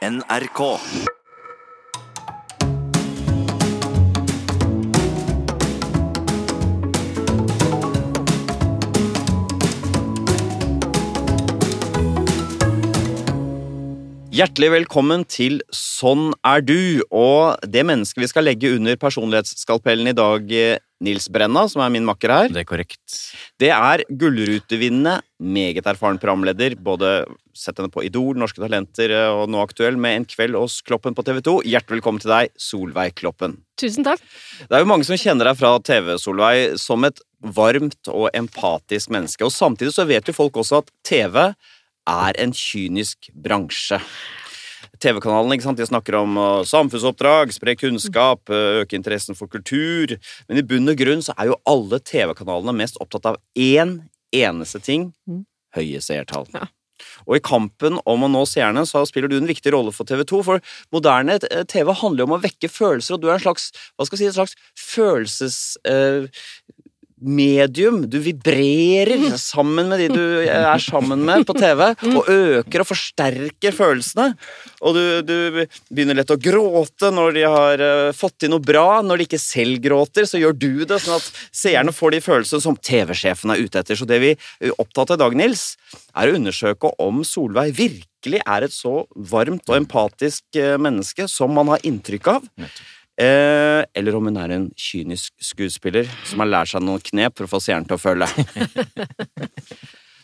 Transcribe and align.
NRK. 0.00 0.80
Hjertelig 14.40 14.70
velkommen 14.72 15.26
til 15.28 15.58
Sånn 15.74 16.30
er 16.48 16.62
du, 16.64 17.02
og 17.12 17.60
det 17.68 17.82
mennesket 17.84 18.22
vi 18.22 18.28
skal 18.30 18.46
legge 18.46 18.70
under 18.72 18.96
personlighetsskalpellen 18.96 20.08
i 20.08 20.14
dag, 20.16 20.46
eh, 20.54 20.78
Nils 21.04 21.26
Brenna, 21.28 21.66
som 21.68 21.82
er 21.82 21.90
min 21.90 22.06
makker 22.06 22.32
her, 22.32 22.48
Det 22.48 22.60
er 22.62 22.64
korrekt. 22.64 23.34
det 23.58 23.68
er 23.68 24.02
gullrutevinnende, 24.08 25.20
meget 25.42 25.84
erfaren 25.84 26.18
programleder, 26.18 26.74
både 26.80 27.26
sett 27.52 27.76
henne 27.76 27.90
på 27.90 28.02
Idol, 28.02 28.34
Norske 28.34 28.56
Talenter 28.56 29.10
eh, 29.10 29.28
og 29.28 29.50
nå 29.50 29.60
aktuell 29.60 29.98
med 29.98 30.16
En 30.16 30.24
kveld 30.24 30.54
hos 30.54 30.80
Kloppen 30.80 31.14
på 31.14 31.22
TV 31.22 31.42
2. 31.42 31.62
Hjertelig 31.64 32.00
velkommen 32.00 32.20
til 32.20 32.30
deg, 32.30 32.48
Solveig 32.56 33.16
Kloppen. 33.16 33.58
Tusen 33.76 34.04
takk. 34.04 34.20
Det 34.60 34.72
er 34.72 34.80
jo 34.80 34.88
mange 34.88 35.04
som 35.04 35.16
kjenner 35.16 35.50
deg 35.50 35.58
fra 35.58 35.78
TV, 35.80 36.16
Solveig, 36.16 36.78
som 36.78 37.04
et 37.04 37.20
varmt 37.42 38.08
og 38.08 38.30
empatisk 38.32 39.10
menneske, 39.10 39.44
og 39.44 39.52
samtidig 39.52 39.92
så 39.92 40.06
vet 40.06 40.24
jo 40.24 40.32
folk 40.32 40.54
også 40.54 40.78
at 40.78 40.90
TV 41.04 41.52
er 42.08 42.38
en 42.40 42.52
kynisk 42.56 43.30
bransje. 43.34 44.00
TV-kanalen 45.00 45.54
ikke 45.54 45.64
sant? 45.64 45.80
De 45.80 45.86
snakker 45.88 46.16
om 46.18 46.36
uh, 46.36 46.64
samfunnsoppdrag, 46.68 47.52
spre 47.56 47.76
kunnskap, 47.78 48.42
uh, 48.52 48.80
øke 48.82 48.96
interessen 48.98 49.36
for 49.38 49.48
kultur. 49.48 50.16
Men 50.48 50.60
i 50.60 50.64
bunn 50.66 50.92
og 50.92 50.98
grunn 51.00 51.24
så 51.24 51.36
er 51.38 51.52
jo 51.52 51.60
alle 51.68 52.00
TV-kanalene 52.04 52.74
mest 52.76 53.00
opptatt 53.00 53.30
av 53.32 53.40
én 53.56 54.00
eneste 54.34 54.82
ting 54.84 55.12
Mm. 55.28 55.44
høye 55.76 56.00
seertall. 56.04 56.46
Ja. 56.54 56.68
Og 57.26 57.36
i 57.38 57.40
kampen 57.44 57.96
om 58.04 58.26
å 58.26 58.28
nå 58.28 58.42
seerne 58.48 58.82
så 58.88 59.02
spiller 59.08 59.30
du 59.30 59.38
en 59.38 59.48
viktig 59.48 59.72
rolle 59.72 59.92
for 59.94 60.04
TV 60.08 60.24
2. 60.28 60.42
For 60.44 60.60
moderne 60.92 61.38
eh, 61.48 61.64
TV 61.64 61.92
handler 61.96 62.24
jo 62.24 62.28
om 62.28 62.36
å 62.36 62.42
vekke 62.42 62.68
følelser, 62.68 63.16
og 63.16 63.22
du 63.22 63.30
er 63.30 63.38
en 63.38 63.44
slags 63.46 63.70
hva 63.96 64.04
skal 64.06 64.18
jeg 64.18 64.22
si, 64.22 64.28
en 64.32 64.38
slags 64.40 64.56
følelses... 64.76 65.78
eh, 65.88 66.28
medium. 67.20 68.02
Du 68.10 68.18
vibrerer 68.22 69.36
sammen 69.40 69.90
med 69.90 70.00
de 70.02 70.08
du 70.12 70.24
er 70.42 70.82
sammen 70.82 71.22
med 71.26 71.44
på 71.48 71.54
TV, 71.58 71.82
og 72.16 72.30
øker 72.30 72.84
og 72.84 72.88
forsterker 72.88 73.76
følelsene. 73.76 74.32
Og 74.80 74.96
du, 74.96 75.02
du 75.26 75.64
begynner 75.92 76.20
lett 76.20 76.32
å 76.32 76.38
gråte 76.40 77.12
når 77.14 77.36
de 77.36 77.44
har 77.46 77.84
eh, 77.84 78.12
fått 78.16 78.38
til 78.42 78.52
noe 78.54 78.64
bra. 78.64 79.00
Når 79.04 79.20
de 79.20 79.28
ikke 79.28 79.42
selv 79.42 79.80
gråter, 79.84 80.28
så 80.28 80.40
gjør 80.40 80.56
du 80.56 80.84
det, 80.88 81.00
sånn 81.04 81.18
at 81.20 81.28
seerne 81.62 81.94
får 81.94 82.16
de 82.16 82.22
følelsene 82.24 82.64
som 82.64 82.78
TV-sjefen 82.90 83.54
er 83.54 83.64
ute 83.64 83.82
etter. 83.82 83.98
Så 83.98 84.08
det 84.08 84.20
vi 84.22 84.34
er 84.34 84.76
opptatt 84.80 85.12
av 85.12 85.20
i 85.20 85.24
dag, 85.24 85.36
Nils, 85.42 85.74
er 86.16 86.30
å 86.30 86.38
undersøke 86.38 86.94
om 87.02 87.24
Solveig 87.26 87.74
virkelig 87.76 88.40
er 88.44 88.66
et 88.66 88.74
så 88.74 89.04
varmt 89.30 89.68
og 89.68 89.76
empatisk 89.78 90.60
eh, 90.60 90.78
menneske 90.80 91.28
som 91.30 91.52
man 91.56 91.72
har 91.74 91.84
inntrykk 91.86 92.34
av. 92.36 92.48
Eh, 93.20 93.82
eller 94.00 94.16
om 94.16 94.24
hun 94.30 94.38
er 94.40 94.54
en 94.56 94.68
kynisk 94.80 95.34
skuespiller 95.44 96.08
som 96.24 96.40
har 96.40 96.48
lært 96.48 96.70
seg 96.72 96.84
noen 96.86 97.02
knep 97.04 97.36
for 97.36 97.44
å 97.44 97.52
få 97.52 97.60
seeren 97.60 97.84
til 97.84 97.98
å 97.98 98.00
følge. 98.00 98.28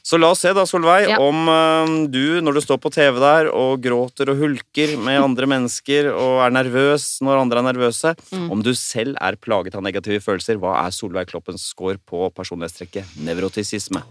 Så 0.07 0.21
la 0.23 0.29
oss 0.31 0.39
se, 0.45 0.53
da, 0.55 0.63
Solveig, 0.71 1.09
Ja. 1.11 1.17
om 1.19 1.49
uh, 1.51 2.07
du, 2.07 2.39
når 2.41 2.55
du 2.55 2.61
står 2.63 2.79
på 2.79 2.93
TV 2.95 3.19
der 3.19 3.49
og 3.51 3.83
gråter 3.83 4.31
og 4.31 4.39
hulker 4.39 4.93
med 5.03 5.19
andre 5.19 5.49
mennesker 5.51 6.13
og 6.13 6.45
er 6.47 6.55
nervøs 6.55 7.09
når 7.27 7.43
andre 7.43 7.59
er 7.65 7.67
nervøse, 7.73 8.15
Mm. 8.31 8.47
om 8.55 8.63
du 8.63 8.71
selv 8.79 9.19
er 9.21 9.35
plaget 9.37 9.75
av 9.75 9.83
negative 9.83 10.23
følelser, 10.23 10.63
hva 10.63 10.77
er 10.87 10.95
Solveig 10.95 11.27
Kloppens 11.27 11.67
score 11.75 11.99
på 11.99 12.31
personlighetstrekket 12.39 13.19
nevrotisisme? 13.27 14.05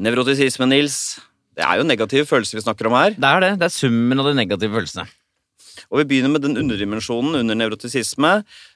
Nevrotisisme, 0.00 0.66
Nils. 0.66 1.20
Det 1.60 1.66
er 1.68 1.76
jo 1.76 1.84
negative 1.84 2.24
følelser 2.24 2.56
vi 2.56 2.64
snakker 2.64 2.88
om 2.88 2.94
her. 2.96 3.16
Det 3.20 3.30
er 3.30 3.42
det. 3.44 3.50
Det 3.60 3.66
er 3.68 3.74
summen 3.74 4.22
av 4.22 4.30
de 4.30 4.36
negative 4.38 4.72
følelsene. 4.78 5.04
Og 5.90 6.00
vi 6.00 6.06
begynner 6.08 6.32
med 6.32 6.44
den 6.44 6.56
underdimensjonen 6.56 7.36
under 7.42 7.58
nevrotisisme 7.58 8.30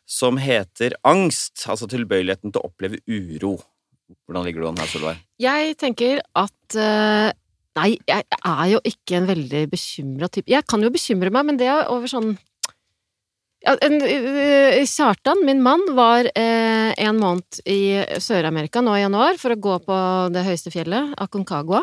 som 0.08 0.36
heter 0.40 0.96
angst. 1.08 1.64
Altså 1.70 1.88
tilbøyeligheten 1.88 2.52
til 2.52 2.60
å 2.60 2.68
oppleve 2.68 3.00
uro. 3.08 3.56
Hvordan 4.28 4.44
ligger 4.44 4.64
du 4.64 4.68
an 4.68 4.82
her, 4.82 4.90
Solveig? 4.90 5.22
Jeg 5.40 5.78
tenker 5.80 6.20
at 6.36 6.76
eh, 6.76 7.30
Nei, 7.74 7.88
jeg 8.06 8.22
er 8.38 8.66
jo 8.70 8.78
ikke 8.86 9.16
en 9.18 9.24
veldig 9.26 9.62
bekymra 9.72 10.28
type. 10.30 10.46
Jeg 10.52 10.62
kan 10.70 10.84
jo 10.84 10.92
bekymre 10.94 11.32
meg, 11.34 11.48
men 11.48 11.56
det 11.58 11.66
er 11.72 11.88
over 11.90 12.06
sånn 12.06 12.36
ja, 13.64 13.72
en, 13.82 13.96
eh, 14.04 14.84
Kjartan, 14.86 15.40
min 15.48 15.62
mann, 15.64 15.82
var 15.96 16.28
eh, 16.36 16.92
en 17.00 17.18
måned 17.18 17.64
i 17.64 17.96
Sør-Amerika 18.20 18.84
nå 18.84 18.94
i 18.94 19.02
januar 19.02 19.40
for 19.40 19.56
å 19.56 19.58
gå 19.66 19.78
på 19.88 19.98
det 20.36 20.44
høyeste 20.46 20.70
fjellet, 20.74 21.16
Aconcagua. 21.24 21.80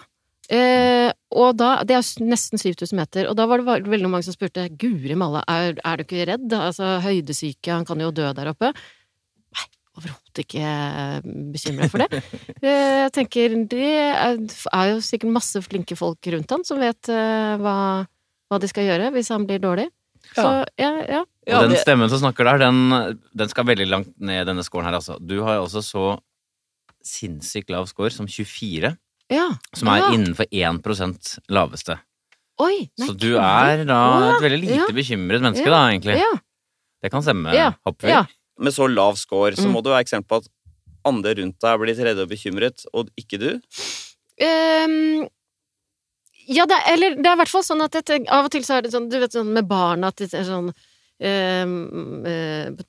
Eh, 0.52 1.10
og 1.32 1.54
da, 1.56 1.78
Det 1.88 1.96
er 1.96 2.08
nesten 2.28 2.60
7000 2.60 2.98
meter, 3.00 3.30
og 3.32 3.38
da 3.40 3.46
var 3.48 3.62
det 3.64 3.88
veldig 3.88 4.10
mange 4.12 4.26
som 4.28 4.36
spurte 4.36 4.66
Guri 4.76 5.16
malla, 5.16 5.46
er, 5.48 5.78
er 5.80 6.00
du 6.00 6.04
ikke 6.04 6.26
redd? 6.28 6.50
Altså, 6.58 6.98
høydesyke, 7.06 7.72
han 7.72 7.88
kan 7.88 8.02
jo 8.04 8.10
dø 8.12 8.26
der 8.36 8.50
oppe. 8.52 8.74
Nei, 9.56 9.68
overhodet 9.96 10.44
ikke 10.44 10.74
bekymra 11.56 11.88
for 11.94 12.04
det. 12.04 12.24
Eh, 12.62 13.08
Jeg 13.08 13.14
tenker 13.16 13.56
det 13.72 13.88
er, 13.98 14.36
er 14.76 14.90
jo 14.92 15.00
sikkert 15.02 15.34
masse 15.34 15.62
flinke 15.66 15.96
folk 15.98 16.28
rundt 16.30 16.52
han 16.54 16.66
som 16.68 16.78
vet 16.84 17.10
eh, 17.10 17.56
hva, 17.58 17.76
hva 18.52 18.60
de 18.62 18.70
skal 18.70 18.86
gjøre 18.86 19.10
hvis 19.16 19.32
han 19.34 19.48
blir 19.50 19.64
dårlig. 19.64 19.88
Så 20.36 20.44
ja, 20.78 20.92
ja. 21.10 21.22
Og 21.58 21.72
den 21.72 21.80
stemmen 21.82 22.12
som 22.12 22.22
snakker 22.22 22.46
der, 22.46 22.60
den, 22.68 23.18
den 23.34 23.50
skal 23.50 23.66
veldig 23.66 23.88
langt 23.90 24.12
ned 24.22 24.46
denne 24.48 24.64
scoren 24.68 24.86
her, 24.88 25.00
altså. 25.00 25.16
Du 25.18 25.40
har 25.48 25.58
jo 25.58 25.64
også 25.66 25.82
så 25.82 26.04
sinnssykt 27.02 27.72
lav 27.74 27.88
score 27.90 28.14
som 28.14 28.28
24, 28.30 28.94
ja. 29.32 29.48
som 29.78 29.90
er 29.94 30.02
ja. 30.04 30.12
innenfor 30.16 30.46
1 30.52 31.40
laveste. 31.50 31.98
Oi! 32.62 32.90
Nei, 33.00 33.08
Så 33.08 33.16
du 33.18 33.32
er 33.40 33.86
da 33.90 34.00
et 34.36 34.44
veldig 34.44 34.62
lite 34.62 34.80
ja. 34.84 34.88
bekymret 34.94 35.42
menneske, 35.42 35.66
Ja, 35.66 35.74
da, 35.74 35.82
egentlig. 35.90 36.18
Ja, 36.20 36.32
Det 37.02 37.10
kan 37.12 37.24
stemme, 37.26 37.54
Ja, 37.56 37.72
håper 37.88 38.06
vi. 38.08 38.12
ja. 38.14 38.26
Med 38.62 38.74
så 38.76 38.86
lav 38.92 39.16
score 39.18 39.56
så 39.58 39.66
Mm. 39.66 39.72
må 39.74 39.82
det 39.82 39.90
være 39.96 40.04
eksempel 40.06 40.28
på 40.30 40.42
at 40.44 40.50
andre 41.06 41.34
rundt 41.40 41.58
deg 41.60 41.80
blir 41.82 41.96
tredje 41.96 42.06
redde 42.12 42.22
og 42.28 42.30
bekymret, 42.30 42.86
og 42.94 43.10
ikke 43.18 43.40
du. 43.42 43.50
Um, 44.42 45.28
ja, 46.48 46.66
det 46.70 46.78
er, 46.78 46.94
eller 46.94 47.16
det 47.18 47.26
er 47.26 47.34
i 47.36 47.40
hvert 47.42 47.50
fall 47.50 47.64
sånn 47.66 47.82
at 47.86 47.94
jeg 47.98 48.06
tenker, 48.06 48.32
av 48.34 48.46
og 48.46 48.52
til 48.54 48.64
så 48.66 48.78
er 48.78 48.86
det 48.86 48.92
sånn, 48.94 49.10
du 49.10 49.18
vet 49.22 49.34
sånn 49.34 49.52
med 49.56 49.68
barna 49.70 50.10
at 50.12 50.22
det 50.22 50.34
er 50.34 50.46
sånn 50.46 50.72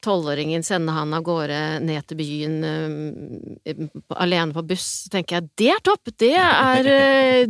Tolvåringen 0.03 0.63
sender 0.65 0.97
han 0.97 1.15
av 1.17 1.23
gårde 1.27 1.61
ned 1.85 2.07
til 2.09 2.19
byen 2.21 2.59
ehm, 2.67 3.89
alene 4.17 4.55
på 4.57 4.65
buss. 4.73 4.89
Så 5.07 5.13
tenker 5.15 5.39
jeg 5.41 5.51
det 5.61 5.71
er 5.77 5.83
topp! 5.85 6.13
Det 6.19 6.33
er 6.39 6.91
eh, 6.93 7.47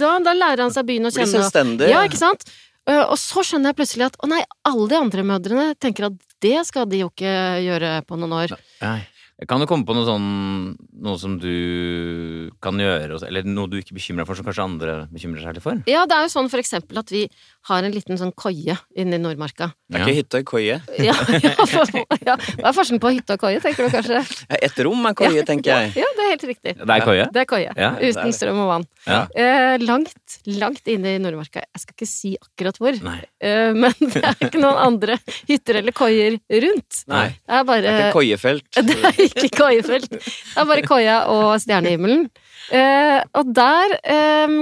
da, 0.00 0.16
da 0.24 0.34
lærer 0.36 0.64
han 0.66 0.74
seg 0.74 0.88
byen 0.88 1.08
å 1.08 1.14
kjenne. 1.14 1.28
og- 1.28 1.36
selvstendig. 1.46 1.90
Ja, 1.92 2.02
ikke 2.08 2.20
sant? 2.20 2.46
Eh, 2.88 3.04
Og 3.04 3.16
så 3.20 3.44
skjønner 3.46 3.70
jeg 3.72 3.80
plutselig 3.82 4.08
at 4.10 4.16
å 4.24 4.28
nei, 4.30 4.42
alle 4.66 4.88
de 4.90 4.96
andre 4.98 5.22
mødrene 5.22 5.72
tenker 5.78 6.08
at 6.10 6.18
det 6.42 6.66
skal 6.66 6.86
de 6.90 7.04
jo 7.04 7.10
ikke 7.12 7.34
gjøre 7.62 7.96
på 8.08 8.18
noen 8.18 8.32
år. 8.42 8.56
Nei. 8.82 9.00
Kan 9.48 9.58
du 9.58 9.66
komme 9.66 9.82
på 9.82 9.94
noe 9.96 10.06
sånn 10.06 10.76
Noe 11.02 11.18
som 11.18 11.32
du 11.40 12.50
kan 12.62 12.78
gjøre, 12.78 13.16
eller 13.26 13.42
noe 13.42 13.66
du 13.66 13.74
ikke 13.80 13.96
bekymrer 13.96 14.22
deg 14.22 14.28
for, 14.28 14.38
som 14.38 14.46
kanskje 14.46 14.62
andre 14.62 14.92
bekymrer 15.10 15.42
seg 15.42 15.56
litt 15.56 15.64
for? 15.64 15.80
Ja, 15.90 16.04
det 16.06 16.14
er 16.14 16.28
jo 16.28 16.30
sånn 16.30 16.50
for 16.52 16.62
eksempel 16.62 17.00
at 17.00 17.10
vi 17.10 17.24
har 17.68 17.86
en 17.86 17.92
liten 17.94 18.18
sånn 18.18 18.32
koie 18.34 18.74
inne 18.98 19.18
i 19.18 19.20
Nordmarka. 19.22 19.68
Det 19.86 19.98
er 20.00 20.02
ikke 20.06 20.16
hytte, 20.16 20.40
koie. 20.48 20.78
Ja, 21.06 21.14
ja, 21.42 21.52
for, 21.68 21.90
ja. 22.26 22.34
Hva 22.58 22.70
er 22.70 22.74
forskjellen 22.74 23.02
på 23.02 23.12
hytte 23.14 23.36
og 23.36 23.42
koie, 23.44 23.60
tenker 23.62 23.86
du 23.86 23.92
kanskje? 23.94 24.22
Et 24.58 24.80
rom 24.86 25.06
er 25.06 25.14
koie, 25.18 25.44
tenker 25.46 25.70
jeg. 25.70 25.92
Ja, 26.02 26.08
det 26.16 26.24
er 26.24 26.30
helt 26.32 26.46
riktig. 26.50 26.74
Det 26.80 26.96
er 26.96 27.04
koie? 27.06 27.26
Det 27.34 27.42
er 27.44 27.48
koie. 27.50 27.74
Er 27.76 28.00
uten 28.02 28.34
strøm 28.34 28.58
og 28.64 28.70
vann. 28.72 28.86
Ja. 29.06 29.20
Eh, 29.44 29.76
langt, 29.82 30.38
langt 30.58 30.90
inne 30.90 31.14
i 31.16 31.20
Nordmarka. 31.22 31.62
Jeg 31.62 31.84
skal 31.84 31.96
ikke 31.96 32.08
si 32.10 32.32
akkurat 32.40 32.80
hvor, 32.82 32.98
eh, 32.98 33.70
men 33.78 33.94
det 34.16 34.24
er 34.24 34.48
ikke 34.48 34.62
noen 34.62 34.82
andre 34.88 35.18
hytter 35.50 35.80
eller 35.82 35.96
koier 35.96 36.38
rundt. 36.66 37.04
Nei. 37.12 37.28
Det 37.38 37.60
er 37.60 37.68
bare 37.70 37.84
Det 37.86 37.94
er 37.94 38.02
ikke 38.08 38.18
koiefelt. 38.18 38.66
Det 38.90 38.98
er 38.98 39.22
ikke 39.28 39.52
koiefelt. 39.60 40.10
Det 40.18 40.58
er 40.64 40.68
bare 40.72 40.86
koia 40.88 41.20
og 41.30 41.46
stjernehimmelen. 41.62 42.26
Eh, 42.74 43.20
og 43.38 43.54
der 43.54 43.96
eh, 44.02 44.58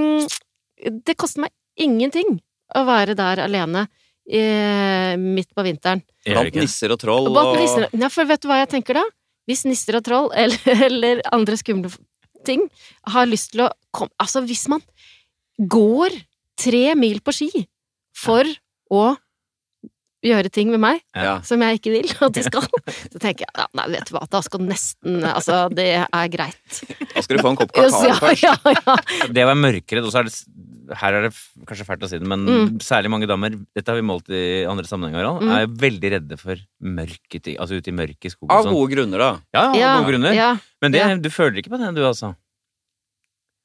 Det 1.05 1.17
koster 1.21 1.47
meg 1.47 1.53
ingenting 1.81 2.39
å 2.77 2.85
være 2.89 3.15
der 3.19 3.43
alene 3.47 3.87
eh, 4.31 5.15
midt 5.21 5.51
på 5.57 5.65
vinteren. 5.67 6.03
Blant 6.27 6.55
nisser 6.61 6.93
og 6.95 7.01
troll 7.01 7.31
Og 7.31 7.37
og 7.41 7.57
nisser, 7.59 7.89
ja, 7.97 8.11
for 8.13 8.29
vet 8.29 8.43
du 8.45 8.49
hva 8.51 8.61
jeg 8.63 8.71
tenker 8.77 8.99
da? 9.01 9.05
Hvis 9.49 9.65
nisser 9.67 9.97
og 9.99 10.05
troll, 10.07 10.29
eller, 10.43 10.85
eller 10.87 11.23
andre 11.33 11.57
skumle 11.61 11.91
ting, 12.47 12.67
har 13.13 13.27
lyst 13.29 13.53
til 13.55 13.67
å 13.67 13.71
komme 13.93 14.13
Altså, 14.23 14.43
hvis 14.47 14.67
man 14.73 14.81
går 15.61 16.15
tre 16.61 16.95
mil 16.97 17.19
på 17.25 17.33
ski 17.37 17.51
for 18.17 18.45
å 18.93 19.11
gjøre 20.25 20.51
ting 20.53 20.69
med 20.69 20.81
meg 20.83 20.99
Ja. 21.17 21.39
som 21.45 21.63
jeg 21.65 21.79
ikke 21.79 21.93
vil 21.95 22.11
at 22.27 22.35
de 22.37 22.43
skal, 22.45 22.65
så 23.09 23.21
tenker 23.23 23.47
jeg 23.47 23.55
ja, 23.57 23.67
nei, 23.79 23.87
vet 23.95 24.11
du 24.11 24.15
hva, 24.17 24.27
da 24.29 24.43
skal 24.45 24.61
nesten 24.69 25.23
Altså, 25.25 25.63
det 25.73 25.87
er 26.05 26.29
greit. 26.33 26.81
Da 27.15 27.23
skal 27.25 27.39
du 27.39 27.45
få 27.47 27.53
en 27.55 27.61
kopp 27.61 27.73
Ja, 27.77 27.87
kakao 27.89 28.19
først. 28.21 28.45
ja, 28.45 28.57
ja. 28.77 28.97
Det 29.33 29.47
å 29.47 29.49
være 29.49 29.63
mørkredd, 29.65 30.05
og 30.05 30.13
så 30.13 30.21
er 30.21 30.29
det 30.29 30.35
Her 30.97 31.15
er 31.15 31.23
det 31.29 31.33
kanskje 31.69 31.87
fælt 31.87 32.03
å 32.03 32.09
si 32.11 32.19
det, 32.19 32.27
men 32.27 32.45
Mm. 32.47 32.79
særlig 32.83 33.11
mange 33.11 33.27
damer, 33.29 33.51
dette 33.77 33.87
har 33.89 33.97
vi 34.01 34.07
målt 34.07 34.29
i 34.31 34.65
andre 34.67 34.85
sammenhenger, 34.85 35.41
Mm. 35.41 35.51
er 35.57 35.67
veldig 35.67 36.11
redde 36.17 36.39
for 36.39 36.57
mørke 36.83 37.41
ting. 37.43 37.57
Altså 37.59 37.77
ute 37.79 37.89
i 37.89 37.93
mørket 37.95 38.25
i 38.27 38.31
skogen 38.35 38.51
Av 38.51 38.65
sånn. 38.65 38.73
gode 38.75 38.91
grunner, 38.95 39.19
da. 39.19 39.31
Ja, 39.55 39.69
av 39.71 39.77
Ja, 39.77 40.01
gode 40.03 40.13
grunner. 40.13 40.35
ja. 40.35 40.57
Men 40.83 40.93
det, 40.93 40.99
ja. 41.01 41.15
du 41.17 41.29
føler 41.31 41.59
ikke 41.63 41.71
på 41.71 41.79
det, 41.79 41.95
du, 41.95 42.03
altså? 42.03 42.35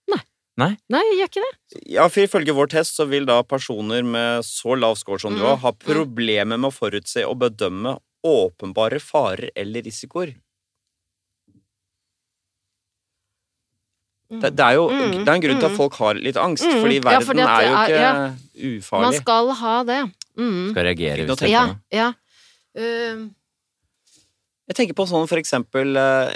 Nei. 0.09 0.21
Nei, 0.57 0.77
Nei, 0.89 1.01
jeg 1.11 1.17
gjør 1.19 1.29
ikke 1.31 1.43
det. 1.45 1.81
Ja, 1.91 2.07
for 2.07 2.21
ifølge 2.21 2.53
vår 2.55 2.67
test 2.69 2.95
så 2.95 3.07
vil 3.09 3.25
da 3.25 3.41
personer 3.43 4.03
med 4.05 4.43
så 4.43 4.77
lav 4.79 4.95
score 4.97 5.19
som 5.19 5.33
du 5.33 5.39
Mm, 5.41 5.47
har, 5.47 5.57
ha 5.57 5.71
problemer 5.71 6.57
med 6.59 6.71
å 6.71 6.73
forutse 6.73 7.25
og 7.27 7.39
bedømme 7.39 7.99
åpenbare 8.25 8.99
farer 9.01 9.49
eller 9.55 9.81
risikoer. 9.83 10.35
Det, 14.29 14.55
det 14.57 14.63
er 14.65 14.73
jo 14.73 14.87
Mm, 14.89 15.11
det 15.23 15.27
er 15.29 15.33
en 15.35 15.41
grunn 15.43 15.59
til 15.59 15.65
at 15.67 15.71
mm. 15.71 15.77
folk 15.77 15.93
har 16.01 16.13
litt 16.17 16.35
angst, 16.41 16.63
Mm, 16.65 16.81
fordi 16.81 16.95
ja, 16.95 17.01
verden 17.05 17.25
fordi 17.27 17.41
er 17.45 17.61
jo 17.61 17.73
ikke 17.77 17.99
er- 18.01 18.13
Man 18.15 18.37
ufarlig. 18.81 19.19
skal 19.21 19.51
ha 19.53 19.83
det. 19.83 19.99
Mm. 20.37 20.69
Skal 20.71 20.83
reagere 20.83 21.25
hvis 21.25 21.37
det 21.39 21.49
Ja, 21.49 21.63
er 21.65 21.75
ja. 21.91 22.13
Uh, 22.77 23.29
Jeg 24.67 24.75
tenker 24.75 24.93
på 24.97 25.05
sånn 25.07 25.27
for 25.29 25.37
eksempel 25.37 25.95
uh, 25.95 26.29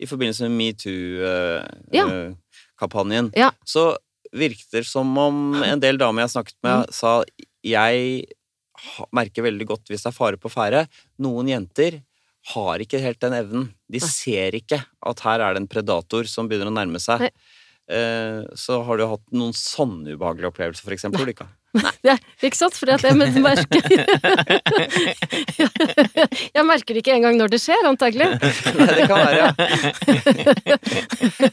i 0.00 0.06
forbindelse 0.06 0.40
med 0.48 0.56
metoo-kampanjen, 0.56 3.30
Ja. 3.36 3.50
så 3.66 3.96
virket 4.32 4.70
det 4.72 4.86
som 4.86 5.18
om 5.18 5.62
en 5.62 5.80
del 5.80 5.96
damer 5.98 6.20
jeg 6.22 6.30
snakket 6.30 6.54
med, 6.62 6.86
Mm. 6.86 6.92
sa 6.92 7.22
jeg 7.62 8.24
merker 9.12 9.42
veldig 9.42 9.66
godt 9.66 9.84
hvis 9.88 10.02
det 10.02 10.06
er 10.06 10.12
fare 10.16 10.36
på 10.38 10.48
ferde. 10.50 10.88
Noen 11.18 11.46
jenter 11.48 12.02
har 12.54 12.82
ikke 12.84 13.00
helt 13.02 13.20
den 13.22 13.36
evnen. 13.36 13.68
De 13.90 14.00
Nei. 14.02 14.10
ser 14.12 14.56
ikke 14.58 14.82
at 14.84 15.24
her 15.26 15.44
er 15.44 15.54
det 15.54 15.64
en 15.64 15.70
predator 15.70 16.28
som 16.30 16.48
begynner 16.48 16.70
å 16.70 16.76
nærme 16.76 17.00
seg. 17.02 17.26
Nei. 17.26 17.32
Eh, 17.88 18.42
så 18.58 18.82
har 18.84 18.98
du 19.00 19.06
hatt 19.08 19.24
noen 19.32 19.54
sånne 19.56 20.12
ubehagelige 20.12 20.50
opplevelser, 20.50 20.84
for 20.84 20.92
eksempel, 20.92 21.22
Ulrika? 21.24 21.46
er 21.78 22.18
ikke 22.44 22.56
sant? 22.58 22.76
Fordi 22.76 22.92
at 22.96 23.04
jeg 23.04 23.16
merker 23.16 23.80
Jeg 26.56 26.64
merker 26.68 26.96
det 26.96 27.00
ikke 27.02 27.14
engang 27.16 27.36
når 27.40 27.48
det 27.54 27.60
skjer, 27.62 27.86
antagelig. 27.88 28.28
Nei, 28.78 28.88
det 28.92 29.06
kan 29.08 29.18
være, 29.22 29.38
ja. 29.40 29.48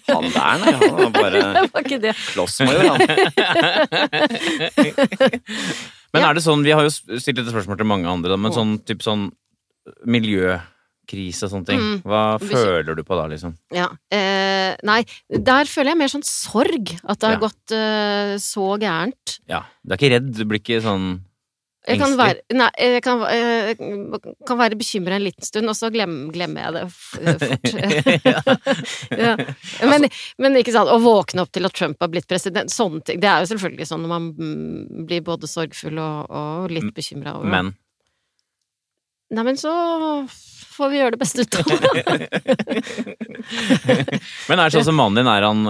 Han 0.12 0.28
der, 0.32 0.60
nei, 0.60 0.74
han 0.76 0.96
var 1.00 1.12
bare 1.16 1.40
Det 1.40 1.64
var 1.72 1.82
ikke 1.86 2.00
det. 2.04 2.14
klossmajor, 2.34 2.84
han. 2.92 3.00
Men 6.16 6.22
er 6.24 6.38
det 6.38 6.44
sånn, 6.46 6.64
vi 6.68 6.76
har 6.76 6.84
jo 6.86 6.92
stilt 6.94 7.38
dette 7.40 7.52
spørsmålet 7.52 7.80
til 7.84 7.90
mange 7.90 8.08
andre, 8.12 8.38
men 8.40 8.56
sånn 8.56 8.78
typ 8.88 9.02
sånn 9.06 9.30
miljøkrise 11.06 11.46
og 11.46 11.52
sånne 11.54 11.70
ting. 11.70 11.80
Mm. 11.80 12.02
Hva 12.06 12.24
føler 12.42 12.96
du 12.96 13.04
på 13.04 13.16
da, 13.18 13.28
liksom? 13.28 13.56
Ja. 13.74 13.90
Eh, 14.12 14.76
nei, 14.84 15.04
der 15.30 15.66
føler 15.66 15.94
jeg 15.94 15.98
mer 16.00 16.08
sånn 16.12 16.26
sorg. 16.26 16.96
At 17.08 17.20
det 17.20 17.28
har 17.28 17.38
Ja. 17.40 17.48
gått 17.48 17.72
eh, 17.72 18.38
så 18.38 18.78
gærent. 18.80 19.40
Ja, 19.48 19.64
du 19.84 19.94
er 19.94 19.98
ikke 19.98 20.12
redd, 20.12 20.34
du 20.36 20.46
blir 20.46 20.60
ikke 20.60 20.82
sånn 20.82 21.22
Jeg 21.88 22.00
kan 22.00 22.18
være, 22.18 22.42
nei, 22.52 22.72
jeg 22.80 23.02
kan, 23.04 23.20
jeg 23.30 23.78
kan 23.78 24.58
være 24.58 24.74
bekymra 24.76 25.18
en 25.20 25.22
liten 25.22 25.44
stund, 25.46 25.70
og 25.70 25.76
så 25.76 25.92
glem, 25.94 26.32
glemmer 26.34 26.64
jeg 26.64 26.74
det 26.74 26.90
fort. 26.90 27.62
ja. 29.22 29.36
men, 29.86 30.10
men 30.40 30.56
ikke 30.58 30.74
sant, 30.74 30.90
å 30.90 30.98
våkne 30.98 31.44
opp 31.46 31.52
til 31.54 31.64
at 31.64 31.76
Trump 31.78 32.02
har 32.02 32.10
blitt 32.10 32.26
president, 32.28 32.74
sånne 32.74 33.04
ting. 33.06 33.20
Det 33.22 33.30
er 33.30 33.46
jo 33.46 33.52
selvfølgelig 33.54 33.86
sånn 33.86 34.02
når 34.02 34.14
man 34.16 34.32
mm, 34.34 35.06
blir 35.06 35.22
både 35.22 35.46
sorgfull 35.46 36.02
og, 36.02 36.26
og 36.34 36.74
litt 36.74 36.90
bekymra 36.96 37.38
over 37.38 37.54
Men 37.54 37.76
Nei, 39.36 39.42
men 39.44 39.58
så 39.58 39.72
får 40.76 40.90
vi 40.92 40.98
gjøre 41.00 41.14
det 41.16 41.22
beste 41.22 41.40
ut 41.46 41.56
av 41.56 41.64
det. 41.66 41.76
Men 44.50 44.60
er 44.60 44.66
det 44.70 44.76
sånn 44.78 44.88
som 44.90 44.98
mannen 45.00 45.18
din, 45.22 45.30
er 45.32 45.46
han 45.46 45.62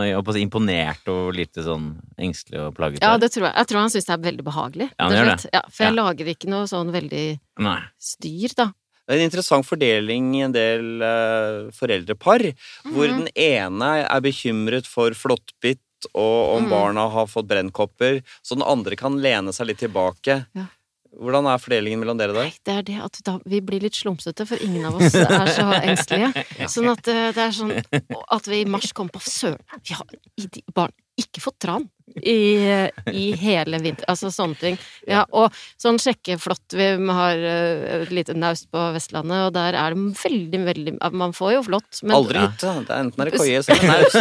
imponert 0.41 1.03
og 1.11 1.23
litt 1.37 1.55
sånn 1.61 1.85
engstelig 2.21 2.59
og 2.67 2.71
plaget? 2.77 3.01
Ja, 3.03 3.11
det 3.21 3.29
tror 3.33 3.45
jeg. 3.49 3.55
Jeg 3.61 3.67
tror 3.71 3.79
han 3.83 3.93
syns 3.93 4.07
det 4.09 4.15
er 4.17 4.23
veldig 4.29 4.45
behagelig. 4.47 4.87
Ja, 4.95 5.01
han 5.07 5.15
gjør 5.17 5.29
det. 5.31 5.39
Ja, 5.53 5.61
for 5.69 5.81
jeg 5.85 5.93
Ja. 5.93 5.99
lager 6.03 6.25
ikke 6.33 6.49
noe 6.51 6.65
sånn 6.71 6.89
veldig 6.95 7.25
Nei. 7.59 7.79
styr, 7.99 8.49
da. 8.55 8.65
Det 9.05 9.11
er 9.13 9.19
en 9.21 9.27
interessant 9.29 9.65
fordeling 9.67 10.31
i 10.35 10.41
en 10.41 10.51
del 10.55 10.85
uh, 11.05 11.69
foreldrepar, 11.77 12.41
hvor 12.89 13.07
Mhm. 13.07 13.17
den 13.25 13.29
ene 13.35 13.89
er 14.09 14.21
bekymret 14.21 14.85
for 14.87 15.11
flåttbitt 15.11 15.79
og 16.13 16.55
om 16.57 16.63
Mhm. 16.65 16.69
barna 16.69 17.09
har 17.11 17.27
fått 17.27 17.47
brennkopper, 17.47 18.23
så 18.43 18.55
den 18.57 18.63
andre 18.65 18.95
kan 18.95 19.21
lene 19.21 19.53
seg 19.53 19.67
litt 19.67 19.77
tilbake. 19.79 20.45
Ja. 20.55 20.65
Hvordan 21.15 21.47
er 21.47 21.61
fordelingen 21.61 22.01
mellom 22.01 22.19
dere 22.19 22.35
der? 22.35 22.49
Nei, 22.49 22.59
det 22.67 22.75
er 22.75 22.85
det 22.87 22.97
at 23.05 23.19
da, 23.27 23.37
vi 23.47 23.61
blir 23.63 23.83
litt 23.83 23.95
slumsete, 23.95 24.47
for 24.49 24.61
ingen 24.63 24.87
av 24.89 24.99
oss 24.99 25.15
er 25.15 25.51
så 25.55 25.67
engstelige. 25.77 26.45
Sånn 26.73 26.91
at 26.91 27.07
eh, 27.11 27.29
det 27.35 27.45
er 27.45 27.55
sånn 27.55 27.73
at 27.75 28.49
vi 28.51 28.61
i 28.63 28.69
mars 28.69 28.91
kommer 28.95 29.15
på 29.15 29.23
Søren, 29.23 29.61
vi 29.79 29.95
har 29.95 30.17
i 30.41 30.47
de 30.51 30.63
barn 30.75 30.95
ikke 31.19 31.43
fått 31.43 31.61
tran 31.63 31.87
i, 32.21 32.89
i 33.11 33.23
hele 33.41 33.79
vinter. 33.81 34.05
Altså 34.11 34.29
sånne 34.31 34.55
ting. 34.59 34.75
Ja, 35.09 35.23
og 35.33 35.51
sånn 35.81 35.97
sjekkeflott 36.01 36.75
Vi 36.77 36.85
har 37.17 37.35
eh, 37.37 38.03
et 38.03 38.11
lite 38.13 38.33
naust 38.37 38.67
på 38.73 38.83
Vestlandet, 38.95 39.47
og 39.47 39.53
der 39.57 39.73
er 39.79 39.95
det 39.95 40.13
veldig, 40.21 40.61
veldig 40.69 40.93
Man 41.17 41.33
får 41.35 41.53
jo 41.57 41.63
flått, 41.65 42.01
men 42.05 42.15
Aldri 42.19 42.39
Ja. 42.45 42.47
Det 42.61 42.93
er 42.93 42.99
enten 43.01 43.21
er 43.21 43.25
det 43.31 43.37
koie 43.39 43.57
eller 43.59 43.83
naust. 43.91 44.15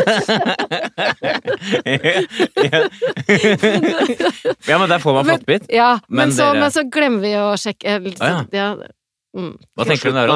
ja, 4.69 4.79
men 4.79 4.89
der 4.89 4.99
får 4.99 5.15
man 5.21 5.25
flåttbit. 5.29 5.67
Ja, 5.73 5.99
men, 6.09 6.17
Men 6.29 6.33
så, 6.33 6.43
dere- 6.51 6.61
men 6.61 6.71
så 6.75 6.83
glemmer 6.91 7.21
vi 7.25 7.35
å 7.39 7.53
sjekke 7.61 7.99
ja. 8.55 8.75
Mm. 9.35 9.57
Hva 9.75 9.85
tenker 9.89 10.13
du 10.13 10.15
der? 10.15 10.31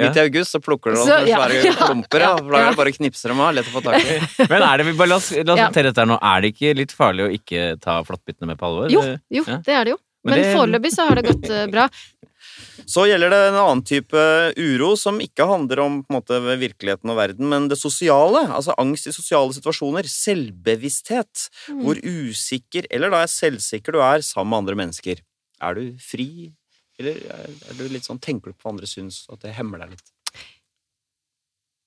Midt 0.00 0.16
i 0.18 0.22
august 0.24 0.50
så 0.56 0.58
plukker 0.58 0.90
du 0.90 0.98
noen 0.98 1.06
svære 1.28 1.60
ja, 1.68 1.74
klumper, 1.78 2.18
ja. 2.24 2.30
ja, 2.32 2.38
For 2.42 2.50
da 2.50 2.62
er 2.64 2.70
det 2.72 2.78
bare 2.80 2.90
å 2.90 2.96
knipse 2.96 3.28
dem 3.30 3.40
av. 3.44 3.52
Lett 3.54 3.68
å 3.70 3.74
få 3.76 3.82
tak 3.84 4.00
i. 4.02 4.16
Men 4.50 4.64
er 4.66 4.82
det, 4.82 4.96
bare 4.98 5.10
la 5.12 5.18
oss, 5.20 5.30
la 5.38 5.54
oss 5.54 5.62
Ja. 5.62 5.68
dette 5.70 6.02
her 6.02 6.10
nå. 6.10 6.18
Er 6.18 6.42
det 6.42 6.50
ikke 6.56 6.72
litt 6.74 6.94
farlig 6.98 7.28
å 7.28 7.30
ikke 7.36 7.68
ta 7.84 8.00
flåttbittene 8.08 8.50
med 8.50 8.58
på 8.58 8.66
alvor? 8.72 8.90
Jo, 8.90 9.04
Det- 9.06 9.20
jo, 9.38 9.44
Ja. 9.46 9.60
det 9.62 9.76
er 9.78 9.84
det 9.84 9.94
jo. 9.94 10.00
Men 10.24 10.34
Men 10.34 10.42
det- 10.42 10.56
foreløpig 10.56 10.90
så 10.96 11.06
har 11.08 11.14
det 11.20 11.24
gått 11.30 11.50
uh, 11.52 11.66
bra. 11.70 11.86
Så 12.90 13.04
gjelder 13.08 13.30
det 13.30 13.38
en 13.48 13.54
annen 13.60 13.82
type 13.86 14.20
uro 14.58 14.90
som 15.00 15.18
ikke 15.22 15.46
handler 15.48 15.80
om 15.84 16.02
på 16.02 16.10
en 16.12 16.16
måte, 16.18 16.40
virkeligheten 16.60 17.08
og 17.12 17.16
verden, 17.16 17.46
men 17.48 17.68
det 17.68 17.78
sosiale. 17.80 18.42
Altså 18.52 18.74
angst 18.78 19.06
i 19.08 19.12
sosiale 19.14 19.52
situasjoner. 19.56 20.04
Selvbevissthet. 20.10 21.48
Mm. 21.70 21.80
Hvor 21.84 22.00
usikker, 22.02 22.86
eller 22.90 23.10
da 23.14 23.22
er 23.24 23.30
selvsikker 23.32 23.92
du 23.96 24.00
er 24.04 24.24
sammen 24.26 24.50
med 24.52 24.58
andre 24.64 24.78
mennesker. 24.82 25.22
Er 25.62 25.74
du 25.78 25.94
fri, 26.02 26.52
eller 26.98 27.20
er 27.34 27.48
er 27.70 27.78
du 27.78 27.86
litt 27.90 28.06
sånn, 28.06 28.22
tenker 28.22 28.52
du 28.52 28.56
på 28.56 28.68
hva 28.68 28.74
andre 28.76 28.88
syns, 28.90 29.24
at 29.32 29.42
det 29.44 29.54
hemmer 29.56 29.82
deg 29.82 29.96
litt? 29.96 30.12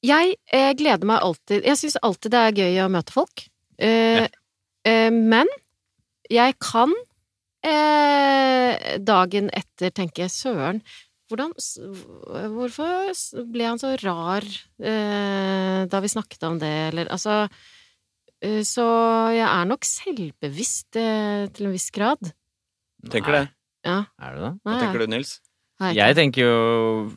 Jeg 0.06 0.36
eh, 0.54 0.72
gleder 0.78 1.10
meg 1.10 1.24
alltid 1.26 1.66
Jeg 1.66 1.80
syns 1.80 1.98
alltid 2.06 2.34
det 2.36 2.42
er 2.44 2.60
gøy 2.62 2.84
å 2.84 2.92
møte 2.94 3.16
folk. 3.16 3.48
Eh, 3.82 4.28
eh, 4.86 5.10
men 5.14 5.50
jeg 6.30 6.58
kan 6.62 6.94
eh, 7.66 8.98
dagen 9.00 9.50
etter 9.56 9.94
tenke 9.96 10.28
søren, 10.32 10.82
hvordan 11.28 11.52
Hvorfor 12.56 13.12
ble 13.52 13.66
han 13.68 13.82
så 13.82 13.96
rar 14.00 14.46
eh, 14.80 15.82
da 15.90 16.02
vi 16.04 16.12
snakket 16.12 16.46
om 16.48 16.60
det, 16.62 16.74
eller 16.92 17.12
altså 17.12 17.42
eh, 18.40 18.62
Så 18.64 18.86
jeg 19.36 19.48
er 19.48 19.68
nok 19.68 19.88
selvbevisst 19.88 21.00
eh, 21.00 21.48
til 21.52 21.68
en 21.68 21.76
viss 21.76 21.90
grad. 21.96 22.32
Tenker 23.12 23.42
det. 23.42 23.46
Ja. 23.86 24.06
Er 24.22 24.34
det 24.36 24.42
det? 24.42 24.54
Hva 24.64 24.72
Nei, 24.72 24.80
tenker 24.82 25.00
du, 25.00 25.08
Nils? 25.08 25.40
nei, 25.80 25.94
Jeg 25.94 26.16
tenker 26.16 26.42
jo 26.42 27.12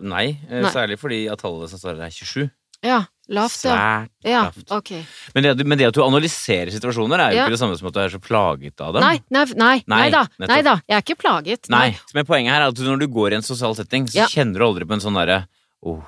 nei, 0.00 0.38
eh, 0.48 0.62
Nei. 0.62 0.70
særlig 0.72 0.98
fordi 0.98 1.30
at 1.30 1.38
tallet 1.38 1.68
som 1.70 1.78
står 1.78 1.96
der, 1.98 2.06
er 2.06 2.10
27. 2.10 2.50
Ja. 2.82 3.04
Lavt. 3.28 3.50
Svært 3.58 4.08
Ja, 4.22 4.44
lavt. 4.44 4.70
Okay. 4.70 5.04
Men 5.34 5.42
det, 5.42 5.66
men 5.66 5.78
det 5.78 5.88
at 5.88 5.94
du 5.94 6.02
analyserer 6.04 6.70
situasjoner, 6.70 7.18
er 7.18 7.30
jo 7.32 7.36
Ja. 7.38 7.44
ikke 7.46 7.56
det 7.56 7.58
samme 7.60 7.76
som 7.76 7.88
at 7.88 7.94
du 7.94 8.00
er 8.00 8.08
så 8.08 8.20
plaget 8.22 8.80
av 8.80 8.92
dem. 8.94 9.02
Nei, 9.02 9.18
nei, 9.30 9.44
nei, 9.56 9.82
nei, 9.88 10.10
da. 10.10 10.26
Nei 10.38 10.62
da. 10.62 10.76
Jeg 10.88 10.96
er 10.96 11.02
ikke 11.02 11.18
plaget. 11.18 11.68
Nei. 11.68 11.98
Men 12.14 12.24
poenget 12.24 12.52
her 12.52 12.62
er 12.62 12.68
at 12.68 12.74
når 12.76 13.00
du 13.00 13.08
går 13.08 13.32
i 13.32 13.36
en 13.36 13.42
sosial 13.42 13.74
setting, 13.74 14.06
så 14.06 14.14
Ja. 14.14 14.26
kjenner 14.26 14.58
du 14.58 14.64
aldri 14.64 14.84
på 14.86 14.92
en 14.94 15.00
sånn 15.00 15.14
derre 15.18 15.48
oh, 15.82 16.04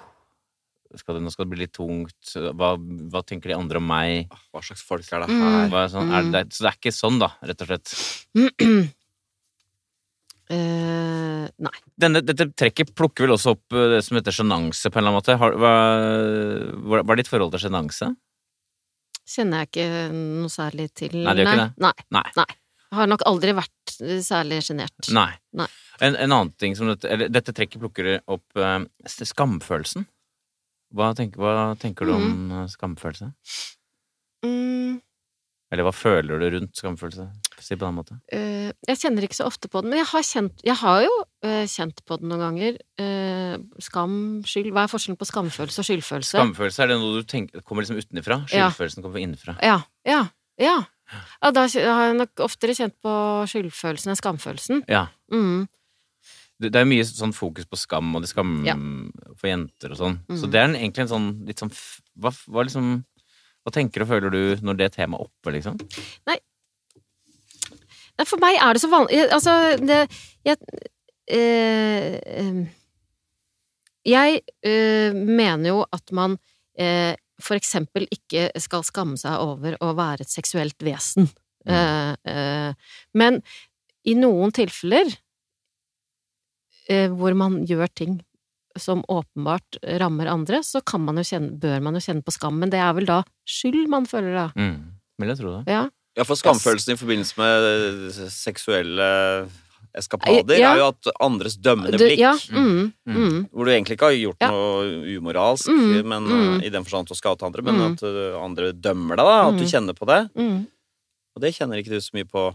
skal 0.96 1.16
det, 1.16 1.22
Nå 1.22 1.30
skal 1.32 1.44
det 1.44 1.50
bli 1.50 1.58
litt 1.66 1.72
tungt. 1.72 2.14
Hva, 2.34 2.76
hva 2.78 3.22
tenker 3.26 3.48
de 3.50 3.54
andre 3.58 3.76
om 3.76 3.86
meg? 3.86 4.28
Hva 4.54 4.62
slags 4.62 4.82
folk 4.82 5.02
er 5.12 5.20
det 5.26 5.28
Mm. 5.28 5.42
her? 5.42 5.68
Hva 5.68 5.84
er 5.84 5.88
sånn, 5.92 6.12
er 6.14 6.30
det, 6.32 6.48
så 6.54 6.62
det 6.62 6.70
er 6.72 6.78
ikke 6.78 6.94
sånn, 6.94 7.18
da, 7.18 7.28
rett 7.42 7.60
og 7.60 7.68
slett. 7.68 7.88
Eh, 10.48 11.44
nei. 11.60 11.74
Denne, 12.00 12.22
dette 12.24 12.46
trekket 12.56 12.94
plukker 12.96 13.26
vel 13.26 13.34
også 13.34 13.52
opp 13.56 13.76
eh, 13.76 13.90
det 13.94 14.00
som 14.06 14.16
heter 14.16 14.32
sjenanse, 14.32 14.88
på 14.88 14.96
en 14.96 15.04
eller 15.04 15.12
annen 15.12 15.20
måte. 15.20 15.36
Har, 15.40 15.58
hva, 15.60 17.02
hva 17.02 17.14
er 17.14 17.20
ditt 17.20 17.30
forhold 17.30 17.52
til 17.52 17.66
sjenanse? 17.66 18.08
Kjenner 19.28 19.66
jeg 19.66 19.70
ikke 19.70 19.88
noe 20.14 20.52
særlig 20.52 20.88
til. 20.96 21.18
Nei, 21.20 21.34
det 21.36 21.44
gjør 21.44 21.52
ikke 21.52 21.66
det? 21.66 21.72
Nei. 21.84 22.24
Nei. 22.38 22.46
Har 22.96 23.10
nok 23.10 23.24
aldri 23.28 23.52
vært 23.58 23.98
eh, 24.00 24.22
særlig 24.24 24.62
sjenert. 24.64 25.10
Nei. 25.12 25.30
Nei. 25.58 25.68
En, 26.00 26.14
en 26.14 26.30
annen 26.30 26.54
ting 26.56 26.76
som 26.78 26.88
dette, 26.88 27.10
eller, 27.10 27.28
dette 27.32 27.52
trekket 27.52 27.82
plukker 27.82 28.14
opp 28.24 28.56
eh, 28.56 28.78
skamfølelsen. 29.04 30.06
Hva 30.96 31.10
tenker, 31.16 31.42
hva 31.44 31.74
tenker 31.76 32.08
du 32.08 32.14
om 32.14 32.24
mm. 32.48 32.60
skamfølelse? 32.72 33.28
Mm, 34.46 34.96
Eller 35.70 35.84
hva 35.84 35.92
føler 35.92 36.40
du 36.40 36.46
rundt 36.54 36.78
skamfølelse? 36.80 37.26
Si 37.60 37.76
på 37.76 37.84
den 37.84 37.96
måten. 37.98 38.20
Uh, 38.32 38.70
jeg 38.88 39.00
kjenner 39.02 39.26
ikke 39.26 39.36
så 39.36 39.44
ofte 39.50 39.68
på 39.68 39.82
den, 39.82 39.90
men 39.92 40.00
jeg 40.00 40.08
har, 40.08 40.22
kjent, 40.24 40.62
jeg 40.64 40.76
har 40.80 41.02
jo 41.04 41.14
uh, 41.44 41.64
kjent 41.68 42.00
på 42.08 42.16
den 42.22 42.30
noen 42.32 42.40
ganger. 42.46 42.78
Uh, 42.96 43.58
skam, 43.84 44.14
skyld 44.48 44.70
Hva 44.72 44.86
er 44.86 44.92
forskjellen 44.92 45.18
på 45.20 45.28
skamfølelse 45.28 45.82
og 45.82 45.88
skyldfølelse? 45.90 46.38
Skamfølelse 46.38 46.84
er 46.86 46.92
det 46.92 46.98
noe 47.02 47.20
du 47.20 47.26
tenker 47.28 47.60
kommer 47.66 47.84
liksom 47.84 48.00
utenfra. 48.00 48.40
Ja. 48.48 48.70
Skyldfølelsen 48.70 49.04
kommer 49.04 49.20
innenfra. 49.20 49.58
Ja. 49.60 49.80
Ja. 50.08 50.22
Ja. 50.58 50.76
ja 51.42 51.50
da 51.52 51.66
har 51.68 52.06
jeg 52.08 52.16
nok 52.22 52.44
oftere 52.48 52.74
kjent 52.78 52.96
på 53.04 53.12
skyldfølelsen 53.52 54.14
enn 54.14 54.18
skamfølelsen. 54.22 54.82
Ja. 54.88 55.04
Mm. 55.30 55.66
Det, 56.58 56.72
det 56.74 56.80
er 56.80 56.88
mye 56.90 57.04
sånn 57.06 57.36
fokus 57.36 57.68
på 57.70 57.78
skam 57.78 58.08
og 58.16 58.24
det 58.24 58.32
skam 58.32 58.56
Ja. 58.66 58.74
for 59.38 59.46
jenter 59.52 59.92
og 59.94 60.00
sånn. 60.00 60.16
Så 60.32 60.46
Mhm. 60.48 60.50
det 60.50 60.58
er 60.60 60.68
egentlig 60.74 61.04
en 61.04 61.12
sånn 61.12 61.28
litt 61.46 61.60
sånn 61.60 61.70
hva, 62.18 62.32
hva 62.48 62.64
liksom 62.66 63.04
Hva 63.68 63.74
tenker 63.76 64.00
og 64.00 64.08
føler 64.08 64.32
du 64.32 64.64
når 64.64 64.76
det 64.78 64.86
temaet 64.94 65.20
er 65.20 65.28
oppe, 65.28 65.52
liksom? 65.52 65.74
Nei, 66.24 66.38
for 68.24 68.40
meg 68.40 68.56
er 68.56 68.72
det 68.72 68.80
så 68.80 68.88
vanlig 68.88 69.20
Altså, 69.28 69.52
det 69.76 69.98
Jeg 70.48 70.56
eh, 71.28 72.62
Jeg 74.08 74.40
øh, 74.64 75.16
mener 75.16 75.68
jo 75.68 75.82
at 75.92 76.12
man 76.16 76.38
øh, 76.80 77.14
for 77.38 77.54
eksempel 77.60 78.08
ikke 78.10 78.48
skal 78.56 78.86
skamme 78.88 79.20
seg 79.20 79.36
over 79.36 79.76
å 79.84 79.92
være 79.94 80.24
et 80.24 80.32
seksuelt 80.32 80.80
vesen. 80.82 81.28
Eh, 81.68 82.72
men 83.12 83.42
i 84.08 84.14
noen 84.16 84.54
tilfeller 84.56 85.12
hvor 86.88 87.36
man 87.36 87.58
gjør 87.68 87.90
ting 87.92 88.14
som 88.80 89.02
åpenbart 89.08 89.78
rammer 90.00 90.26
andre, 90.32 90.62
så 90.64 90.80
kan 90.84 91.00
man 91.04 91.16
jo 91.16 91.22
kjenne, 91.22 91.58
bør 91.60 91.80
man 91.82 91.94
jo 91.94 92.00
kjenne 92.00 92.22
på 92.24 92.32
skam. 92.34 92.58
Men 92.58 92.70
det 92.70 92.78
er 92.80 92.92
vel 92.94 93.06
da 93.06 93.22
skyld 93.48 93.88
man 93.88 94.06
føler, 94.06 94.34
da. 94.34 94.48
Mm. 94.56 94.92
Vil 95.18 95.28
jeg 95.32 95.38
tro 95.40 95.54
det. 95.58 95.72
Ja. 95.72 95.88
Ja, 96.18 96.24
for 96.26 96.34
skamfølelsen 96.34 96.94
i 96.94 96.98
forbindelse 96.98 97.38
med 97.38 98.30
seksuelle 98.34 99.08
eskapader 99.98 100.58
Ja. 100.58 100.72
er 100.74 100.78
jo 100.82 100.88
at 100.92 101.08
andres 101.24 101.56
dømmende 101.58 101.98
blikk 101.98 102.18
ja, 102.20 102.32
mm, 102.52 102.92
mm. 103.08 103.36
Hvor 103.52 103.64
du 103.64 103.70
egentlig 103.72 103.96
ikke 103.96 104.10
har 104.10 104.16
gjort 104.18 104.42
Ja. 104.42 104.50
noe 104.50 105.16
umoralsk, 105.16 105.68
Mm, 105.70 106.06
men 106.06 106.22
mm. 106.24 106.58
uh, 106.58 106.64
i 106.66 106.68
den 106.70 106.84
forstand 106.84 107.06
til 107.08 107.14
å 107.16 107.20
skade 107.22 107.42
andre, 107.46 107.62
men 107.62 107.74
Mm. 107.74 107.92
at 107.92 108.02
uh, 108.02 108.42
andre 108.42 108.72
dømmer 108.72 109.16
deg, 109.16 109.24
da. 109.26 109.48
At 109.48 109.56
du 109.56 109.64
Mm. 109.64 109.70
kjenner 109.72 109.94
på 109.94 110.06
det. 110.06 110.30
Mm. 110.36 110.66
Og 111.36 111.42
det 111.42 111.54
kjenner 111.54 111.78
ikke 111.78 111.90
du 111.94 112.00
så 112.00 112.14
mye 112.14 112.24
på 112.28 112.54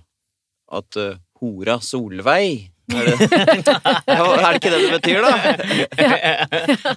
at 0.72 0.98
uh, 0.98 1.16
hora 1.42 1.80
Solveig 1.80 2.70
er 2.92 3.06
det, 3.08 3.14
er 4.08 4.44
det 4.44 4.60
ikke 4.60 4.72
det 4.74 4.80
det 4.84 4.92
betyr, 4.98 5.22
da? 5.24 5.32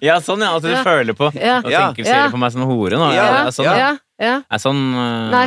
ja, 0.03 0.17
sånn 0.25 0.43
ja. 0.43 0.55
At 0.57 0.63
du 0.67 0.71
Ja. 0.73 0.83
føler 0.87 1.15
på 1.17 1.31
Ja. 1.37 1.61
Nå 1.63 1.71
Ja. 1.71 1.85
tenker 1.93 2.05
ser 2.09 2.31
på 2.33 2.41
meg 2.43 2.53
som 2.53 2.63
en 2.65 2.69
hore 2.71 2.99
nå. 2.99 3.13
Ja, 3.15 3.25
Ja, 3.27 3.45
Ja, 3.45 3.51
sånn, 3.55 3.65
ja. 3.69 3.77
ja. 3.77 3.93
ja, 4.19 4.27
ja. 4.27 4.37
Er 4.51 4.59
sånn 4.63 4.83
uh... 4.95 5.31
Nei. 5.31 5.47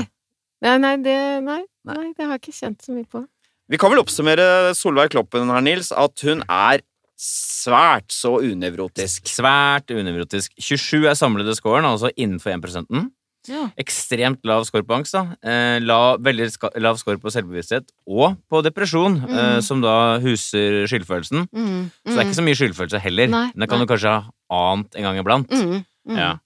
Nei, 0.61 0.77
nei, 0.83 0.95
det, 1.03 1.17
nei, 1.43 1.61
nei, 1.87 2.13
det 2.17 2.25
har 2.25 2.35
jeg 2.37 2.41
ikke 2.43 2.57
kjent 2.59 2.81
så 2.83 2.91
mye 2.95 3.07
på. 3.07 3.21
Vi 3.69 3.77
kan 3.79 3.91
vel 3.93 4.01
oppsummere 4.01 4.73
Solveig 4.75 5.11
Kloppen 5.13 5.47
her, 5.53 5.61
Nils, 5.63 5.91
at 5.95 6.19
hun 6.25 6.41
er 6.49 6.81
svært 7.19 8.11
så 8.11 8.37
unevrotisk. 8.43 9.27
Svært 9.27 9.91
unevrotisk. 9.91 10.51
27 10.59 11.07
er 11.07 11.15
samlede 11.19 11.55
scoren, 11.55 11.85
altså 11.87 12.11
innenfor 12.15 12.51
1 12.55 13.11
Ja. 13.47 13.69
Ekstremt 13.79 14.43
lav 14.43 14.65
skår 14.67 14.83
på 14.83 14.95
angst. 14.97 15.13
da. 15.13 15.35
Eh, 15.41 15.79
la, 15.79 16.17
veldig 16.17 16.51
ska, 16.51 16.69
lav 16.77 16.97
skår 16.99 17.17
på 17.23 17.31
selvbevissthet 17.31 17.87
og 18.07 18.35
på 18.51 18.61
depresjon, 18.61 19.15
eh, 19.23 19.55
Mm. 19.59 19.61
som 19.63 19.81
da 19.81 20.19
huser 20.19 20.83
skyldfølelsen. 20.87 21.47
Mm, 21.53 21.91
Så 22.05 22.15
det 22.15 22.17
er 22.19 22.25
ikke 22.25 22.41
så 22.41 22.43
mye 22.43 22.59
skyldfølelse 22.59 22.99
heller. 22.99 23.27
Nei, 23.27 23.51
Men 23.55 23.59
det 23.61 23.69
kan 23.69 23.79
nei. 23.79 23.85
du 23.85 23.93
kanskje 23.93 24.11
ha 24.11 24.31
annet 24.51 24.95
en 24.95 25.03
gang 25.03 25.17
iblant. 25.23 25.47
mm, 25.49 25.85
mm. 26.09 26.17
Ja. 26.17 26.37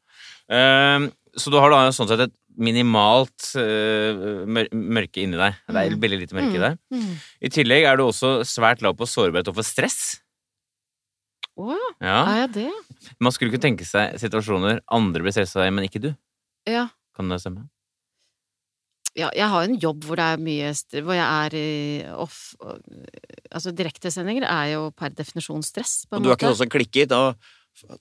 Eh, 0.49 1.09
så 1.35 1.49
du 1.49 1.57
har 1.59 1.69
da 1.71 1.89
sånn 1.89 2.07
sett 2.07 2.19
et 2.19 2.33
minimalt 2.55 3.55
uh, 3.57 4.45
mør 4.45 4.67
mørke 4.71 5.17
inni 5.23 5.35
deg. 5.35 5.55
Det 5.67 5.75
er 5.75 5.89
Mm. 5.89 5.99
veldig 5.99 6.19
lite 6.21 6.35
mørke 6.37 6.53
i 6.53 6.59
deg. 6.61 6.77
Mm. 6.93 7.15
I 7.41 7.49
tillegg 7.49 7.83
er 7.89 7.97
du 7.97 8.03
også 8.03 8.41
svært 8.45 8.83
lav 8.83 8.93
på 8.95 9.07
sårbarhet 9.09 9.47
overfor 9.49 9.65
stress. 9.65 10.19
Å, 11.57 11.75
Ja. 12.01 12.25
er 12.25 12.47
jeg 12.47 12.53
det? 12.53 12.71
Man 13.19 13.31
skulle 13.31 13.51
ikke 13.51 13.61
tenke 13.61 13.85
seg 13.85 14.13
situasjoner 14.19 14.81
andre 14.91 15.21
blir 15.23 15.31
stressa 15.33 15.65
i, 15.65 15.71
men 15.71 15.85
ikke 15.89 16.01
du. 16.01 16.15
Ja. 16.69 16.87
Kan 17.15 17.29
det 17.29 17.41
stemme? 17.43 17.67
ja. 19.17 19.29
Jeg 19.35 19.49
har 19.49 19.65
en 19.67 19.75
jobb 19.81 20.05
hvor 20.07 20.19
det 20.19 20.29
er 20.33 20.41
mye 20.41 20.71
Hvor 21.01 21.17
jeg 21.17 21.25
er 21.25 21.57
i 21.57 21.67
off 22.13 22.55
Altså, 23.53 23.73
direktesendinger 23.75 24.47
er 24.49 24.71
jo 24.73 24.87
per 24.97 25.13
definisjon 25.13 25.63
stress, 25.65 26.03
på 26.07 26.17
Og 26.17 26.23
du 26.23 26.31
har 26.31 26.39
ikke 26.39 26.49
noe 26.53 26.61
som 26.63 26.71
klikket 26.71 27.13
og 27.17 27.35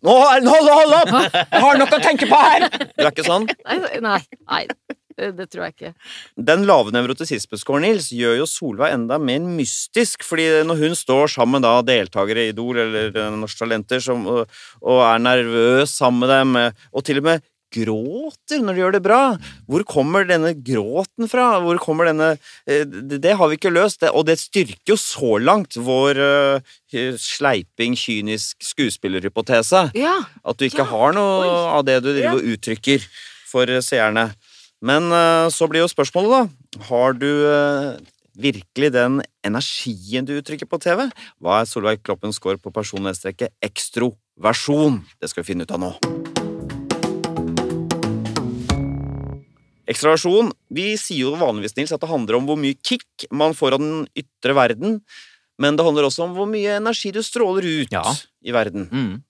Nå, 0.04 0.12
hold, 0.12 0.68
hold 0.68 0.94
opp! 0.98 1.12
Jeg 1.32 1.60
har 1.64 1.78
noe 1.80 1.96
å 1.96 2.00
tenke 2.04 2.26
på 2.28 2.38
her! 2.38 2.66
Du 2.92 3.06
er 3.06 3.08
ikke 3.08 3.24
sånn? 3.24 3.46
Nei, 3.66 3.78
nei, 4.04 4.18
nei. 4.44 4.66
Det, 5.16 5.46
tror 5.48 5.64
jeg 5.64 5.74
ikke. 5.74 5.92
Den 6.50 6.66
lave 6.68 6.92
nevrotisismescoren, 6.92 7.86
Nils, 7.86 8.10
gjør 8.12 8.36
jo 8.42 8.48
Solveig 8.48 8.92
enda 8.96 9.16
mer 9.20 9.40
mystisk, 9.44 10.26
fordi 10.28 10.46
når 10.68 10.82
hun 10.82 10.96
står 10.96 11.32
sammen 11.34 11.56
med 11.56 11.66
da 11.66 11.72
deltakere 11.88 12.46
i 12.46 12.52
Idol 12.52 12.82
eller 12.84 13.16
Norske 13.36 13.64
Talenter 13.64 14.04
som, 14.04 14.24
og, 14.28 14.52
og 14.84 15.02
er 15.08 15.24
nervøs 15.24 15.96
sammen 15.96 16.24
med 16.24 16.32
dem, 16.32 16.56
og 16.92 17.08
til 17.08 17.20
og 17.22 17.28
med 17.28 17.44
gråter 17.72 18.60
når 18.62 18.76
de 18.76 18.82
gjør 18.82 18.94
det 18.96 19.02
bra. 19.04 19.20
Hvor 19.70 19.84
kommer 19.88 20.26
denne 20.28 20.52
gråten 20.54 21.28
fra? 21.30 21.46
Hvor 21.64 21.80
kommer 21.82 22.10
denne 22.10 22.30
eh, 22.68 22.84
Det, 22.86 23.34
har 23.38 23.50
vi 23.50 23.58
ikke 23.58 23.72
løst, 23.72 24.04
og 24.12 24.26
det 24.28 24.38
styrker 24.40 24.94
jo 24.94 24.98
så 25.00 25.36
langt 25.42 25.76
vår 25.80 26.20
eh, 26.22 27.16
sleiping, 27.18 27.96
kynisk 27.98 28.60
skuespillerhypotese. 28.72 29.88
Ja. 29.98 30.18
At 30.44 30.58
du 30.60 30.66
ikke 30.68 30.84
Ja, 30.84 30.90
har 30.92 31.16
noe 31.16 31.42
oi. 31.42 31.52
av 31.78 31.84
det 31.88 32.00
du 32.04 32.12
driver 32.12 32.38
og 32.40 32.48
uttrykker 32.56 33.04
for 33.50 33.68
eh, 33.70 33.82
seerne. 33.84 34.30
Men 34.82 35.12
så 35.54 35.68
blir 35.70 35.84
jo 35.84 35.86
spørsmålet, 35.92 36.48
da. 36.50 36.82
Har 36.88 37.14
du 37.14 37.28
virkelig 38.34 38.90
den 38.96 39.20
energien 39.46 40.26
du 40.26 40.34
uttrykker 40.40 40.66
på 40.66 40.80
TV? 40.82 41.06
Hva 41.38 41.60
er 41.62 41.70
Solveig 41.70 42.02
Kloppens 42.02 42.42
score 42.42 42.58
på 42.58 42.74
personlighetstrekket 42.74 43.54
ekstroversjon? 43.62 45.04
Det 45.22 45.30
skal 45.30 45.44
vi 45.44 45.52
finne 45.52 45.68
ut 45.68 45.76
av 45.78 45.84
nå. 45.86 46.41
Ekstraversjon 49.90 50.52
Vi 50.70 50.92
sier 51.00 51.26
jo 51.26 51.34
vanligvis 51.40 51.74
Nils, 51.76 51.92
at 51.94 52.00
det 52.02 52.10
handler 52.10 52.38
om 52.38 52.46
hvor 52.48 52.58
mye 52.60 52.76
kick 52.86 53.26
man 53.34 53.54
får 53.58 53.74
av 53.76 53.82
den 53.82 54.06
ytre 54.18 54.54
verden, 54.54 55.00
men 55.58 55.76
det 55.76 55.84
handler 55.86 56.06
også 56.08 56.24
om 56.26 56.36
hvor 56.36 56.48
mye 56.50 56.78
energi 56.78 57.10
du 57.14 57.20
stråler 57.22 57.66
ut 57.66 57.92
Ja. 57.92 58.04
i 58.44 58.54
verden. 58.54 58.88
Mm. 58.92 59.22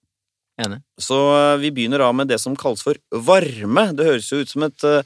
Enig. 0.63 0.83
Så 1.01 1.17
eh, 1.33 1.57
vi 1.63 1.71
begynner 1.73 1.99
da 2.05 2.11
med 2.13 2.29
det 2.29 2.39
som 2.41 2.55
kalles 2.57 2.83
for 2.85 2.99
varme. 3.11 3.87
Det 3.97 4.05
høres 4.07 4.29
jo 4.31 4.43
ut 4.45 4.49
som 4.53 4.63
et 4.69 4.85
eh, 4.85 5.03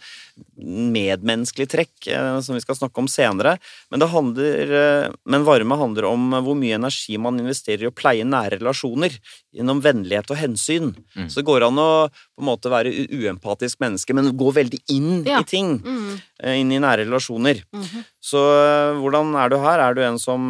medmenneskelig 0.57 1.66
trekk 1.73 2.07
eh, 2.12 2.38
som 2.45 2.57
vi 2.57 2.62
skal 2.64 2.76
snakke 2.78 3.00
om 3.02 3.09
senere. 3.11 3.57
Men, 3.90 4.00
det 4.02 4.09
handler, 4.12 4.73
eh, 4.81 5.09
men 5.28 5.45
varme 5.47 5.78
handler 5.78 6.09
om 6.09 6.31
hvor 6.45 6.57
mye 6.59 6.76
energi 6.78 7.19
man 7.21 7.38
investerer 7.40 7.87
i 7.87 7.90
å 7.90 7.95
pleie 7.97 8.25
nære 8.26 8.59
relasjoner 8.61 9.14
gjennom 9.57 9.81
vennlighet 9.85 10.33
og 10.33 10.40
hensyn. 10.40 10.90
Mm. 11.16 11.28
Så 11.33 11.40
det 11.40 11.47
går 11.49 11.66
an 11.69 11.81
å 11.81 11.88
på 12.11 12.43
en 12.45 12.49
måte 12.50 12.73
være 12.73 12.93
uempatisk 13.09 13.81
menneske, 13.85 14.16
men 14.16 14.33
gå 14.37 14.50
veldig 14.57 14.81
inn 14.93 15.25
Ja. 15.26 15.40
i 15.40 15.45
ting. 15.49 15.78
Mm. 15.81 16.21
eh, 16.43 16.59
Inn 16.61 16.73
i 16.73 16.81
nære 16.83 17.05
relasjoner. 17.07 17.62
Mhm. 17.73 18.05
Så 18.26 18.40
øh, 18.43 18.99
hvordan 19.00 19.35
er 19.38 19.49
du 19.52 19.57
her? 19.62 19.78
Er 19.78 19.95
du 19.95 20.00
en 20.02 20.19
som 20.19 20.49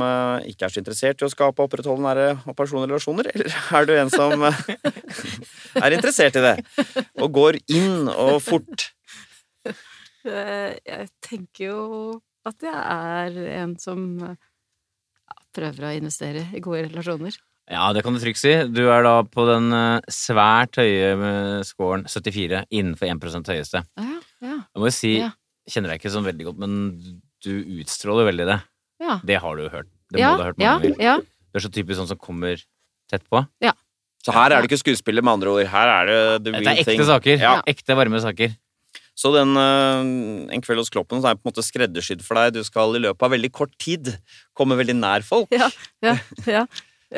ikke 0.49 0.65
er 0.67 0.73
så 0.73 0.81
interessert 0.81 1.21
i 1.21 1.27
å 1.27 1.31
skape 1.33 1.61
og 1.61 1.69
opprettholde 1.69 2.03
nære 2.07 2.29
og 2.49 2.57
personlige 2.57 2.95
relasjoner, 2.95 3.29
eller 3.35 3.53
er 3.77 3.87
du 3.87 3.93
en 4.01 4.11
som 4.11 4.43
er 5.85 5.97
interessert 5.97 6.39
i 6.41 6.45
det? 6.47 6.55
Og 7.21 7.33
går 7.37 7.59
inn 7.69 8.09
og 8.09 8.39
fort? 8.45 8.91
Eh, 10.27 10.79
Jeg 10.87 11.09
tenker 11.25 11.71
jo 11.71 12.23
at 12.47 12.63
jeg 12.63 12.75
er 12.75 13.39
en 13.63 13.77
som 13.83 14.03
eh, 14.23 14.37
prøver 15.57 15.89
å 15.89 15.93
investere 15.97 16.47
i 16.55 16.61
gode 16.65 16.85
relasjoner. 16.91 17.37
Ja, 17.67 17.89
det 17.97 18.05
kan 18.07 18.15
du 18.15 18.21
trygt 18.23 18.39
si. 18.39 18.53
Du 18.71 18.85
er 18.93 19.03
da 19.03 19.17
på 19.27 19.47
den 19.49 19.73
eh, 19.75 20.01
svært 20.13 20.79
høye 20.79 21.09
eh, 21.17 21.63
scoren 21.67 22.05
74, 22.07 22.65
innenfor 22.71 23.09
1% 23.11 23.51
høyeste. 23.51 23.83
Ja, 23.99 24.21
ja, 24.45 24.57
Jeg 24.63 24.83
må 24.83 24.87
jo 24.91 24.95
si, 24.95 25.15
Ja. 25.19 25.33
kjenner 25.69 25.91
deg 25.91 26.01
ikke 26.03 26.13
sånn 26.15 26.29
veldig 26.29 26.47
godt, 26.53 26.61
men 26.63 26.77
du 27.43 27.53
utstråler 27.83 28.29
veldig 28.31 28.47
det. 28.53 28.61
ja. 29.03 29.19
Det 29.27 29.41
har 29.43 29.57
du 29.59 29.65
jo 29.67 29.73
hørt. 29.73 29.89
Det 30.13 30.21
ja, 30.23 30.31
må 30.31 30.37
du 30.39 30.43
ha 30.45 30.51
hørt 30.53 30.59
mange 30.63 30.83
ganger. 30.93 31.03
ja. 31.03 31.17
Du 31.51 31.59
er 31.59 31.65
så 31.65 31.73
typisk 31.73 31.99
sånn 31.99 32.09
som 32.13 32.19
kommer 32.21 32.61
tett 33.11 33.25
på. 33.33 33.41
Så 34.27 34.33
her 34.35 34.51
er 34.51 34.61
det 34.63 34.69
ikke 34.71 34.81
skuespiller, 34.83 35.23
med 35.23 35.37
andre 35.39 35.51
ord. 35.55 35.67
Her 35.71 35.89
er 35.89 36.07
det 36.11 36.45
the 36.45 36.53
Dette 36.53 36.67
er 36.71 36.81
ekte 36.83 36.91
ting. 36.91 37.03
saker. 37.07 37.39
Ja. 37.39 37.53
Ekte, 37.67 37.95
varme 37.95 38.19
saker. 38.21 38.55
Så 39.17 39.31
den 39.33 39.57
øh, 39.57 40.53
En 40.53 40.61
kveld 40.61 40.83
hos 40.83 40.91
Kloppen 40.93 41.23
så 41.25 41.31
er 41.31 41.39
på 41.39 41.47
en 41.47 41.53
måte 41.53 41.65
skreddersydd 41.65 42.21
for 42.23 42.37
deg. 42.37 42.53
Du 42.59 42.63
skal 42.69 42.93
i 42.99 43.01
løpet 43.01 43.23
av 43.25 43.33
veldig 43.33 43.51
kort 43.57 43.73
tid 43.81 44.11
komme 44.57 44.77
veldig 44.77 44.97
nær 44.99 45.25
folk. 45.25 45.49
Ja, 45.57 45.71
ja, 46.05 46.17
ja. 46.47 46.67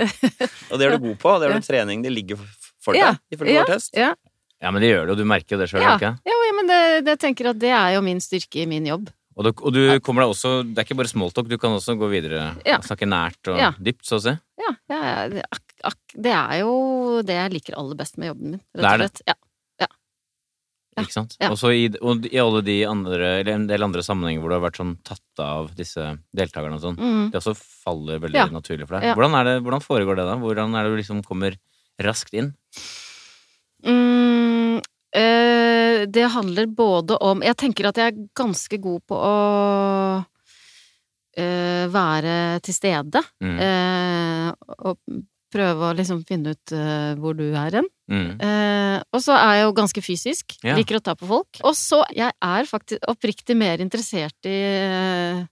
Og 0.71 0.79
det 0.79 0.87
er 0.87 0.95
du 0.97 1.03
god 1.09 1.19
på. 1.19 1.35
Det 1.41 1.49
er 1.49 1.55
Ja. 1.57 1.57
en 1.59 1.67
trening 1.67 2.03
det 2.05 2.13
ligger 2.13 2.39
for 2.83 2.95
deg, 2.95 3.03
Ja, 3.03 3.15
ifølge 3.35 3.55
ja, 3.57 3.65
vår 3.67 3.73
test. 3.75 3.95
ja. 3.97 4.13
Ja, 4.63 4.71
men 4.75 4.83
det 4.83 4.89
gjør 4.91 5.07
det 5.07 5.13
og 5.15 5.19
Du 5.21 5.25
merker 5.25 5.55
jo 5.55 5.59
det 5.63 5.69
sjøl, 5.71 5.83
Ja. 5.83 5.97
ikke 5.97 6.11
Ja, 6.27 6.35
ja, 6.47 6.53
men 6.57 6.67
det, 6.71 6.81
det 7.07 7.19
tenker 7.23 7.51
at 7.51 7.59
det 7.59 7.71
er 7.71 7.95
jo 7.95 8.01
min 8.03 8.19
styrke 8.21 8.63
i 8.63 8.67
min 8.67 8.87
jobb. 8.87 9.11
Og 9.39 9.45
du, 9.47 9.51
og 9.63 9.73
du 9.73 10.01
kommer 10.03 10.23
deg 10.25 10.33
også 10.35 10.51
Det 10.67 10.79
er 10.83 10.85
ikke 10.89 10.97
bare 10.99 11.11
smalltalk, 11.13 11.47
du 11.49 11.59
kan 11.59 11.71
også 11.77 11.95
gå 11.99 12.09
videre 12.11 12.55
Ja. 12.67 12.79
og 12.79 12.85
snakke 12.87 13.07
nært 13.07 13.39
og 13.53 13.59
Ja. 13.59 13.73
dypt, 13.79 14.03
så 14.07 14.19
å 14.19 14.23
si. 14.23 14.35
Ja, 14.59 14.73
ja, 14.91 14.99
ja, 15.03 15.29
det, 15.31 15.45
ak, 15.51 15.63
ak, 15.85 15.99
det 16.15 16.33
er 16.35 16.59
jo 16.61 17.23
det 17.23 17.35
jeg 17.39 17.53
liker 17.55 17.79
aller 17.79 17.95
best 17.95 18.19
med 18.19 18.29
jobben 18.35 18.51
min, 18.51 18.61
Det 18.75 18.83
rett 18.83 18.91
er 18.91 18.95
og 18.95 18.99
det. 18.99 19.11
slett. 19.11 19.23
Ja. 19.27 19.35
Ja. 20.99 21.05
Ikke 21.07 21.15
sant? 21.15 21.37
Ja. 21.41 21.49
Og 21.55 21.59
så 21.61 21.71
i, 21.75 21.87
og 22.03 22.27
i 22.27 22.39
alle 22.43 22.61
de 22.67 22.77
andre, 22.89 23.33
eller 23.41 23.55
en 23.55 23.67
del 23.71 23.83
andre 23.87 24.03
sammenhenger 24.03 24.43
hvor 24.43 24.51
du 24.53 24.57
har 24.59 24.65
vært 24.67 24.81
sånn 24.81 24.97
tatt 25.07 25.43
av 25.45 25.71
disse 25.79 26.05
deltakerne 26.37 26.75
og 26.79 26.83
sånn, 26.83 26.99
Mm. 26.99 27.31
det 27.31 27.39
også 27.41 27.55
faller 27.57 28.19
veldig 28.19 28.35
Ja. 28.43 28.47
naturlig 28.51 28.89
for 28.89 28.99
deg. 28.99 29.15
Hvordan, 29.15 29.45
det, 29.47 29.57
hvordan 29.63 29.85
foregår 29.85 30.17
det 30.19 30.27
da? 30.27 30.37
Hvordan 30.43 30.75
er 30.75 30.83
det 30.85 30.91
du 30.93 30.97
liksom 31.03 31.23
kommer 31.25 31.57
raskt 32.03 32.35
inn? 32.35 32.55
Mm, 33.87 34.81
øh, 35.15 36.07
det 36.11 36.27
handler 36.35 36.67
både 36.67 37.17
om 37.23 37.43
Jeg 37.43 37.57
tenker 37.57 37.87
at 37.89 37.97
jeg 37.97 38.13
er 38.13 38.29
ganske 38.35 38.81
god 38.83 39.01
på 39.07 39.15
å 39.15 40.25
øh, 41.39 41.87
være 41.95 42.61
til 42.67 42.75
stede. 42.75 43.23
Mm. 43.41 43.59
Øh, 43.63 44.53
og 44.91 44.99
prøve 45.55 45.93
å 45.93 45.97
liksom 45.97 46.25
finne 46.29 46.53
ut 46.57 46.75
hvor 47.21 47.37
du 47.39 47.47
er 47.55 47.71
hen. 47.79 47.87
Mm. 48.09 48.41
Eh, 48.41 49.03
og 49.13 49.21
så 49.21 49.35
er 49.37 49.53
jeg 49.59 49.65
jo 49.67 49.73
ganske 49.77 50.03
fysisk. 50.05 50.57
Ja. 50.65 50.77
Liker 50.79 50.97
å 50.99 51.03
ta 51.05 51.15
på 51.15 51.27
folk. 51.29 51.61
Og 51.69 51.75
så 51.77 52.03
jeg 52.17 52.33
er 52.33 52.65
faktisk 52.71 53.05
oppriktig 53.09 53.57
mer 53.57 53.79
interessert 53.85 54.49
i, 54.49 54.57
eh, 54.57 55.43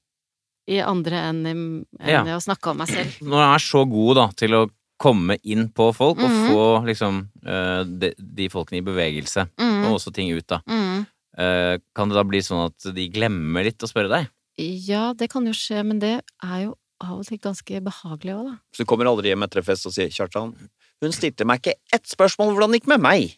i 0.72 0.80
andre 0.82 1.20
enn 1.28 1.42
i, 1.46 1.52
enn 1.52 1.84
Ja. 2.08 2.22
i 2.25 2.32
å 2.36 2.40
snakke 2.42 2.70
om 2.72 2.78
meg 2.78 2.88
selv. 2.88 3.12
Når 3.22 3.36
du 3.36 3.44
er 3.54 3.58
så 3.66 3.84
god 3.90 4.14
da, 4.16 4.26
til 4.36 4.56
å 4.56 4.64
komme 4.98 5.36
inn 5.44 5.68
på 5.76 5.90
folk 5.94 6.16
og 6.25 6.30
Mhm. 6.30 6.48
få 6.48 6.62
liksom 6.88 7.18
eh, 7.44 7.82
de, 7.84 8.14
de 8.16 8.48
folkene 8.48 8.78
i 8.80 8.86
bevegelse, 8.86 9.44
Mm, 9.60 9.84
og 9.84 9.98
også 10.00 10.12
ting 10.16 10.32
ut, 10.32 10.46
da, 10.48 10.62
mm. 10.66 11.06
eh, 11.36 11.76
kan 11.94 12.08
det 12.08 12.16
da 12.16 12.25
bli 12.25 12.40
sånn 12.40 12.64
at 12.70 12.94
de 12.96 13.04
glemmer 13.12 13.62
litt 13.68 13.78
å 13.84 13.86
spørre 13.90 14.08
deg? 14.08 14.30
Ja, 14.58 15.12
det 15.12 15.28
kan 15.28 15.44
jo 15.44 15.52
skje, 15.52 15.84
men 15.84 15.98
det 16.00 16.22
er 16.42 16.62
jo 16.64 16.75
av 17.04 17.18
og 17.20 17.26
til 17.28 17.36
ganske 17.36 17.82
behagelig 17.84 18.32
òg, 18.32 18.44
da. 18.48 18.54
Så 18.72 18.78
du 18.80 18.84
kommer 18.88 19.04
aldri 19.04 19.28
hjem 19.28 19.44
etter 19.44 19.60
fest 19.62 19.84
og 19.84 19.92
sier 19.92 20.08
'Kjartan, 20.08 20.54
hun 21.02 21.12
stilte 21.12 21.44
meg 21.48 21.60
ikke 21.62 21.74
ett 21.92 22.06
spørsmål 22.08 22.54
hvordan 22.54 22.72
det 22.72 22.80
gikk 22.82 22.92
med 22.94 23.00
meg'. 23.04 23.34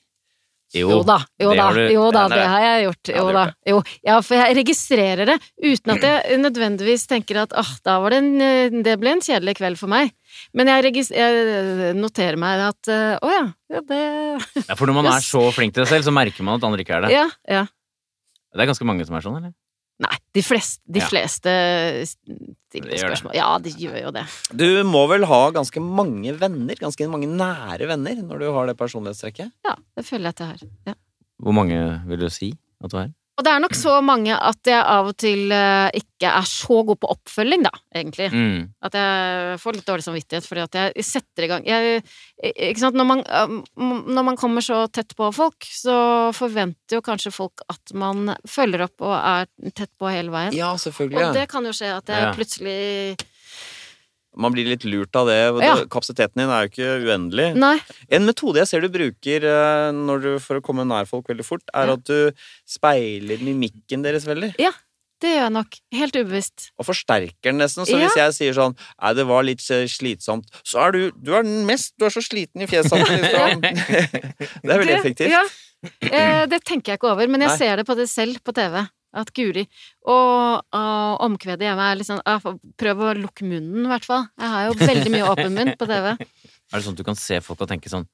Jo 0.77 0.99
da, 1.01 1.15
jo 1.41 1.55
da, 1.57 1.71
du- 1.73 1.89
jo 1.95 2.11
da, 2.13 2.27
det 2.29 2.45
har 2.45 2.61
jeg 2.61 2.83
gjort. 2.85 3.09
Jo 3.17 3.33
da. 3.33 3.45
Jo. 3.65 3.79
Ja, 4.05 4.19
for 4.21 4.37
jeg 4.37 4.57
registrerer 4.59 5.25
det 5.31 5.37
uten 5.65 5.95
at 5.95 6.03
jeg 6.05 6.39
nødvendigvis 6.43 7.07
tenker 7.09 7.41
at 7.41 7.55
åh, 7.57 7.71
da 7.83 7.95
var 8.05 8.11
det 8.13 8.19
en 8.19 8.41
eh, 8.45 8.69
Det 8.85 8.99
ble 9.01 9.15
en 9.17 9.23
kjedelig 9.25 9.55
kveld 9.57 9.79
for 9.81 9.89
meg. 9.89 10.13
Men 10.53 10.69
jeg, 10.69 10.93
jeg 11.09 11.95
noterer 11.97 12.37
meg 12.37 12.61
at 12.69 12.89
eh, 12.93 13.17
å 13.17 13.31
ja, 13.33 13.47
ja, 13.73 13.81
det 13.81 14.03
Ja, 14.69 14.75
for 14.77 14.85
når 14.87 14.99
man 15.01 15.07
er 15.17 15.25
så 15.25 15.47
flink 15.57 15.73
til 15.73 15.85
det 15.87 15.89
selv, 15.89 16.05
så 16.05 16.13
merker 16.13 16.45
man 16.45 16.61
at 16.61 16.69
andre 16.69 16.85
ikke 16.85 16.99
er 17.01 17.07
det. 17.09 17.15
Ja, 17.17 17.25
ja. 17.49 17.65
Det 18.53 18.61
er 18.61 18.69
ganske 18.69 18.85
mange 18.85 19.07
som 19.09 19.17
er 19.17 19.25
sånn, 19.25 19.41
eller? 19.41 19.55
Nei, 19.99 20.15
de 20.37 20.43
fleste, 20.47 20.79
de 20.87 21.01
Ja. 21.01 21.07
fleste 21.11 21.53
stiller 22.07 22.99
spørsmål. 23.01 23.35
Ja, 23.35 23.49
de 23.59 23.71
gjør 23.75 23.97
jo 24.05 24.11
det. 24.15 24.25
Du 24.55 24.67
må 24.87 25.09
vel 25.11 25.25
ha 25.27 25.41
ganske 25.51 25.81
mange 25.83 26.35
venner, 26.39 26.79
ganske 26.79 27.09
mange 27.11 27.27
nære 27.27 27.89
venner, 27.91 28.21
når 28.23 28.39
du 28.45 28.53
har 28.55 28.67
det 28.71 28.77
personlighetstrekket? 28.79 29.51
Ja, 29.67 29.75
det 29.97 30.05
føler 30.07 30.31
jeg 30.31 30.37
at 30.37 30.39
jeg 30.39 30.47
har. 30.47 30.63
Ja. 30.93 30.95
Hvor 31.43 31.53
mange 31.55 31.81
vil 32.07 32.19
du 32.21 32.29
si 32.31 32.53
at 32.83 32.91
du 32.95 32.97
er? 32.99 33.11
Og 33.39 33.45
det 33.47 33.53
er 33.55 33.61
nok 33.63 33.75
så 33.79 33.93
mange 34.03 34.35
at 34.35 34.67
jeg 34.67 34.79
av 34.83 35.09
og 35.13 35.15
til 35.23 35.53
eh, 35.55 35.95
ikke 35.95 36.27
er 36.27 36.47
så 36.51 36.81
god 36.89 36.99
på 36.99 37.11
oppfølging, 37.15 37.63
da, 37.69 37.71
egentlig. 37.95 38.27
Mm. 38.35 38.65
At 38.83 38.97
jeg 38.99 39.61
får 39.63 39.77
litt 39.79 39.87
dårlig 39.87 40.07
samvittighet 40.09 40.49
fordi 40.49 40.65
at 40.65 40.79
jeg 40.81 41.07
setter 41.07 41.47
i 41.47 41.51
gang 41.53 41.69
jeg, 41.69 42.03
Ikke 42.43 42.83
sant, 42.83 42.99
når 42.99 43.07
man, 43.07 43.23
um, 43.31 43.63
når 44.11 44.27
man 44.27 44.41
kommer 44.41 44.65
så 44.65 44.81
tett 44.91 45.15
på 45.19 45.31
folk, 45.37 45.71
så 45.71 45.97
forventer 46.35 46.99
jo 46.99 47.05
kanskje 47.07 47.31
folk 47.35 47.63
at 47.71 47.95
man 47.95 48.35
følger 48.49 48.89
opp 48.89 49.07
og 49.07 49.15
er 49.15 49.47
tett 49.71 49.93
på 49.95 50.11
hele 50.11 50.35
veien. 50.35 50.59
Ja, 50.59 50.75
selvfølgelig. 50.75 51.23
Og 51.29 51.39
det 51.39 51.47
kan 51.55 51.67
jo 51.67 51.75
skje 51.79 51.95
at 51.95 52.11
jeg 52.11 52.27
Ja. 52.27 52.35
plutselig 52.35 52.79
Man 54.39 54.55
blir 54.55 54.69
litt 54.71 54.85
lurt 54.87 55.17
av 55.19 55.27
det. 55.31 55.39
Ja. 55.67 55.75
Kapasiteten 55.91 56.39
din 56.39 56.51
er 56.55 56.67
jo 56.67 56.71
ikke 56.73 56.91
uendelig. 57.09 57.49
Nei. 57.59 57.77
En 58.15 58.27
metode 58.29 58.63
jeg 58.63 58.71
ser 58.71 58.85
du 58.85 58.89
bruker 58.95 59.47
eh, 59.51 60.19
du, 60.23 60.29
for 60.43 60.61
å 60.61 60.65
komme 60.65 60.87
nær 60.87 61.09
folk 61.11 61.27
veldig 61.31 61.47
fort, 61.47 61.65
er 61.75 61.91
Ja. 61.91 61.97
at 61.99 62.05
du 62.07 62.45
speiler 62.69 63.43
mimikken 63.43 64.05
deres 64.07 64.29
veldig. 64.29 64.55
Ja, 64.63 64.73
Det 65.21 65.33
gjør 65.35 65.43
jeg 65.43 65.51
nok. 65.51 65.73
Helt 65.99 66.15
ubevisst. 66.15 66.69
Og 66.79 66.87
forsterker 66.87 67.51
den 67.51 67.59
nesten. 67.59 67.83
Så 67.85 67.99
Ja. 67.99 68.07
hvis 68.07 68.15
jeg 68.15 68.35
sier 68.37 68.55
sånn 68.55 68.77
Nei, 69.03 69.13
det 69.19 69.27
var 69.27 69.43
litt 69.43 69.65
eh, 69.75 69.89
slitsomt, 69.91 70.47
så 70.63 70.87
er 70.87 70.93
du 70.93 71.11
Du 71.11 71.35
er 71.35 71.43
den 71.43 71.67
mest 71.67 71.95
Du 71.99 72.05
er 72.07 72.11
så 72.15 72.23
sliten 72.23 72.63
i 72.63 72.67
fjeset. 72.71 72.93
Liksom. 73.11 73.61
det 74.63 74.71
er 74.71 74.79
veldig 74.79 74.95
effektivt. 75.01 75.35
Ja. 75.35 75.43
Eh, 76.07 76.47
det 76.47 76.63
tenker 76.65 76.93
jeg 76.93 77.01
ikke 77.01 77.11
over, 77.11 77.27
men 77.27 77.41
jeg 77.41 77.59
ser 77.59 77.77
det 77.83 77.87
på 77.87 77.97
det 77.99 78.09
selv 78.09 78.39
på 78.47 78.55
TV. 78.55 78.87
At 79.19 79.33
Guri 79.35 79.65
Og, 80.07 80.63
og 80.79 81.25
omkvedet 81.27 81.67
hjemme 81.67 81.87
er 81.91 81.99
litt 81.99 82.09
sånn 82.09 82.21
ah, 82.29 82.39
Prøv 82.79 83.03
å 83.03 83.15
lukke 83.19 83.47
munnen, 83.49 83.85
i 83.87 83.91
hvert 83.91 84.07
fall. 84.07 84.29
Jeg 84.39 84.53
har 84.55 84.69
jo 84.69 84.77
veldig 84.81 85.13
mye 85.15 85.31
åpen 85.33 85.57
munn 85.57 85.73
på 85.81 85.89
TV. 85.91 86.13
Er 86.69 86.77
det 86.77 86.85
sånn 86.85 86.95
at 86.97 87.01
du 87.01 87.07
kan 87.09 87.17
se 87.19 87.39
folk 87.45 87.63
og 87.65 87.71
tenke 87.71 87.91
sånn 87.93 88.05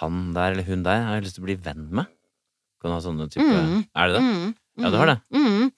Han 0.00 0.32
der 0.36 0.56
eller 0.56 0.66
hun 0.66 0.82
der 0.86 1.04
har 1.06 1.16
jeg 1.20 1.28
lyst 1.28 1.38
til 1.38 1.44
å 1.44 1.48
bli 1.50 1.56
venn 1.68 1.86
med? 1.94 2.10
Kan 2.82 2.90
du 2.90 2.96
ha 2.96 3.00
sånne 3.04 3.28
type 3.30 3.46
Mm. 3.46 3.84
Er 3.94 4.10
det 4.10 4.14
det? 4.18 4.22
Mm, 4.26 4.54
Ja, 4.82 4.90
du 4.90 4.96
har 4.98 5.10
det. 5.12 5.16
Mm. 5.36 5.70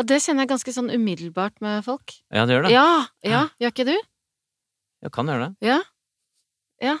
Og 0.00 0.06
det 0.08 0.18
kjenner 0.24 0.46
jeg 0.46 0.52
ganske 0.54 0.72
sånn 0.72 0.88
umiddelbart 0.94 1.58
med 1.60 1.82
folk. 1.84 2.14
Ja, 2.32 2.46
det 2.48 2.54
gjør 2.56 2.64
det. 2.68 2.70
Ja, 2.72 2.86
ja, 3.26 3.42
gjør 3.60 3.74
ikke 3.74 3.84
du? 3.90 3.96
Jeg 5.02 5.12
kan 5.12 5.28
gjøre 5.28 5.48
det. 5.50 5.68
Ja. 5.68 5.80
Ja. 6.80 6.94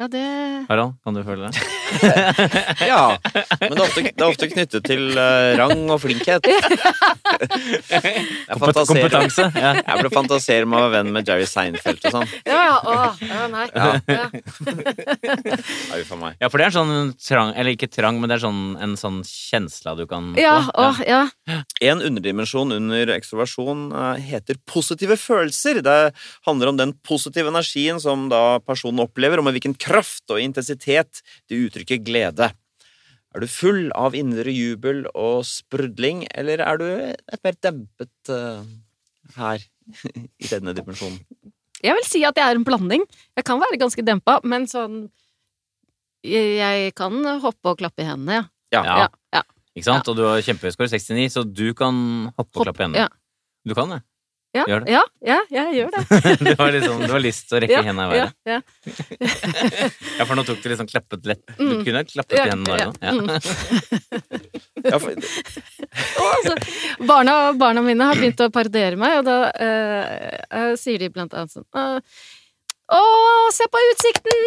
Ja, 0.00 0.08
det 0.12 0.24
Harald, 0.68 0.96
kan 1.04 1.14
du 1.16 1.22
føle 1.24 1.46
det? 1.52 1.75
Ja, 2.86 3.18
men 3.60 3.70
det 3.72 3.78
er 3.78 3.82
ofte, 3.84 4.02
det 4.06 4.22
er 4.22 4.26
ofte 4.28 4.46
knyttet 4.50 4.84
til 4.88 5.02
eh, 5.18 5.56
rang 5.58 5.90
og 5.92 6.00
flinkhet. 6.02 6.42
Jeg 6.46 6.52
Kompetanse. 8.56 9.44
Ja. 9.56 9.72
jeg 9.80 9.96
ble 10.02 10.10
fantasere 10.12 10.66
med 10.68 10.78
å 10.78 10.80
være 10.86 10.92
venn 10.96 11.10
med 11.14 11.22
Jerry 11.28 11.46
Seinfeld 11.48 12.00
og 12.08 12.12
sånn. 12.18 12.28
Ja, 12.46 12.60
ja, 12.66 12.76
å, 12.76 12.78
ja, 13.26 13.46
nei. 13.52 13.66
Ja. 13.74 13.80
Ja. 14.06 14.26
Ja, 15.86 15.94
uff 16.00 16.10
meg. 16.18 16.32
ja, 16.40 16.48
for 16.50 16.58
det 16.60 16.66
er 16.68 16.72
sånn 16.74 16.92
trang 17.20 17.50
Eller 17.58 17.70
ikke 17.74 17.88
trang, 17.92 18.16
men 18.20 18.28
det 18.30 18.36
er 18.38 18.42
sånn 18.46 18.62
en 18.82 18.94
sånn 18.98 19.18
kjensle 19.26 19.94
du 19.98 20.04
kan 20.10 20.22
Ja, 20.38 20.56
få. 20.66 20.72
å, 20.80 20.82
ja. 21.06 21.22
En 21.84 22.02
underdimensjon 22.04 22.72
under 22.76 23.04
ekstroversjon 23.16 23.80
eh, 23.92 24.16
heter 24.30 24.54
positive 24.68 25.16
følelser. 25.20 25.74
Det 25.84 25.98
handler 26.48 26.66
om 26.72 26.78
den 26.80 26.92
positive 27.06 27.48
energien 27.52 27.98
som 28.02 28.18
da 28.32 28.58
personen 28.64 29.00
opplever, 29.04 29.36
og 29.40 29.44
med 29.48 29.54
hvilken 29.58 29.76
kraft 29.80 30.26
og 30.32 30.40
intensitet 30.42 31.12
de 31.50 31.54
uttrykker 31.76 32.00
glede. 32.04 32.50
Er 33.36 33.42
du 33.42 33.46
full 33.50 33.90
av 33.92 34.14
indre 34.16 34.48
jubel 34.52 35.04
og 35.12 35.44
sprudling, 35.44 36.24
eller 36.32 36.62
er 36.64 36.78
du 36.80 36.86
et 36.88 37.42
mer 37.44 37.56
dempet 37.60 38.30
uh, 38.32 38.64
her 39.36 39.60
i 40.40 40.48
denne 40.48 40.72
dimensjonen? 40.76 41.20
Jeg 41.84 41.92
vil 41.98 42.06
si 42.08 42.22
at 42.24 42.38
jeg 42.40 42.48
er 42.48 42.56
en 42.56 42.64
blanding. 42.64 43.04
Jeg 43.36 43.44
kan 43.44 43.60
være 43.60 43.76
ganske 43.78 44.02
dempa, 44.02 44.38
men 44.48 44.64
sånn 44.70 45.10
Jeg, 46.24 46.56
jeg 46.56 46.94
kan 46.96 47.20
hoppe 47.44 47.70
og 47.70 47.78
klappe 47.78 48.02
i 48.02 48.06
hendene, 48.08 48.40
ja. 48.40 48.46
Ja. 48.74 48.82
Ja. 48.82 49.08
Ja. 49.36 49.42
Ikke 49.76 49.86
sant? 49.86 50.08
Og 50.10 50.16
du 50.18 50.24
har 50.26 50.40
kjempehøy 50.42 50.72
score, 50.74 50.88
69, 50.90 51.28
så 51.36 51.44
du 51.46 51.68
kan 51.76 51.94
hoppe 52.32 52.48
og 52.48 52.62
Hopp, 52.62 52.64
klappe 52.70 52.86
hendene. 52.86 53.04
ja. 53.04 53.12
Du 53.66 53.74
kan 53.76 53.92
det. 53.92 54.00
Ja, 54.56 54.64
Gjør 54.70 54.84
det. 54.86 54.92
ja, 54.96 55.02
ja, 55.30 55.38
jeg 55.52 55.74
gjør 55.76 55.90
det. 55.94 56.02
du, 56.46 56.50
har 56.60 56.70
liksom, 56.74 57.00
du 57.04 57.12
har 57.12 57.22
lyst 57.24 57.46
til 57.50 57.58
å 57.58 57.60
rekke 57.64 57.76
Ja, 57.76 57.82
hendene 57.86 58.06
i 58.06 58.16
ja, 58.16 58.26
været. 58.26 58.34
ja. 58.46 58.58
Ja, 60.18 60.24
for 60.24 60.34
nå 60.38 60.44
tok 60.48 60.62
du 60.64 60.68
liksom 60.72 60.88
klappet 60.90 61.26
lett. 61.28 61.42
Du 61.58 61.64
Mm. 61.66 61.82
kunne 61.84 62.02
klappet 62.08 62.36
Ja, 62.38 62.44
i 62.46 62.50
hendene 62.54 62.76
der 62.76 62.80
ja. 62.84 62.90
Ja. 63.02 63.12
mm. 63.12 63.26
Altså, 66.16 66.56
barna, 67.06 67.52
barna 67.58 67.82
mine 67.84 68.04
har 68.08 68.18
begynt 68.18 68.40
å 68.44 68.50
parodiere 68.52 68.96
meg, 69.00 69.18
og 69.20 69.24
da 69.26 69.36
uh, 69.50 70.04
uh, 70.52 70.72
sier 70.78 71.00
de 71.02 71.08
blant 71.12 71.32
annet 71.36 71.52
sånn 71.54 71.66
«Å, 71.72 71.86
Å, 72.86 72.98
se 73.50 73.64
på 73.66 73.78
utsikten! 73.90 74.40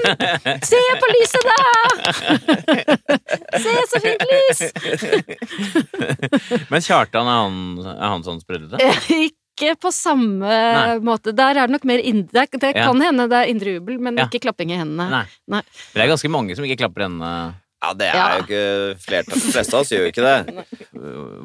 Se 0.70 0.78
på 1.00 1.10
lyset, 1.14 1.44
da! 1.46 1.60
Se, 3.62 3.74
så 3.92 4.00
fint 4.02 4.24
lys! 4.30 4.60
Men 6.72 6.82
Kjartan, 6.82 7.28
er 7.30 7.38
han, 7.44 7.60
er 7.94 8.08
han 8.16 8.24
sånn 8.26 8.40
sprudlete? 8.42 8.90
Ikke 9.20 9.76
på 9.78 9.92
samme 9.94 10.48
Nei. 10.50 10.98
måte. 11.04 11.34
Der 11.36 11.52
er 11.62 11.68
det 11.68 11.74
nok 11.76 11.84
mer 11.86 12.00
indre 12.02 12.46
Det, 12.48 12.58
det 12.62 12.72
Ja. 12.74 12.86
kan 12.88 13.00
hende 13.04 13.28
det 13.30 13.38
er 13.44 13.50
indre 13.52 13.76
jubel, 13.78 13.98
men 14.02 14.16
Ja. 14.18 14.26
ikke 14.26 14.40
klapping 14.48 14.72
i 14.74 14.78
hendene. 14.80 15.06
Nei. 15.12 15.24
Nei. 15.54 15.62
Det 15.94 16.02
er 16.02 16.08
ganske 16.10 16.30
mange 16.32 16.56
som 16.56 16.64
ikke 16.66 16.78
klapper 16.82 17.06
hendene. 17.06 17.54
ja, 17.82 17.92
det 17.94 18.06
er 18.10 18.16
Ja. 18.18 18.26
jo 18.38 18.42
ikke 18.46 18.64
flertall. 19.04 19.38
De 19.46 19.52
fleste 19.54 19.74
av 19.74 19.80
oss 19.84 19.90
gjør 19.94 20.02
jo 20.06 20.10
ikke 20.10 20.26
det. 20.26 20.38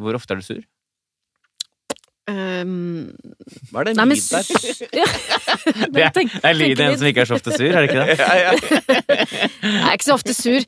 Hvor 0.01 0.15
ofte 0.17 0.31
er 0.31 0.41
du 0.41 0.45
sur? 0.47 0.63
Um, 2.25 3.11
Hva 3.69 3.83
er 3.83 3.91
det 3.91 3.91
en 3.93 4.09
lyd 4.09 4.23
der? 4.33 4.47
ja. 4.97 5.05
Det 5.93 6.01
er, 6.01 6.15
er 6.41 6.55
lyden 6.57 6.87
en 6.87 6.97
som 6.97 7.09
ikke 7.09 7.21
er 7.21 7.29
så 7.29 7.37
ofte 7.37 7.53
sur, 7.53 7.67
er 7.69 7.83
det 7.83 7.91
ikke 7.91 8.01
det? 8.01 8.15
Ja, 8.23 8.33
ja. 8.39 8.53
Jeg 9.61 9.83
er 9.83 9.93
ikke 9.93 10.07
så 10.07 10.15
ofte 10.15 10.33
sur. 10.33 10.65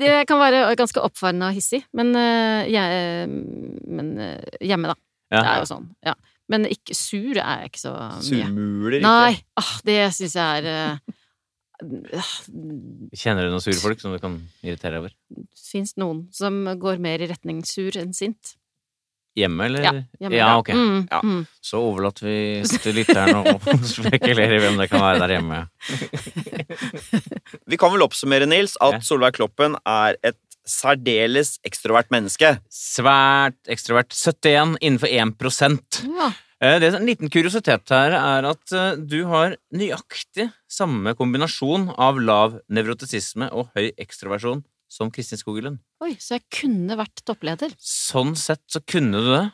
Det 0.00 0.14
kan 0.30 0.40
være 0.40 0.62
ganske 0.80 1.02
oppfarende 1.04 1.50
og 1.50 1.58
hissig, 1.58 1.82
men, 1.92 2.14
øh, 2.16 2.72
jeg, 2.72 3.28
men 3.28 4.18
øh, 4.18 4.40
hjemme, 4.64 4.94
da. 4.94 4.96
Det 5.36 5.44
er 5.44 5.60
jo 5.60 5.68
sånn. 5.68 5.86
Ja. 6.06 6.16
Men 6.48 6.64
ikke 6.70 6.94
sur 6.96 7.36
er 7.42 7.62
jeg 7.62 7.72
ikke 7.72 7.82
så 7.82 7.92
mye. 7.92 8.24
Surmuler 8.30 8.98
ikke. 8.98 9.06
Nei, 9.06 9.38
ah, 9.60 9.72
det 9.84 10.00
syns 10.16 10.36
jeg 10.38 10.64
er 10.64 10.98
ah, 12.16 12.36
Kjenner 13.12 13.44
du 13.44 13.52
noen 13.52 13.64
sure 13.64 13.80
folk 13.82 14.00
som 14.00 14.14
du 14.14 14.20
kan 14.22 14.38
irritere 14.64 14.94
deg 14.94 15.02
over? 15.02 15.16
Fins 15.60 15.96
noen 16.00 16.24
som 16.32 16.62
går 16.80 17.02
mer 17.02 17.20
i 17.20 17.28
retning 17.28 17.60
sur 17.68 17.98
enn 18.00 18.14
sint. 18.16 18.56
Hjemme, 19.36 19.66
eller? 19.68 19.82
Ja, 19.84 19.92
hjemme, 20.20 20.36
ja 20.38 20.48
ok. 20.58 20.70
Mm, 20.72 21.08
Ja. 21.10 21.20
mm. 21.22 21.42
Så 21.60 21.80
overlater 21.82 22.24
vi 22.24 22.38
til 22.80 22.94
lytteren 22.96 23.36
å 23.42 23.56
spekulere 23.96 24.56
i 24.56 24.62
hvem 24.62 24.78
det 24.80 24.88
kan 24.88 25.02
være 25.04 25.20
der 25.26 25.34
hjemme. 25.36 25.58
Vi 27.66 27.76
kan 27.80 27.92
vel 27.92 28.04
oppsummere, 28.06 28.48
Nils, 28.48 28.76
at 28.82 29.02
Solveig 29.06 29.36
Kloppen 29.36 29.76
er 29.86 30.16
et 30.24 30.38
særdeles 30.66 31.56
ekstrovert 31.66 32.08
menneske. 32.10 32.56
Svært 32.72 33.58
ekstrovert. 33.70 34.10
71 34.16 34.76
innenfor 34.80 35.12
1 35.12 36.02
Ja. 36.08 36.32
Eh, 36.60 36.78
Det 36.80 36.88
er 36.88 36.96
En 36.96 37.06
liten 37.06 37.28
kuriositet 37.30 37.88
her 37.92 38.14
er 38.16 38.46
at 38.48 38.72
eh, 38.72 38.96
du 38.96 39.26
har 39.28 39.56
nøyaktig 39.76 40.48
samme 40.66 41.12
kombinasjon 41.14 41.90
av 41.98 42.16
lav 42.18 42.56
nevrotisisme 42.72 43.50
og 43.52 43.68
høy 43.76 43.92
ekstroversjon 44.00 44.64
som 44.88 45.10
Kristin 45.10 45.38
Skogelund. 45.40 45.78
Oi, 46.04 46.14
så 46.20 46.36
jeg 46.38 46.44
kunne 46.62 46.96
vært 46.98 47.22
toppleder. 47.26 47.72
Sånn 47.82 48.34
sett 48.38 48.62
så 48.70 48.82
kunne 48.86 49.22
du 49.24 49.30
det. 49.34 49.44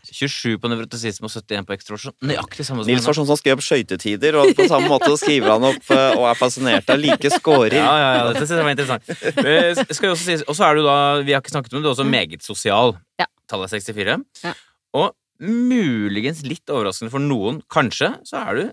27 0.00 0.54
på 0.62 0.68
nevrotisisme 0.72 1.28
og 1.28 1.32
71 1.34 1.66
på 1.68 1.74
ekstroversjon. 1.76 2.14
Nøyaktig 2.24 2.64
samme 2.64 2.80
som 2.86 2.88
Nils 2.88 3.04
var 3.04 3.16
sånn 3.18 3.26
som 3.28 3.36
skrev 3.36 3.58
opp 3.58 3.64
skøytetider, 3.66 4.38
og 4.40 4.54
på 4.56 4.64
samme 4.70 4.88
måte 4.88 5.10
skriver 5.20 5.52
han 5.52 5.66
opp 5.68 5.90
eh, 5.92 6.14
og 6.16 6.24
er 6.30 6.38
fascinert 6.40 6.88
av 6.88 7.02
like 7.02 7.30
scorer. 7.34 7.76
Ja, 7.76 7.90
ja, 8.00 8.08
ja, 8.16 8.22
dette 8.30 8.46
synes 8.48 8.56
jeg 8.56 8.64
var 8.64 8.72
interessant. 8.72 9.12
Eh, 9.44 9.82
skal 9.92 10.08
jo 10.08 10.14
også 10.16 10.24
sies- 10.30 10.44
Og 10.48 10.56
så 10.56 10.64
er 10.70 10.80
du 10.80 10.86
da, 10.88 10.96
vi 11.20 11.34
har 11.36 11.44
ikke 11.44 11.52
snakket 11.52 11.76
om 11.76 11.82
det, 11.82 11.84
du 11.84 11.90
er 11.90 11.96
også 11.98 12.08
meget 12.08 12.46
sosial. 12.46 12.96
Ja. 13.20 13.28
Tallet 13.52 13.68
er 13.68 13.76
64. 13.84 14.16
Ja. 14.48 14.54
Og 14.96 15.12
muligens 15.44 16.40
litt 16.48 16.72
overraskende 16.72 17.12
for 17.12 17.20
noen, 17.24 17.60
kanskje, 17.72 18.14
så 18.28 18.40
er 18.40 18.56
du 18.56 18.64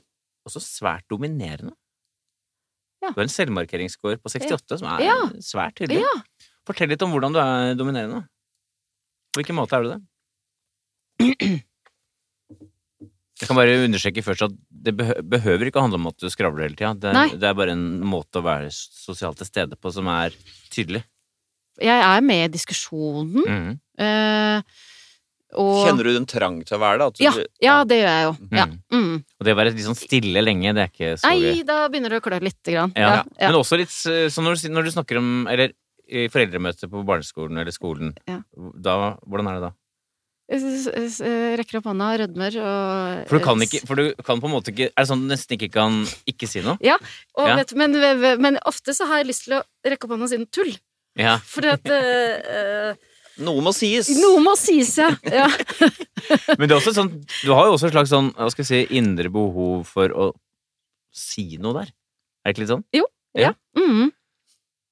også 0.47 0.63
svært 0.63 1.03
dominerende. 1.11 1.75
Ja. 3.03 3.09
Du 3.13 3.19
har 3.21 3.27
en 3.27 3.29
selvmarkeringsscore 3.33 4.17
på 4.17 4.29
68, 4.33 4.79
som 4.81 4.87
er 4.95 5.03
Ja. 5.05 5.17
svært 5.43 5.75
tydelig. 5.77 6.01
Ja. 6.01 6.15
Fortell 6.65 6.89
litt 6.89 7.01
om 7.05 7.11
hvordan 7.13 7.33
du 7.33 7.39
er 7.39 7.75
dominerende. 7.75 8.23
På 9.33 9.41
hvilken 9.41 9.55
måte 9.55 9.73
er 9.77 9.83
du 9.83 9.89
det? 9.93 10.01
Jeg 13.37 13.45
kan 13.51 13.57
bare 13.59 13.75
understreke 13.85 14.23
først 14.25 14.47
at 14.47 14.53
det 14.71 14.95
behøver 14.97 15.67
ikke 15.69 15.77
å 15.77 15.83
handle 15.85 15.99
om 16.01 16.07
at 16.09 16.17
du 16.17 16.25
skravler 16.33 16.65
hele 16.65 16.75
tida. 16.79 16.95
Det, 16.97 17.11
er- 17.13 17.35
det 17.37 17.43
er 17.51 17.53
bare 17.59 17.75
en 17.75 18.01
måte 18.01 18.41
å 18.41 18.45
være 18.45 18.71
sosialt 18.73 19.37
til 19.37 19.45
stede 19.45 19.77
på 19.77 19.91
som 19.93 20.07
er 20.09 20.33
tydelig. 20.73 21.03
Jeg 21.79 22.01
er 22.01 22.21
med 22.25 22.47
i 22.49 22.53
diskusjonen, 22.57 23.45
Mhm. 23.45 23.79
eh, 23.99 24.61
og 25.55 25.85
Kjenner 25.87 26.03
du 26.03 26.13
den 26.13 26.25
trang 26.27 26.57
til 26.67 26.75
å 26.75 26.81
være 26.81 26.99
det? 26.99 27.09
Du, 27.17 27.23
ja, 27.23 27.31
ja, 27.63 27.75
det 27.87 28.01
gjør 28.01 28.11
jeg 28.11 28.25
jo. 28.27 28.33
Ja. 28.51 28.65
Mhm. 28.67 28.81
Mm. 28.91 29.23
Og 29.39 29.45
det 29.47 29.53
å 29.53 29.57
være 29.61 29.71
litt 29.71 29.85
sånn 29.87 29.95
stille 29.99 30.41
lenge, 30.43 30.73
det 30.75 30.83
er 30.83 30.91
ikke 30.91 31.11
så 31.21 31.31
Nei, 31.31 31.63
da 31.63 31.77
begynner 31.87 32.09
det 32.11 32.19
å 32.19 32.25
klø 32.25 32.39
lite 32.43 32.73
grann. 32.75 32.93
Ja. 32.97 33.23
Ja, 33.39 33.47
Men 33.47 33.59
også 33.61 33.79
litt 33.79 33.93
sånn 33.93 34.43
når 34.43 34.59
du, 34.59 34.69
når 34.75 34.83
du 34.89 34.91
snakker 34.91 35.17
om 35.21 35.47
Eller 35.47 35.71
i 36.07 36.27
foreldremøte 36.31 36.87
på 36.91 37.03
barneskolen 37.07 37.57
eller 37.59 37.71
skolen, 37.75 38.13
Ja. 38.27 38.41
da, 38.55 39.17
hvordan 39.27 39.47
er 39.51 39.59
det 39.59 39.63
da? 39.67 39.73
Rekker 40.47 41.79
opp 41.81 41.89
hånda, 41.89 42.07
rødmer 42.21 42.55
og 42.63 43.27
For 43.27 43.39
du 43.39 43.43
kan 43.43 43.59
ikke 43.65 43.81
For 43.87 43.99
du 43.99 44.05
kan 44.23 44.39
på 44.39 44.47
en 44.47 44.53
måte 44.53 44.71
ikke 44.71 44.87
Er 44.93 45.03
det 45.03 45.09
sånn 45.09 45.25
du 45.25 45.33
nesten 45.33 45.57
ikke 45.57 45.71
kan 45.73 45.97
ikke 46.29 46.47
si 46.47 46.61
noe? 46.63 46.77
Og, 46.79 47.47
Ja. 47.47 47.55
vet, 47.59 47.73
men, 47.75 47.91
men 48.41 48.57
ofte 48.65 48.95
så 48.95 49.07
har 49.07 49.19
jeg 49.19 49.27
lyst 49.27 49.43
til 49.47 49.57
å 49.59 49.63
rekke 49.85 50.05
opp 50.07 50.11
hånda 50.15 50.23
og 50.23 50.29
si 50.31 50.37
noe 50.39 50.51
tull. 50.51 50.71
Ja. 51.17 51.37
Fordi 51.43 51.67
at 51.73 51.85
eh, 51.97 52.95
Noe 53.43 53.61
må 53.61 53.73
sies. 53.75 54.09
Noe 54.17 54.41
må 54.41 54.55
sies, 54.57 54.95
ja. 54.97 55.11
ja. 55.29 55.47
Men 56.57 56.65
det 56.65 56.71
er 56.71 56.79
også 56.79 56.95
sånn 56.95 57.11
Du 57.43 57.51
har 57.53 57.67
jo 57.67 57.75
også 57.75 57.89
et 57.89 57.93
slags 57.93 58.09
sånn 58.09 58.31
Hva 58.33 58.47
skal 58.49 58.63
jeg 58.63 58.69
si 58.71 58.97
Indre 58.97 59.29
behov 59.33 59.83
for 59.89 60.09
å 60.09 60.31
si 61.13 61.59
noe 61.61 61.75
der. 61.79 61.91
Er 62.41 62.49
det 62.49 62.55
ikke 62.55 62.63
litt 62.63 62.73
sånn? 62.73 62.83
Jo. 62.95 63.05
Ja. 63.37 63.53
Mm. 63.77 64.09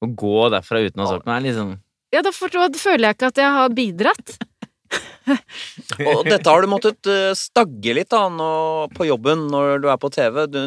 Å 0.05 0.09
gå 0.21 0.37
derfra 0.53 0.81
uten 0.85 1.01
å 1.01 1.07
ha 1.07 1.15
sagt 1.15 1.27
noe 1.27 1.37
er 1.37 1.45
litt 1.47 1.57
sånn 1.57 1.75
ja, 2.15 2.21
da 2.23 2.31
føler 2.31 3.09
jeg 3.09 3.17
ikke 3.17 3.31
at 3.31 3.39
jeg 3.41 3.53
har 3.57 3.73
bidratt. 3.75 4.35
Og 6.05 6.27
dette 6.27 6.47
har 6.47 6.63
du 6.63 6.69
måttet 6.71 7.09
eh, 7.11 7.33
stagge 7.35 7.95
litt 7.97 8.11
da, 8.13 8.27
nå, 8.31 8.49
på 8.95 9.07
jobben 9.09 9.47
når 9.51 9.81
du 9.83 9.89
er 9.91 9.99
på 9.99 10.11
TV. 10.13 10.45
Du, 10.47 10.61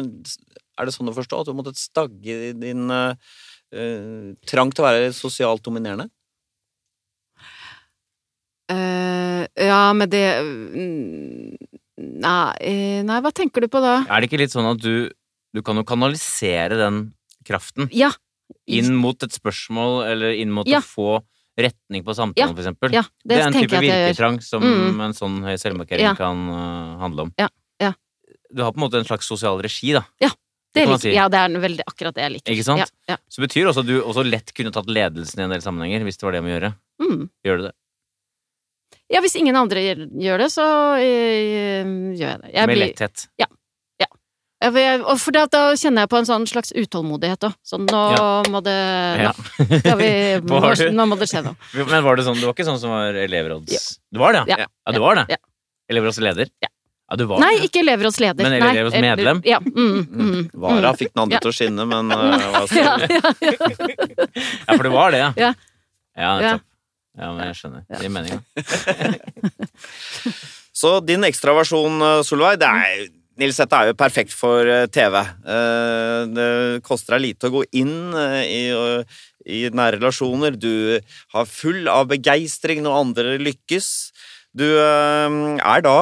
er 0.77 0.87
det 0.87 0.93
sånn 0.93 1.09
å 1.09 1.15
forstå? 1.15 1.39
At 1.39 1.47
du 1.47 1.53
har 1.53 1.57
måttet 1.57 1.79
stagge 1.81 2.53
din 2.59 2.93
eh, 2.93 4.35
trang 4.49 4.73
til 4.73 4.83
å 4.83 4.87
være 4.89 5.09
sosialt 5.15 5.65
dominerende? 5.65 6.09
Eh, 8.69 9.45
ja, 9.65 9.81
men 9.97 10.09
det 10.11 10.23
mm, 10.43 11.55
Nei, 12.21 12.53
eh, 12.61 12.99
nei, 13.03 13.17
hva 13.25 13.31
tenker 13.35 13.65
du 13.65 13.67
på 13.71 13.81
da? 13.83 14.03
Er 14.05 14.21
det 14.21 14.29
ikke 14.29 14.39
litt 14.43 14.53
sånn 14.53 14.67
at 14.69 14.79
du 14.83 15.09
Du 15.55 15.63
kan 15.65 15.79
jo 15.79 15.83
kanalisere 15.87 16.77
den 16.77 16.99
kraften 17.47 17.89
Ja. 17.91 18.11
inn 18.69 18.93
mot 18.95 19.17
et 19.25 19.33
spørsmål, 19.33 20.03
eller 20.11 20.35
inn 20.37 20.51
mot 20.53 20.67
Ja. 20.69 20.77
å 20.79 20.85
få 20.85 21.23
retning 21.57 22.03
på 22.05 22.13
samtalen, 22.13 22.53
for 22.53 22.61
eksempel. 22.61 22.93
Ja, 22.93 23.01
det, 23.25 23.33
Det 23.33 23.37
er 23.39 23.47
en 23.47 23.53
type 23.53 23.79
virketrang 23.81 24.37
som 24.43 24.61
Mm. 24.61 25.01
en 25.01 25.13
sånn 25.13 25.41
høy 25.41 25.57
selvmarkering 25.57 26.05
Ja. 26.05 26.13
kan 26.13 26.37
uh, 26.49 26.99
handle 26.99 27.21
om. 27.21 27.33
Ja, 27.39 27.49
ja. 27.81 27.93
Du 28.53 28.61
har 28.61 28.71
på 28.71 28.77
en 28.77 28.85
måte 28.89 28.99
en 28.99 29.05
slags 29.05 29.25
sosial 29.25 29.59
regi, 29.59 29.93
da. 29.93 30.05
Det 30.73 30.85
kan 30.85 30.93
liker, 30.93 31.01
si. 31.01 31.15
Ja, 31.15 31.27
det 31.27 31.39
er 31.39 31.49
veldig 31.59 31.83
akkurat 31.89 32.13
det 32.13 32.21
jeg 32.21 32.31
liker. 32.35 32.53
Ikke 32.53 32.63
sant? 32.63 32.79
Ja, 32.79 33.15
ja. 33.15 33.17
Så 33.27 33.41
betyr 33.41 33.65
også 33.71 33.81
at 33.81 33.87
du 33.89 34.01
også 34.03 34.23
lett 34.29 34.53
kunne 34.53 34.71
tatt 34.71 34.85
ledelsen 34.85 35.39
i 35.41 35.43
en 35.47 35.49
del 35.49 35.61
sammenhenger, 35.61 36.03
hvis 36.05 36.19
det 36.19 36.27
var 36.27 36.31
det 36.37 36.43
med 36.45 36.53
å 36.53 36.59
gjøre. 36.59 36.71
Mm. 37.01 37.29
Gjør 37.43 37.57
du 37.57 37.63
det? 37.63 37.73
Ja, 39.09 39.21
hvis 39.21 39.35
ingen 39.35 39.55
andre 39.55 39.79
gjør- 39.81 40.37
det, 40.43 40.49
så 40.53 40.65
eh, 40.99 41.83
gjør 42.15 42.29
jeg 42.29 42.41
det. 42.41 42.53
Jeg 42.53 42.67
med 42.67 42.75
blir- 42.77 42.87
letthet. 42.93 43.27
Ja, 44.61 44.69
for 44.73 44.77
jeg- 44.79 45.01
Og 45.07 45.19
for 45.21 45.31
da, 45.31 45.45
da 45.47 45.59
kjenner 45.79 46.01
jeg 46.03 46.09
på 46.11 46.17
en 46.19 46.25
sånn 46.27 46.45
slags 46.45 46.73
utålmodighet 46.75 47.39
òg. 47.47 47.53
Sånn 47.63 47.85
nå 47.87 48.01
Ja. 48.11 48.43
må 48.51 48.59
det 48.61 48.75
Ja. 49.23 49.31
nå, 49.31 49.79
skal 49.79 49.97
vi, 49.97 50.09
Hva 50.43 50.91
nå 50.91 51.05
må 51.07 51.15
det 51.17 51.29
skje 51.31 51.43
noe. 51.45 51.55
Men 51.87 52.03
var 52.03 52.15
det 52.17 52.25
sånn, 52.25 52.35
du 52.35 52.45
var 52.45 52.53
ikke 52.53 52.65
sånn 52.67 52.77
som 52.79 52.89
var 52.91 53.13
elevråds... 53.15 53.71
Ja. 53.71 53.79
Du 54.11 54.19
var 54.19 54.33
det, 54.33 54.43
Ja. 54.51 54.57
Ja, 54.67 54.91
du 54.91 54.99
var 54.99 55.15
det? 55.15 55.25
Ja. 55.29 55.37
Elevrådsleder? 55.89 56.49
Ja. 56.61 56.67
Ja, 57.09 57.15
du 57.15 57.23
var 57.25 57.39
Nei, 57.39 57.55
det. 57.57 57.69
ikke 57.71 57.79
elevrådsleder. 57.87 58.43
Men 58.43 58.53
elevrådsmedlem? 58.61 59.41
Ja. 59.47 59.57
Mm, 59.59 60.05
mm, 60.11 60.49
Vara 60.53 60.91
mm. 60.91 60.97
fikk 60.99 61.13
den 61.15 61.23
andre 61.23 61.35
Ja. 61.35 61.39
til 61.39 61.49
å 61.49 61.55
skinne, 61.55 61.87
men 61.87 62.11
uh, 62.11 62.37
hva 62.51 62.67
skal 62.67 62.83
Ja, 62.83 62.97
vi- 62.99 63.15
ja, 63.15 63.21
ja. 63.39 64.27
Ja, 64.67 64.75
for 64.75 64.83
du 64.83 64.89
var 64.91 65.11
det, 65.11 65.17
ja. 65.23 65.33
Ja. 65.37 65.53
Ja, 66.17 66.39
Ja. 66.41 66.51
nettopp. 66.59 66.61
Ja, 67.19 67.29
men 67.35 67.49
jeg 67.49 67.55
skjønner. 67.59 67.83
Det 67.89 67.99
gir 68.01 68.13
mening, 68.15 68.39
da. 68.39 69.59
Så 70.79 70.99
din 71.03 71.25
ekstraversjon, 71.27 71.97
eh, 72.05 72.21
Solveig, 72.23 72.59
det 72.61 72.69
er 72.69 73.07
Nils, 73.39 73.55
dette 73.55 73.75
er 73.77 73.87
jo 73.89 73.95
perfekt 73.99 74.33
for 74.35 74.67
eh, 74.67 74.85
TV. 74.91 75.15
Eh, 75.47 76.23
Det 76.35 76.47
koster 76.83 77.15
deg 77.15 77.23
lite 77.29 77.47
å 77.49 77.53
gå 77.53 77.61
inn 77.79 78.11
i, 78.43 78.63
i 79.47 79.59
nære 79.71 79.99
relasjoner. 79.99 80.57
Du 80.59 80.99
har 81.35 81.47
full 81.47 81.87
av 81.91 82.09
begeistring 82.11 82.83
når 82.83 82.97
andre 83.03 83.37
lykkes. 83.39 83.87
Du 84.55 84.65
er 84.65 85.83
da 85.85 85.95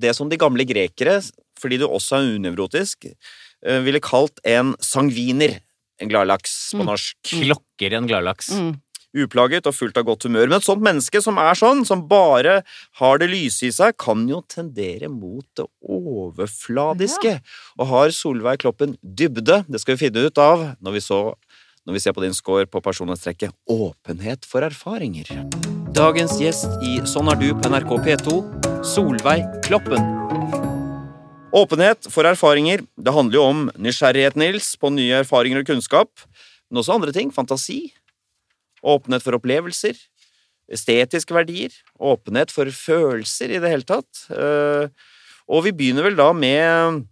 det 0.00 0.14
som 0.16 0.28
de 0.32 0.38
gamle 0.40 0.64
grekere, 0.68 1.18
fordi 1.60 1.80
du 1.82 1.86
også 1.88 2.20
er 2.20 2.36
unevrotisk, 2.38 3.08
ville 3.84 4.00
kalt 4.04 4.40
en 4.46 4.74
sangviner. 4.84 5.58
En 6.00 6.08
gladlaks 6.12 6.52
på 6.76 6.82
Mm. 6.84 6.88
norsk. 6.92 7.16
Klokker 7.24 7.92
i 7.92 7.96
en 7.96 8.06
gladlaks. 8.08 8.50
Mm. 8.52 8.74
Uplaget 9.16 9.68
og 9.68 9.74
fullt 9.76 9.96
av 9.96 10.06
godt 10.08 10.26
humør. 10.28 10.50
Men 10.50 10.58
et 10.58 10.66
sånt 10.66 10.84
menneske 10.84 11.22
som 11.24 11.40
er 11.40 11.56
sånn, 11.58 11.84
som 11.88 12.04
bare 12.10 12.60
har 13.00 13.22
det 13.22 13.30
lyse 13.32 13.68
i 13.68 13.72
seg, 13.74 13.96
kan 14.00 14.26
jo 14.28 14.42
tendere 14.52 15.10
mot 15.12 15.46
det 15.56 15.66
overfladiske. 15.80 17.38
Og 17.80 17.90
har 17.92 18.14
Solveig 18.14 18.60
Kloppen 18.64 18.96
dybde? 19.00 19.62
Det 19.68 19.82
skal 19.82 19.96
vi 19.96 20.06
finne 20.06 20.26
ut 20.28 20.42
av 20.42 20.66
når 20.80 20.98
vi, 20.98 21.04
så, 21.04 21.20
når 21.88 21.96
vi 21.96 22.04
ser 22.04 22.16
på 22.16 22.24
din 22.26 22.36
score 22.36 22.68
på 22.68 22.84
personlighetstrekket 22.84 23.56
åpenhet 23.72 24.44
for 24.48 24.66
erfaringer. 24.66 25.32
Dagens 25.96 26.36
gjest 26.42 26.68
i 26.84 26.98
Sånn 27.08 27.30
er 27.32 27.40
du 27.40 27.48
på 27.56 27.72
NRK 27.72 27.96
P2, 28.04 28.40
Solveig 28.84 29.46
Kloppen. 29.64 30.12
Åpenhet 31.56 32.10
for 32.12 32.28
erfaringer. 32.28 32.82
Det 33.00 33.14
handler 33.16 33.38
jo 33.38 33.44
om 33.48 33.60
nysgjerrighet, 33.80 34.36
Nils, 34.36 34.74
på 34.76 34.90
nye 34.92 35.22
erfaringer 35.22 35.62
og 35.62 35.70
kunnskap. 35.70 36.26
Men 36.68 36.82
også 36.82 36.98
andre 36.98 37.14
ting. 37.16 37.30
Fantasi. 37.32 37.94
Åpenhet 38.86 39.24
for 39.24 39.36
opplevelser. 39.38 39.98
Estetiske 40.72 41.34
verdier. 41.34 41.74
Åpenhet 41.98 42.50
for 42.54 42.70
følelser 42.74 43.52
i 43.54 43.60
det 43.62 43.70
hele 43.72 43.86
tatt. 43.86 44.24
Eh, 44.30 44.88
Og 45.46 45.62
vi 45.62 45.70
begynner 45.78 46.02
vel 46.08 46.16
da 46.18 46.32
med 46.34 47.04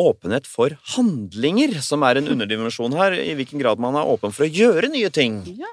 åpenhet 0.00 0.46
for 0.48 0.74
handlinger, 0.94 1.78
som 1.84 2.02
er 2.04 2.20
en 2.20 2.28
underdimensjon 2.34 2.92
her. 2.96 3.16
I 3.16 3.32
hvilken 3.38 3.60
grad 3.60 3.80
man 3.80 3.96
er 3.96 4.08
åpen 4.08 4.32
for 4.32 4.44
å 4.44 4.50
gjøre 4.52 4.90
nye 4.92 5.08
ting. 5.12 5.40
Ja. 5.56 5.72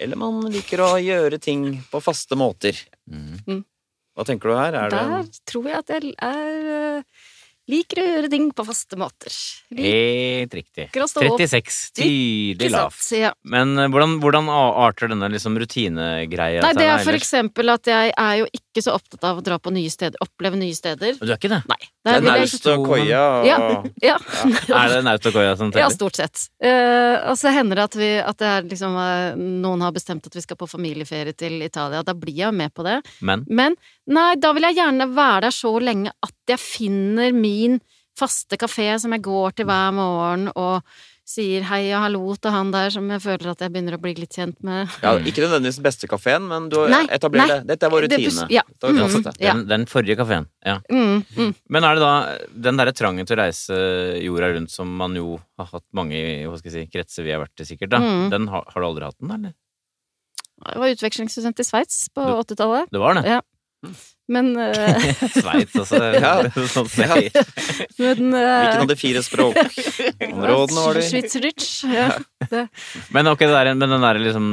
Eller 0.00 0.18
man 0.18 0.40
liker 0.50 0.82
å 0.82 0.92
gjøre 1.02 1.38
ting 1.42 1.64
på 1.92 2.00
faste 2.02 2.38
måter. 2.38 2.78
Mm. 3.10 3.62
Hva 4.16 4.26
tenker 4.26 4.50
du 4.50 4.56
her? 4.58 4.74
Er 4.74 4.90
det 4.90 5.00
Der 5.00 5.28
tror 5.50 5.68
jeg 5.70 5.78
at 5.78 5.92
jeg 5.94 6.14
er 6.18 6.70
eh, 6.74 7.02
liker 7.70 8.02
å 8.02 8.06
gjøre 8.08 8.30
ting 8.32 8.48
på 8.56 8.66
faste 8.66 8.98
måter. 9.00 9.34
Helt 9.76 10.56
riktig. 10.58 10.88
Liker 10.88 11.04
å 11.04 11.08
stå 11.10 11.24
opp. 11.26 11.40
36. 11.40 11.78
Tydelig 12.00 12.72
lavt. 12.74 13.02
Ja. 13.16 13.32
Men 13.42 13.76
eh, 13.78 13.88
hvordan, 13.92 14.18
hvordan 14.22 14.50
arter 14.50 15.12
denne 15.12 15.30
liksom 15.32 15.58
rutinegreia 15.60 16.64
Nei, 16.64 16.72
seg 16.74 16.82
det 16.82 16.88
er 16.90 17.04
for 17.06 17.18
eksempel 17.18 17.74
at 17.74 17.90
jeg 17.90 18.12
er 18.14 18.34
jo 18.42 18.50
ikke 18.56 18.84
så 18.84 18.94
opptatt 18.98 19.26
av 19.30 19.40
å 19.40 19.44
dra 19.44 19.58
på 19.62 19.72
nye 19.74 19.90
steder, 19.92 20.20
oppleve 20.24 20.58
nye 20.60 20.76
steder. 20.76 21.16
Du 21.20 21.28
er 21.28 21.36
ikke 21.38 21.52
det? 21.52 21.62
Nei. 21.70 21.80
Det 22.00 22.14
er, 22.14 22.22
jeg 22.24 22.48
naust 22.48 22.68
og 22.72 22.86
koia 22.88 23.22
og 23.28 23.48
Ja. 23.48 23.58
Ja. 24.00 24.16
Er 24.80 24.94
det 24.94 25.00
Nautakoya 25.04 25.56
som 25.58 25.72
Ja, 25.76 25.90
stort 25.92 26.16
sett. 26.16 26.46
Uh, 26.64 27.30
og 27.30 27.36
så 27.36 27.52
hender 27.52 27.80
det 27.80 27.86
at, 27.90 27.96
vi, 28.00 28.10
at 28.24 28.40
det 28.40 28.48
er 28.48 28.68
liksom, 28.70 28.96
uh, 28.96 29.36
noen 29.36 29.84
har 29.84 29.92
bestemt 29.92 30.26
at 30.26 30.36
vi 30.36 30.42
skal 30.44 30.56
på 30.60 30.68
familieferie 30.70 31.36
til 31.36 31.60
Italia. 31.66 32.00
Da 32.06 32.14
blir 32.16 32.38
jeg 32.46 32.56
med 32.56 32.72
på 32.72 32.86
det. 32.86 33.00
Men 33.20 33.44
Men 33.48 33.76
nei, 34.10 34.32
da 34.40 34.54
vil 34.56 34.68
jeg 34.70 34.78
gjerne 34.80 35.10
være 35.12 35.44
der 35.46 35.54
så 35.54 35.74
lenge 35.82 36.14
at 36.24 36.34
jeg 36.50 36.60
finner 36.62 37.34
min 37.36 37.59
faste 38.18 38.56
kafé 38.60 38.90
som 39.00 39.12
jeg 39.14 39.22
går 39.24 39.54
til 39.56 39.66
hver 39.70 39.92
morgen 39.96 40.48
og 40.58 40.82
sier 41.30 41.62
hei 41.62 41.84
og 41.94 42.00
hallo 42.02 42.32
til 42.42 42.50
han 42.50 42.72
der 42.74 42.90
som 42.90 43.06
jeg 43.12 43.20
føler 43.22 43.52
at 43.52 43.60
jeg 43.62 43.70
begynner 43.70 43.94
å 43.94 44.00
bli 44.02 44.10
litt 44.18 44.34
kjent 44.34 44.56
med. 44.66 44.88
Ja, 45.00 45.12
ikke 45.22 45.44
nødvendigvis 45.44 45.76
den 45.78 45.84
beste 45.86 46.08
kafeen, 46.10 46.48
men 46.50 46.66
du 46.72 46.80
Nei, 46.90 47.04
etablerer 47.14 47.46
nei. 47.46 47.58
det. 47.60 47.66
Dette 47.70 47.86
er 47.86 47.92
vår 47.94 48.08
Det- 48.08 48.18
rutine. 48.18 48.48
ja. 48.50 48.62
Har 48.82 48.90
Mm. 48.90 49.22
det. 49.22 49.34
Ja. 49.38 49.52
den, 49.54 49.62
den 49.70 49.86
forrige 49.86 50.16
kafeen, 50.18 50.48
ja. 50.66 50.80
Mm, 50.90 51.22
mm. 51.36 51.54
Men 51.70 51.84
er 51.84 51.94
det 51.94 52.02
da 52.02 52.38
den 52.66 52.76
derre 52.82 52.92
trangen 52.92 53.24
til 53.26 53.36
å 53.38 53.44
reise 53.46 53.78
jorda 54.24 54.50
rundt 54.56 54.70
som 54.74 54.90
man 54.96 55.14
jo 55.14 55.38
har 55.56 55.66
hatt 55.66 55.84
mange 55.94 56.18
hva 56.50 56.58
skal 56.58 56.72
jeg 56.72 56.88
si, 56.90 56.98
kretser 56.98 57.22
vi 57.24 57.30
har 57.30 57.40
vært 57.46 57.60
i, 57.62 57.64
sikkert, 57.64 57.90
da. 57.94 57.98
Mm. 58.02 58.30
Den 58.30 58.48
har, 58.48 58.64
har 58.66 58.82
du 58.82 58.86
aldri 58.90 59.04
hatt 59.06 59.18
den, 59.20 59.30
eller? 59.30 59.54
Jeg 60.66 60.76
var 60.82 60.88
utvekslingsstudent 60.92 61.60
i 61.60 61.64
Sveits 61.64 62.08
på 62.12 62.20
80-tallet. 62.42 62.90
Det 62.90 63.00
var 63.00 63.14
det? 63.14 63.24
Ja. 63.24 63.40
Men, 64.30 64.50
uh, 64.54 65.10
Sveits 65.40 65.74
altså. 65.80 65.98
Ja. 66.22 66.34
Sånn 66.74 66.88
Ja. 67.00 67.16
sier. 67.16 67.32
men 67.98 68.34
uh, 68.34 68.40
Hvilken 68.40 68.84
av 68.84 68.90
de 68.92 68.96
fire 69.00 69.22
språkområdene 69.26 70.84
var 70.84 70.98
det? 70.98 71.04
i? 71.04 71.08
Schweizerdeutsch, 71.08 71.70
ja. 71.90 72.08
Men 73.16 73.30
ok, 73.32 73.42
det 73.46 73.54
der, 73.56 73.72
men 73.74 73.94
den 73.96 74.04
der 74.06 74.20
liksom 74.22 74.46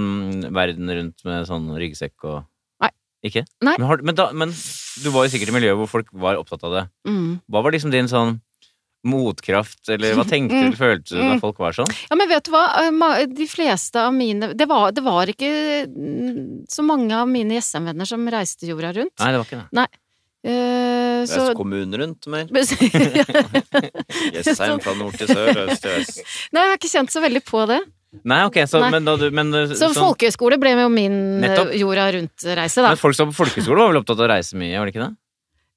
verden 0.56 0.94
rundt 1.00 1.28
med 1.28 1.50
sånn 1.50 1.70
ryggsekk 1.78 2.28
og 2.32 2.40
Nei. 2.84 2.92
Ikke? 3.28 3.44
Nei. 3.66 3.76
Men, 3.78 3.88
har, 3.90 4.02
men, 4.06 4.18
da, 4.18 4.30
men 4.34 4.56
du 5.04 5.10
var 5.14 5.28
jo 5.28 5.34
sikkert 5.36 5.52
i 5.52 5.58
miljøet 5.60 5.80
hvor 5.84 5.92
folk 5.98 6.12
var 6.16 6.40
opptatt 6.40 6.64
av 6.68 6.74
det. 6.78 6.84
Mm. 7.10 7.40
Hva 7.52 7.64
var 7.66 7.76
liksom 7.76 7.94
din 7.94 8.10
sånn 8.12 8.38
motkraft, 9.06 9.90
eller 9.94 10.16
hva 10.18 10.24
tenkte 10.28 10.52
du, 10.52 10.58
Mm. 10.58 10.66
eller 10.68 10.78
følte 10.80 11.10
du 11.14 11.18
da 11.22 11.34
Mm. 11.36 11.40
folk 11.42 11.60
var 11.60 11.72
sånn? 11.72 11.92
Ja, 12.10 12.16
men 12.16 12.28
vet 12.30 12.44
du 12.44 12.52
hva? 12.52 12.66
Eh, 12.88 13.26
De 13.28 13.46
fleste 13.48 13.96
av 14.02 14.12
mine 14.14 14.54
Det 14.58 14.66
var, 14.68 14.92
det 14.92 15.04
var 15.04 15.26
ikke 15.28 15.88
mm, 15.88 16.66
så 16.68 16.84
mange 16.84 17.12
av 17.14 17.28
mine 17.28 17.52
Jessheim-venner 17.56 18.06
som 18.08 18.26
reiste 18.28 18.66
jorda 18.68 18.92
rundt. 18.94 19.14
Nei, 19.20 19.32
det 19.32 19.38
var 19.38 19.46
ikke 19.46 19.70
det. 19.72 19.88
Eh, 20.48 21.26
Det 21.26 21.28
så 21.30 21.54
kommunen 21.56 21.94
rundt 21.98 22.28
mer. 22.28 22.48
Nei, 22.52 22.62
Jessheim 24.38 24.80
fra 24.84 24.94
nord 24.98 25.18
til 25.18 25.28
sør, 25.30 25.54
øst 25.68 25.82
til 25.84 25.92
vest. 25.98 26.22
jeg 26.52 26.62
har 26.62 26.76
ikke 26.78 26.92
kjent 26.92 27.12
så 27.14 27.22
veldig 27.24 27.44
på 27.48 27.66
det. 27.70 27.80
Nei, 28.24 28.40
ok, 28.48 28.56
så, 28.66 28.80
Nei. 28.82 28.90
men 28.96 29.06
da 29.06 29.16
du 29.20 29.30
men, 29.36 29.52
Så 29.76 29.90
så 29.94 30.00
folkehøyskole 30.00 30.58
ble 30.60 30.72
jo 30.80 30.88
min 30.90 31.44
eh, 31.44 31.50
Nettopp. 31.50 31.74
jorda 31.78 32.06
rundt-reise, 32.16 32.82
da. 32.82 32.94
Men 32.94 32.98
folk 33.02 33.16
som 33.18 33.30
på 33.34 33.44
folkehøyskole 33.44 33.78
var 33.84 33.92
vel 33.92 34.00
opptatt 34.02 34.18
av 34.22 34.26
å 34.26 34.32
reise 34.32 34.56
mye, 34.58 34.78
var 34.80 34.86
det 34.88 34.94
ikke 34.96 35.04
det? 35.08 35.16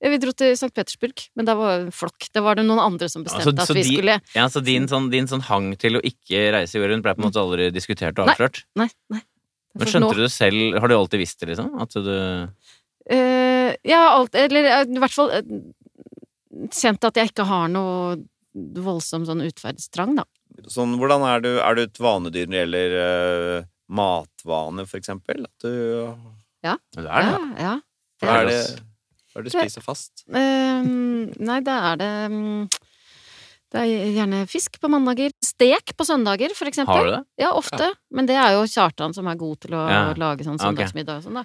Vi 0.00 0.16
dro 0.16 0.32
til 0.32 0.54
St. 0.56 0.70
Petersburg, 0.72 1.26
men 1.36 1.44
da 1.48 1.54
var 1.58 1.82
en 1.82 1.90
flokk. 1.92 2.30
Det 2.32 2.40
var 2.40 2.56
det 2.56 2.64
noen 2.64 2.80
andre 2.80 3.08
som 3.12 3.24
bestemte 3.24 3.52
Altså, 3.52 3.66
så 3.68 3.74
at 3.74 3.76
vi 3.76 3.82
de- 3.84 3.96
skulle 3.98 4.14
Ja, 4.34 4.46
så 4.48 4.62
din 4.64 4.88
sånn, 4.88 5.10
din 5.12 5.28
sånn 5.28 5.42
hang 5.44 5.74
til 5.76 5.98
å 5.98 6.00
ikke 6.00 6.52
reise 6.56 6.78
jorda 6.78 6.94
rundt 6.94 7.04
ble 7.04 7.14
på 7.14 7.20
en 7.20 7.28
måte 7.28 7.42
aldri 7.42 7.68
diskutert 7.74 8.18
og 8.18 8.30
avslørt? 8.32 8.62
Nei, 8.80 8.88
nei. 9.12 9.20
Men 9.76 9.86
skjønte 9.86 10.16
du 10.16 10.22
det 10.24 10.32
selv? 10.32 10.80
Har 10.80 10.88
du 10.88 10.96
alltid 10.96 11.20
visst 11.20 11.38
det, 11.40 11.52
liksom? 11.52 11.68
At 11.80 11.92
du 11.94 12.10
uh, 13.12 13.74
Ja, 13.86 14.00
alt 14.16 14.34
Eller 14.34 14.64
eh, 14.64 14.88
i 14.88 14.98
hvert 15.04 15.14
fall 15.14 15.30
uh, 15.30 16.66
kjent 16.74 17.04
at 17.04 17.20
jeg 17.20 17.30
ikke 17.30 17.46
har 17.46 17.68
noe 17.68 18.16
voldsom 18.56 19.28
sånn 19.28 19.44
utferdstrang, 19.46 20.16
da. 20.18 20.24
Sånn, 20.66 20.96
hvordan 20.98 21.22
er 21.28 21.44
du, 21.44 21.52
er 21.62 21.76
du 21.78 21.84
et 21.84 22.00
vanedyr 22.02 22.48
når 22.48 22.56
det 22.56 22.62
gjelder 22.64 22.96
uh, 22.98 23.68
matvane, 23.86 24.84
for 24.90 24.98
eksempel? 24.98 25.44
At 25.46 25.64
du, 25.64 25.70
Det 26.64 26.72
er 26.72 27.06
det, 27.06 27.06
ja. 27.06 27.38
Ja, 27.60 27.74
ja. 28.24 28.32
er 28.40 28.48
det, 28.50 28.58
Ja. 28.58 28.86
Hva 29.32 29.40
er 29.40 29.44
det 29.46 29.52
du 29.52 29.58
spiser 29.58 29.82
fast? 29.84 30.24
Ehm, 30.34 31.30
nei, 31.38 31.60
da 31.66 31.76
er 31.92 32.00
det 32.00 32.10
um, 32.32 32.68
Det 33.70 33.78
er 33.84 34.10
gjerne 34.16 34.40
fisk 34.50 34.80
på 34.82 34.88
mandager. 34.90 35.30
Stek 35.46 35.92
på 35.96 36.06
søndager, 36.08 36.50
for 36.58 36.66
eksempel. 36.66 36.90
Har 36.96 37.06
du 37.06 37.12
det? 37.14 37.22
Ja, 37.38 37.52
ofte. 37.54 37.92
Men 38.10 38.26
det 38.26 38.34
er 38.34 38.56
jo 38.56 38.64
Kjartan 38.66 39.14
som 39.14 39.28
er 39.30 39.36
god 39.38 39.60
til 39.62 39.76
å 39.78 39.84
Ja. 39.88 40.00
lage 40.18 40.42
sånn 40.46 40.58
søndagsmiddag 40.58 41.20
og 41.20 41.28
sånn, 41.28 41.38
da. 41.38 41.44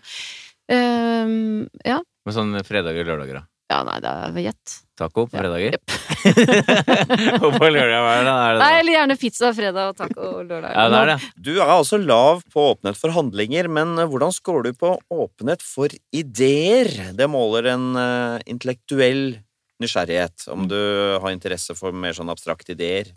Ehm, 0.73 1.67
ja. 1.85 1.99
Men 2.25 2.33
sånn 2.33 2.55
fredager 2.65 3.05
og 3.05 3.11
lørdager, 3.13 3.41
da? 3.41 3.45
ja, 3.69 3.83
nei, 3.85 3.99
det 4.01 4.09
er 4.09 4.41
gjett. 4.49 4.73
Taco 4.97 5.27
på 5.27 5.33
Ja. 5.37 5.41
fredager? 5.43 5.71
Jepp. 5.77 5.94
Og 6.25 7.55
på 7.59 7.67
lørdag, 7.69 7.99
hva 8.01 8.13
er 8.15 8.23
det? 8.25 8.33
Er 8.33 8.55
det 8.55 8.61
Nei, 8.61 8.69
eller 8.79 8.95
gjerne 8.95 9.17
pizza 9.21 9.51
fredag 9.55 9.91
og 9.91 9.97
taco 9.99 10.29
lørdag. 10.41 10.69
Ja, 10.71 10.85
det 10.91 11.01
er 11.01 11.11
det. 11.11 11.17
Du 11.47 11.51
er 11.55 11.73
altså 11.75 11.99
lav 12.01 12.41
på 12.53 12.69
åpenhet 12.71 12.99
for 12.99 13.15
handlinger, 13.15 13.69
men 13.71 13.93
eh, 14.01 14.07
hvordan 14.09 14.33
scorer 14.35 14.69
du 14.69 14.79
på 14.79 14.95
åpenhet 15.13 15.65
for 15.65 15.93
ideer? 16.15 16.89
Det 17.17 17.27
måler 17.31 17.69
en 17.75 17.91
uh, 17.97 18.39
intellektuell 18.49 19.37
nysgjerrighet, 19.83 20.47
om 20.53 20.65
du 20.71 20.79
har 21.21 21.33
interesse 21.33 21.75
for 21.77 21.95
mer 21.95 22.15
sånn 22.15 22.31
abstrakte 22.31 22.73
ideer, 22.75 23.11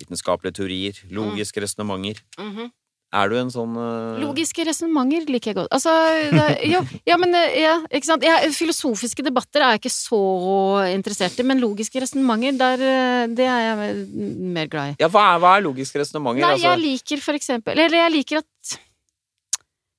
vitenskapelige 0.00 0.60
teorier, 0.60 1.02
logiske 1.12 1.64
resonnementer. 1.64 2.22
Mhm. 2.38 2.70
Er 3.12 3.28
du 3.28 3.34
en 3.36 3.50
sånn 3.52 3.74
uh... 3.76 4.16
Logiske 4.22 4.64
resonnementer 4.64 5.26
liker 5.28 5.50
jeg 5.52 5.56
godt. 5.58 5.68
Altså, 5.76 5.92
det, 6.32 6.46
ja, 6.70 6.80
ja, 7.10 7.18
men 7.20 7.34
eh, 7.36 7.58
ja, 7.60 7.74
ikke 7.92 8.08
sant. 8.08 8.24
Ja, 8.24 8.38
filosofiske 8.56 9.24
debatter 9.26 9.60
er 9.66 9.74
jeg 9.74 9.82
ikke 9.82 9.92
så 9.92 10.20
interessert 10.94 11.36
i, 11.36 11.44
men 11.44 11.60
logiske 11.60 12.00
resonnementer, 12.00 12.80
eh, 12.80 13.26
det 13.36 13.44
er 13.52 13.66
jeg 13.66 13.98
mer 14.56 14.70
glad 14.72 14.94
i. 14.94 14.96
Ja, 15.04 15.10
hva 15.12 15.26
er, 15.34 15.42
hva 15.44 15.52
er 15.58 15.66
logiske 15.68 16.00
resonnementer? 16.00 16.40
Nei, 16.46 16.54
Altså, 16.56 16.70
jeg 16.70 16.82
liker 16.86 17.20
for 17.24 17.36
eksempel 17.36 17.84
Eller 17.84 18.00
jeg 18.06 18.14
liker 18.16 18.40
at 18.40 18.78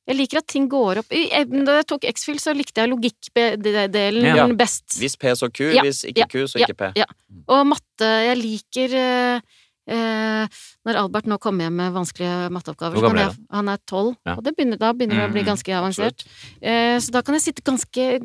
jeg 0.04 0.17
liker 0.19 0.41
at 0.41 0.47
ting 0.52 0.65
går 0.67 0.99
opp 0.99 1.13
jeg- 1.15 1.47
Da 1.63 1.78
jeg 1.78 1.86
tok 1.88 2.04
X-Fill, 2.10 2.39
så 2.41 2.52
likte 2.56 2.82
jeg 2.82 2.91
logikkdelen 2.91 4.26
Ja. 4.36 4.47
best. 4.52 4.97
hvis 4.99 5.15
P, 5.15 5.32
så 5.36 5.47
Q. 5.47 5.71
Hvis 5.80 6.04
ikke 6.04 6.28
Q, 6.28 6.47
så 6.47 6.60
ikke 6.60 6.76
P. 6.76 6.91
ja. 6.99 7.06
Og 7.47 7.65
matte 7.67 8.10
Jeg 8.26 8.38
liker 8.38 8.95
eh, 8.99 9.39
eh, 9.88 10.48
Når 10.86 10.96
Albert 11.00 11.26
nå 11.28 11.38
kommer 11.39 11.65
hjem 11.67 11.76
med 11.80 11.93
vanskelige 11.93 12.50
matteoppgaver 12.52 12.96
Hvor 12.98 13.08
gammel 13.08 13.22
er 13.24 13.32
han? 13.32 13.48
Han 13.52 13.69
er 13.69 13.78
tolv, 13.89 14.15
Ja. 14.26 14.36
og 14.38 14.43
det 14.43 14.56
begynner, 14.56 14.78
da 14.80 14.93
begynner 14.93 15.15
det 15.22 15.30
å 15.30 15.34
bli 15.34 15.41
Mm, 15.43 15.50
ganske 15.52 15.74
avansert. 15.76 16.26
Eh, 16.62 16.98
så 17.00 17.12
da 17.12 17.22
kan 17.22 17.36
jeg 17.36 17.41
sitte 17.54 17.63
ganske 17.63 18.19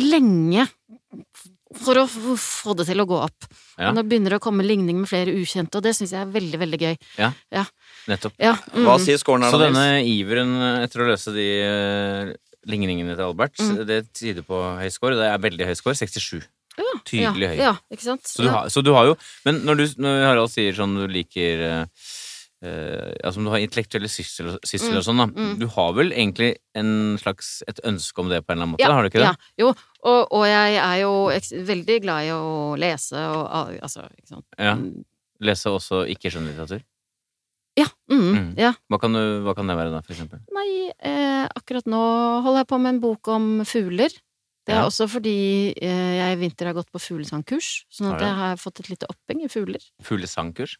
lenge 0.00 0.68
for 1.80 1.94
å 2.00 2.04
få 2.10 2.74
det 2.78 2.86
til 2.88 2.98
å 3.02 3.06
gå 3.06 3.18
opp. 3.22 3.46
Ja. 3.78 3.92
Nå 3.94 4.02
begynner 4.02 4.34
det 4.34 4.40
å 4.40 4.42
komme 4.42 4.64
ligning 4.66 4.98
med 4.98 5.08
flere 5.10 5.30
ukjente, 5.38 5.78
og 5.78 5.84
det 5.86 5.92
syns 5.94 6.10
jeg 6.16 6.20
er 6.24 6.32
veldig, 6.34 6.58
veldig 6.58 6.80
gøy. 6.82 6.96
Nettopp. 8.10 8.34
Ja, 8.42 8.54
mm. 8.74 8.84
Hva 8.86 8.96
sier 9.02 9.18
scoren 9.22 9.44
her, 9.46 9.52
Så 9.54 9.60
denne 9.62 10.02
iveren 10.02 10.56
etter 10.82 11.04
å 11.04 11.10
løse 11.12 11.32
de 11.34 11.46
eh, 11.62 12.32
ligningene 12.66 13.14
til 13.14 13.24
Albert, 13.28 13.54
Mm. 13.58 13.86
det 13.86 14.12
tyder 14.12 14.42
på 14.42 14.58
høy 14.80 14.90
score. 14.90 15.14
Det 15.14 15.28
er 15.30 15.38
veldig 15.38 15.66
høy 15.70 15.74
score. 15.78 15.94
67. 15.94 16.42
ja, 16.78 16.92
Tydelig 17.04 17.48
høy. 17.52 17.56
Ja, 17.58 17.74
ikke 17.90 18.02
sant? 18.06 18.26
Så 18.30 18.42
du, 18.44 18.48
har, 18.52 18.68
så 18.70 18.82
du 18.84 18.92
har 18.94 19.06
jo 19.10 19.16
Men 19.44 19.62
når, 19.66 19.76
du, 19.80 20.02
når 20.02 20.22
Harald 20.28 20.50
sier 20.52 20.72
sånn 20.76 20.94
du 20.96 21.06
liker 21.10 21.62
eh, 21.66 21.84
eh, 22.62 23.10
Altså 23.24 23.40
om 23.40 23.48
du 23.48 23.50
har 23.52 23.58
intellektuelle 23.64 24.08
syssel, 24.08 24.52
syssel 24.64 24.98
og 25.00 25.04
sånn, 25.06 25.20
da. 25.22 25.26
mm. 25.32 25.54
Du 25.60 25.66
har 25.74 25.92
vel 25.98 26.12
egentlig 26.12 26.52
en 26.78 27.16
slags 27.20 27.62
et 27.68 27.80
ønske 27.84 28.22
om 28.22 28.28
det 28.32 28.42
på 28.46 28.52
en 28.52 28.58
eller 28.58 28.68
annen 28.68 28.74
måte? 28.76 28.84
Ja, 28.86 28.92
har 28.94 29.02
du 29.02 29.10
ikke 29.10 29.22
det? 29.24 29.32
Ja, 29.32 29.64
jo, 29.64 29.72
og, 30.04 30.20
og 30.38 30.46
jeg 30.48 30.78
er 30.80 30.96
jo 31.02 31.12
veldig 31.72 31.98
glad 32.06 32.28
i 32.28 32.32
å 32.36 32.44
lese 32.80 33.18
og 33.34 33.74
altså, 33.80 34.06
ikke 34.16 34.30
sant. 34.36 34.46
Ja. 34.58 34.76
Mm, 34.80 35.02
Lese 35.40 35.70
også 35.72 36.02
ikke-skjønnlitteratur? 36.12 36.82
Ja, 37.78 37.86
mm, 38.12 38.24
Mm. 38.34 38.48
ja. 38.60 38.74
Hva, 38.92 38.98
kan 39.00 39.14
du- 39.16 39.40
hva 39.46 39.54
kan 39.56 39.66
det 39.70 39.76
være, 39.78 39.92
da, 39.94 40.00
for 40.04 40.12
eksempel? 40.12 40.40
Nei, 40.52 40.90
eh, 41.00 41.46
akkurat 41.56 41.86
nå 41.88 42.00
holder 42.44 42.60
jeg 42.60 42.68
på 42.68 42.78
med 42.82 42.90
en 42.94 43.00
bok 43.00 43.28
om 43.32 43.46
fugler. 43.64 44.10
Det 44.66 44.74
er 44.74 44.82
Ja. 44.82 44.86
også 44.86 45.08
fordi 45.08 45.72
eh, 45.80 46.12
jeg 46.20 46.36
i 46.36 46.40
vinter 46.40 46.66
har 46.66 46.74
gått 46.76 46.90
på 46.92 47.00
fuglesangkurs, 47.00 47.84
sånn 47.90 48.12
at 48.12 48.18
du? 48.20 48.24
jeg 48.26 48.34
har 48.34 48.56
fått 48.60 48.80
et 48.80 48.90
lite 48.90 49.06
oppheng 49.08 49.42
i 49.44 49.48
fugler. 49.48 49.80
Fuglesangkurs? 50.04 50.76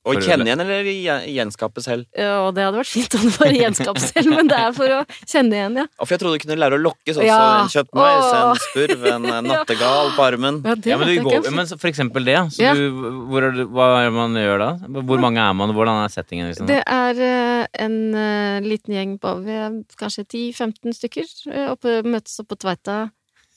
Å 0.00 0.14
Og 0.14 0.22
kjenne 0.24 0.46
igjen 0.48 0.60
eller 0.64 0.86
gjen- 0.88 1.26
gjenskape 1.28 1.82
selv? 1.84 2.06
Ja, 2.16 2.40
Og 2.48 2.54
det 2.56 2.62
hadde 2.64 2.78
vært 2.80 2.88
fint 2.88 3.14
om 3.18 3.20
det 3.28 3.36
var 3.36 3.50
gjenskape 3.52 4.00
selv, 4.00 4.30
men 4.32 4.48
det 4.48 4.56
er 4.56 4.72
for 4.72 4.88
å 4.88 5.00
kjenne 5.28 5.52
igjen, 5.52 5.74
ja. 5.76 5.84
Og 6.00 6.08
for 6.08 6.14
jeg 6.14 6.20
trodde 6.22 6.38
du 6.40 6.44
kunne 6.46 6.56
lære 6.56 6.78
å 6.78 6.80
lokkes 6.80 7.18
også. 7.20 7.26
Ja. 7.28 7.60
en 7.60 7.68
kjøttmeis, 7.68 8.30
en 8.32 8.62
spurv, 8.64 9.04
en 9.12 9.22
nattegal 9.28 9.44
nattergal 9.50 10.10
på 10.16 10.24
armen. 10.24 10.62
Ja, 10.64 10.74
det 10.74 10.86
Ja, 10.86 10.96
men, 10.96 11.06
du 11.06 11.12
jeg 11.12 11.24
går, 11.28 11.50
men 11.52 11.66
for 11.76 11.88
eksempel 11.92 12.24
det, 12.24 12.32
ja. 12.32 12.44
Så 12.48 12.62
Ja. 12.64 12.72
du, 12.72 12.88
hvor 13.28 13.44
er 13.44 13.52
det, 13.52 13.68
hva 13.68 13.90
er 14.00 14.08
det 14.08 14.14
man 14.16 14.32
gjør 14.40 14.58
da? 14.64 14.70
Hvor 15.04 15.20
mange 15.20 15.36
er 15.44 15.52
man, 15.52 15.68
hvordan 15.76 16.00
er 16.02 16.08
settingen? 16.08 16.48
Liksom? 16.48 16.66
Det 16.66 16.80
er 16.88 17.20
eh, 17.20 17.66
en 17.84 18.14
eh, 18.14 18.60
liten 18.64 18.94
gjeng 18.96 19.18
på 19.20 19.36
kanskje 20.00 20.24
10-15 20.24 20.96
stykker. 20.96 21.28
oppe, 21.76 22.00
møtes 22.08 22.40
oppe 22.40 22.56
på 22.56 22.60
Tveita, 22.64 23.10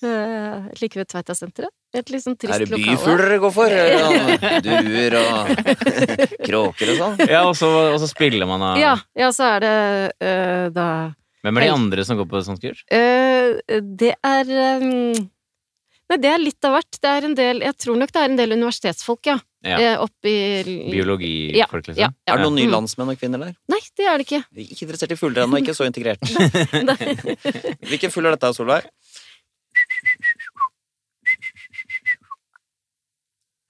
eh, 0.08 0.68
like 0.82 1.00
ved 1.00 1.08
Tveita-senteret. 1.12 1.72
Et 1.94 2.10
litt 2.10 2.24
sånn 2.24 2.36
trist 2.42 2.56
Er 2.56 2.63
det 2.66 2.72
lokale. 2.74 2.96
byfugler 2.98 3.30
det 3.30 3.39
går 3.44 3.52
for? 3.54 3.70
Eller 3.70 4.00
sånn 4.02 4.63
Duer 4.66 5.16
og 5.20 5.52
kråker 6.48 6.89
og 6.94 6.98
sånn? 7.04 7.20
Ja, 7.30 7.44
og 7.46 7.54
så, 7.60 7.70
og 7.94 8.00
så 8.02 8.08
spiller 8.10 8.50
man 8.50 8.63
av 8.66 8.80
Ja, 8.82 8.96
ja, 9.20 9.30
så 9.36 9.46
er 9.52 9.60
det 9.62 9.76
uh, 10.26 10.66
da 10.74 10.88
Hvem 11.44 11.60
er 11.60 11.68
de 11.68 11.70
andre 11.76 12.06
som 12.08 12.18
går 12.18 12.26
på 12.32 12.42
sånt 12.48 12.63
kurs? 12.66 12.82
Uh, 12.89 13.62
Det 14.02 14.16
er 14.26 14.54
um, 14.82 15.13
Nei, 16.10 16.18
det 16.20 16.30
er 16.34 16.42
litt 16.42 16.66
av 16.68 16.74
hvert. 16.76 16.98
Det 17.00 17.10
er 17.10 17.26
en 17.30 17.34
del 17.38 17.62
Jeg 17.63 17.78
tror 17.80 17.96
nok 18.02 18.12
det 18.12 18.20
er 18.24 18.32
en 18.34 18.36
del 18.42 18.52
universitetsfolk, 18.58 19.30
ja. 19.30 19.38
Ja. 19.63 19.78
Eh, 19.80 20.02
oppi 20.04 20.34
Biologifolk, 20.92 21.86
liksom? 21.88 22.02
Ja, 22.02 22.10
ja. 22.12 22.34
Er 22.34 22.42
det 22.42 22.44
noen 22.50 22.58
nye 22.60 22.66
Mm. 22.68 22.74
landsmenn 22.74 23.13
og 23.13 23.22
kvinner 23.22 23.39
der? 23.39 23.54
Nei, 23.72 23.80
det 23.96 24.10
er 24.12 24.18
det 24.20 24.26
ikke. 24.28 24.42
Ikke 24.60 24.84
interessert 24.84 25.13
i 25.16 25.16
fugler 25.16 25.46
ennå, 25.46 25.62
ikke 25.63 25.72
så 25.78 25.88
integrert. 25.88 26.20
Hvilken 27.88 28.12
fugl 28.12 28.28
er 28.28 28.36
dette, 28.36 28.50
Solveig? 28.58 28.89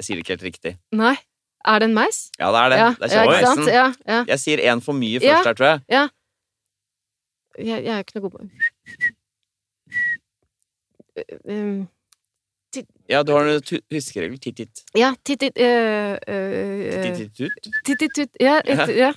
Jeg 0.03 0.07
sier 0.09 0.19
det 0.19 0.25
ikke 0.25 0.35
helt 0.35 0.43
riktig. 0.49 0.73
Nei. 0.99 1.15
Er 1.63 1.79
det 1.79 1.87
en 1.87 1.93
meis? 1.95 2.25
Ja, 2.35 2.49
det 2.51 2.59
er 2.59 2.69
det. 2.73 2.77
Ja, 2.81 2.89
det 2.99 3.07
ja, 3.13 3.21
er 3.23 3.23
ikke 3.23 3.45
sant? 3.47 3.59
kjempemeisen. 3.63 3.73
Ja, 3.73 4.13
ja. 4.13 4.23
Jeg 4.27 4.39
sier 4.43 4.63
én 4.67 4.81
for 4.83 4.97
mye 4.99 5.21
Ja. 5.23 5.37
først 5.39 5.47
her, 5.47 5.53
tror 5.55 5.69
jeg. 5.71 6.09
Jeg, 7.63 7.83
jeg 7.85 7.93
er 7.93 8.03
ikke 8.03 8.15
noe 8.19 8.25
god 8.27 8.31
på 8.35 8.49
Um, 11.47 11.87
Ja, 13.07 13.19
du 13.23 13.31
har 13.35 13.45
en 13.45 13.61
huskeregel. 13.93 14.39
Titt-titt. 14.41 14.81
Ja, 14.97 15.11
titt-titt 15.23 15.59
uh, 15.61 16.15
uh, 16.17 17.03
Titt-titt-tut. 17.05 17.67
Titt-titt-tut. 17.85 18.31
Ja, 18.41 18.55
Ja. 18.65 19.11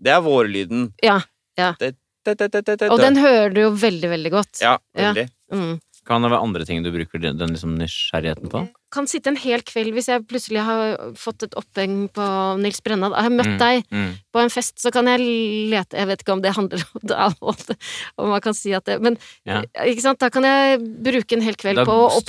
Det 0.00 0.10
er 0.12 0.20
vårlyden. 0.24 0.92
Ja, 1.04 1.20
ja. 1.58 1.74
Det- 1.78 1.96
det- 2.24 2.38
det- 2.38 2.50
det- 2.52 2.64
det- 2.64 2.78
det- 2.78 2.90
Og 2.90 2.98
den 2.98 3.16
hører 3.16 3.52
du 3.54 3.60
jo 3.60 3.70
veldig, 3.70 4.08
veldig 4.10 4.30
godt. 4.32 4.60
Ja, 4.62 4.78
Ja. 4.96 5.12
veldig. 5.12 5.28
Mm. 5.52 5.80
Kan 6.06 6.22
det 6.22 6.30
være 6.30 6.40
andre 6.42 6.64
ting 6.64 6.82
du 6.82 6.90
bruker 6.90 7.18
den, 7.20 7.36
den 7.38 7.48
liksom 7.50 7.76
nysgjerrigheten 7.78 8.48
på? 8.50 8.68
Kan 8.94 9.08
sitte 9.10 9.32
en 9.32 9.36
hel 9.40 9.62
kveld 9.66 9.92
hvis 9.96 10.06
jeg 10.12 10.22
plutselig 10.30 10.62
har 10.64 11.12
fått 11.18 11.42
et 11.48 11.56
oppheng 11.58 12.06
på 12.14 12.24
Nils 12.62 12.80
Brenna. 12.84 13.10
Jeg 13.12 13.26
har 13.26 13.34
møtt 13.34 13.50
Mm, 13.54 13.58
deg 13.60 13.84
mm. 13.90 14.12
på 14.34 14.40
en 14.44 14.52
fest, 14.54 14.74
så 14.80 14.90
kan 14.94 15.06
jeg 15.10 15.20
lete 15.74 15.98
Jeg 15.98 16.06
vet 16.10 16.22
ikke 16.24 16.32
om 16.36 16.40
det 16.44 16.54
handler 16.56 16.84
om 16.94 17.56
det, 17.66 17.76
om 18.18 18.30
man 18.32 18.40
kan 18.40 18.54
si 18.56 18.72
at 18.74 18.84
det 18.88 19.00
Men 19.04 19.18
Ja. 19.44 19.60
ikke 19.84 20.00
sant, 20.06 20.18
da 20.22 20.30
kan 20.30 20.46
jeg 20.46 20.80
bruke 21.04 21.36
en 21.36 21.42
hel 21.44 21.54
kveld 21.60 21.76
Da, 21.82 21.84
på 21.84 21.98
å 22.08 22.22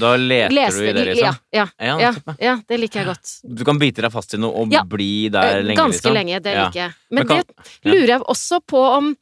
da 0.00 0.12
leter 0.20 0.54
lese 0.54 0.78
du 0.82 0.88
i 0.88 0.92
det, 0.92 1.06
liksom? 1.14 1.38
ja, 1.54 1.66
Ja, 1.80 1.96
ja, 1.98 2.12
ja, 2.40 2.54
det 2.68 2.78
liker 2.80 3.00
jeg 3.00 3.06
godt. 3.14 3.32
Du 3.56 3.64
kan 3.64 3.78
bite 3.78 4.02
deg 4.04 4.12
fast 4.12 4.34
i 4.34 4.38
noe 4.42 4.52
og 4.66 4.74
bli 4.88 5.28
der 5.32 5.58
Eh, 5.60 5.62
lenge, 5.62 5.76
Ganske 5.80 6.02
liksom? 6.10 6.14
lenge, 6.14 6.42
det 6.42 6.54
liker 6.56 6.80
jeg. 6.84 6.92
Men, 7.10 7.26
Men 7.26 7.26
kan- 7.26 7.44
det 7.82 7.92
lurer 7.94 8.06
jeg 8.06 8.20
også 8.28 8.60
på 8.66 8.78
om 8.98 9.16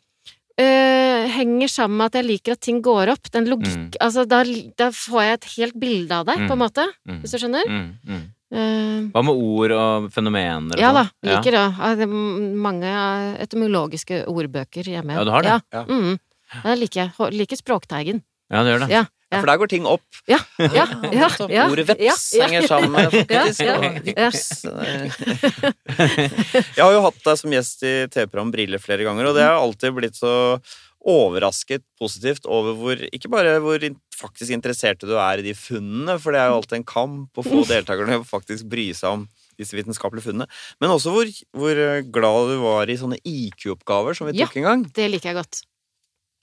øh, 0.59 1.29
henger 1.31 1.69
sammen 1.71 1.97
med 1.99 2.07
at 2.07 2.19
jeg 2.21 2.25
liker 2.29 2.53
at 2.53 2.61
ting 2.65 2.81
går 2.83 3.13
opp. 3.15 3.31
Den 3.35 3.47
logikk 3.47 3.77
Mm. 3.79 3.93
Altså, 4.01 4.25
da, 4.29 4.43
da 4.77 4.91
får 4.91 5.23
jeg 5.23 5.33
et 5.39 5.45
helt 5.57 5.77
bilde 5.81 6.13
av 6.13 6.27
deg, 6.27 6.37
på 6.49 6.53
en 6.53 6.59
Mm. 6.59 6.65
måte. 6.65 6.85
Mm. 7.09 7.21
Hvis 7.23 7.31
du 7.33 7.39
skjønner? 7.39 7.65
Mm, 7.69 7.89
mm. 8.09 8.25
Eh, 8.51 9.11
Hva 9.13 9.23
med 9.25 9.35
ord 9.37 9.71
og 9.77 10.07
fenomener? 10.13 10.73
og 10.75 10.81
ja 10.81 10.93
da, 10.93 11.03
sånn? 11.05 11.29
Ja. 11.29 11.37
liker 11.37 11.53
det. 11.53 11.65
Ja, 11.79 11.95
det 11.95 12.09
mange 12.09 12.89
eh, 12.89 13.43
etymologiske 13.45 14.25
ordbøker 14.27 14.83
hjemme. 14.89 15.13
Ja, 15.19 15.25
du 15.25 15.31
har 15.31 15.43
det? 15.43 15.49
Ja, 15.49 15.61
Ja. 15.73 15.85
mm. 15.85 16.19
ja 16.65 16.71
det 16.75 16.79
liker 16.81 17.01
jeg. 17.03 17.33
Liker 17.37 17.57
Språkteigen. 17.57 18.23
Ja, 18.51 18.63
det 18.65 18.73
gjør 18.73 18.87
det. 18.87 18.91
Ja. 18.91 19.05
Ja, 19.29 19.43
for 19.43 19.47
der 19.51 19.59
går 19.61 19.69
ting 19.69 19.85
opp. 19.85 20.01
Ja, 20.31 20.39
ja, 20.57 20.87
ja. 21.13 21.29
ja, 21.53 21.67
Ordet 21.69 21.85
veps 21.91 22.31
ja, 22.33 22.39
ja. 22.39 22.47
henger 22.49 22.65
sammen 22.71 22.89
med 22.95 23.11
faktisk. 23.13 23.61
Ja, 23.61 23.77
ja, 23.77 23.91
ja. 24.17 24.31
Jeg 26.79 26.83
har 26.83 26.93
jo 26.95 27.03
hatt 27.05 27.21
deg 27.27 27.37
som 27.43 27.53
gjest 27.53 27.83
i 27.85 27.93
TV-programmet 28.09 28.55
Briller 28.57 28.81
flere 28.83 29.05
ganger, 29.05 29.25
og 29.29 29.35
det 29.37 29.45
har 29.45 29.61
alltid 29.61 29.93
blitt 29.99 30.17
så 30.17 30.33
overrasket 31.09 31.83
positivt 32.01 32.47
over 32.51 32.75
hvor 32.77 32.97
Ikke 33.15 33.31
bare 33.31 33.61
hvor 33.63 33.79
faktisk 34.19 34.51
interesserte 34.57 35.07
du 35.07 35.15
er 35.21 35.39
i 35.39 35.43
de 35.47 35.55
funnene, 35.55 36.19
for 36.19 36.33
det 36.35 36.41
er 36.43 36.49
jo 36.51 36.57
alltid 36.59 36.79
en 36.81 36.89
kamp 36.89 37.39
å 37.39 37.43
få 37.47 37.63
deltakerne 37.69 38.19
å 38.19 38.25
faktisk 38.27 38.67
bry 38.71 38.89
seg 38.97 39.11
om 39.21 39.29
disse 39.59 39.75
vitenskapelige 39.75 40.23
funnene, 40.29 40.47
men 40.83 40.93
også 40.95 41.11
hvor, 41.15 41.27
hvor 41.59 41.75
glad 42.15 42.51
du 42.53 42.57
var 42.63 42.87
i 42.91 42.95
sånne 42.99 43.19
IQ-oppgaver 43.27 44.15
som 44.15 44.27
vi 44.31 44.37
Ja. 44.39 44.47
tok 44.47 44.57
en 44.61 44.67
gang. 44.69 44.81
Det 44.95 45.09
liker 45.11 45.29
jeg 45.33 45.39
godt. 45.41 45.55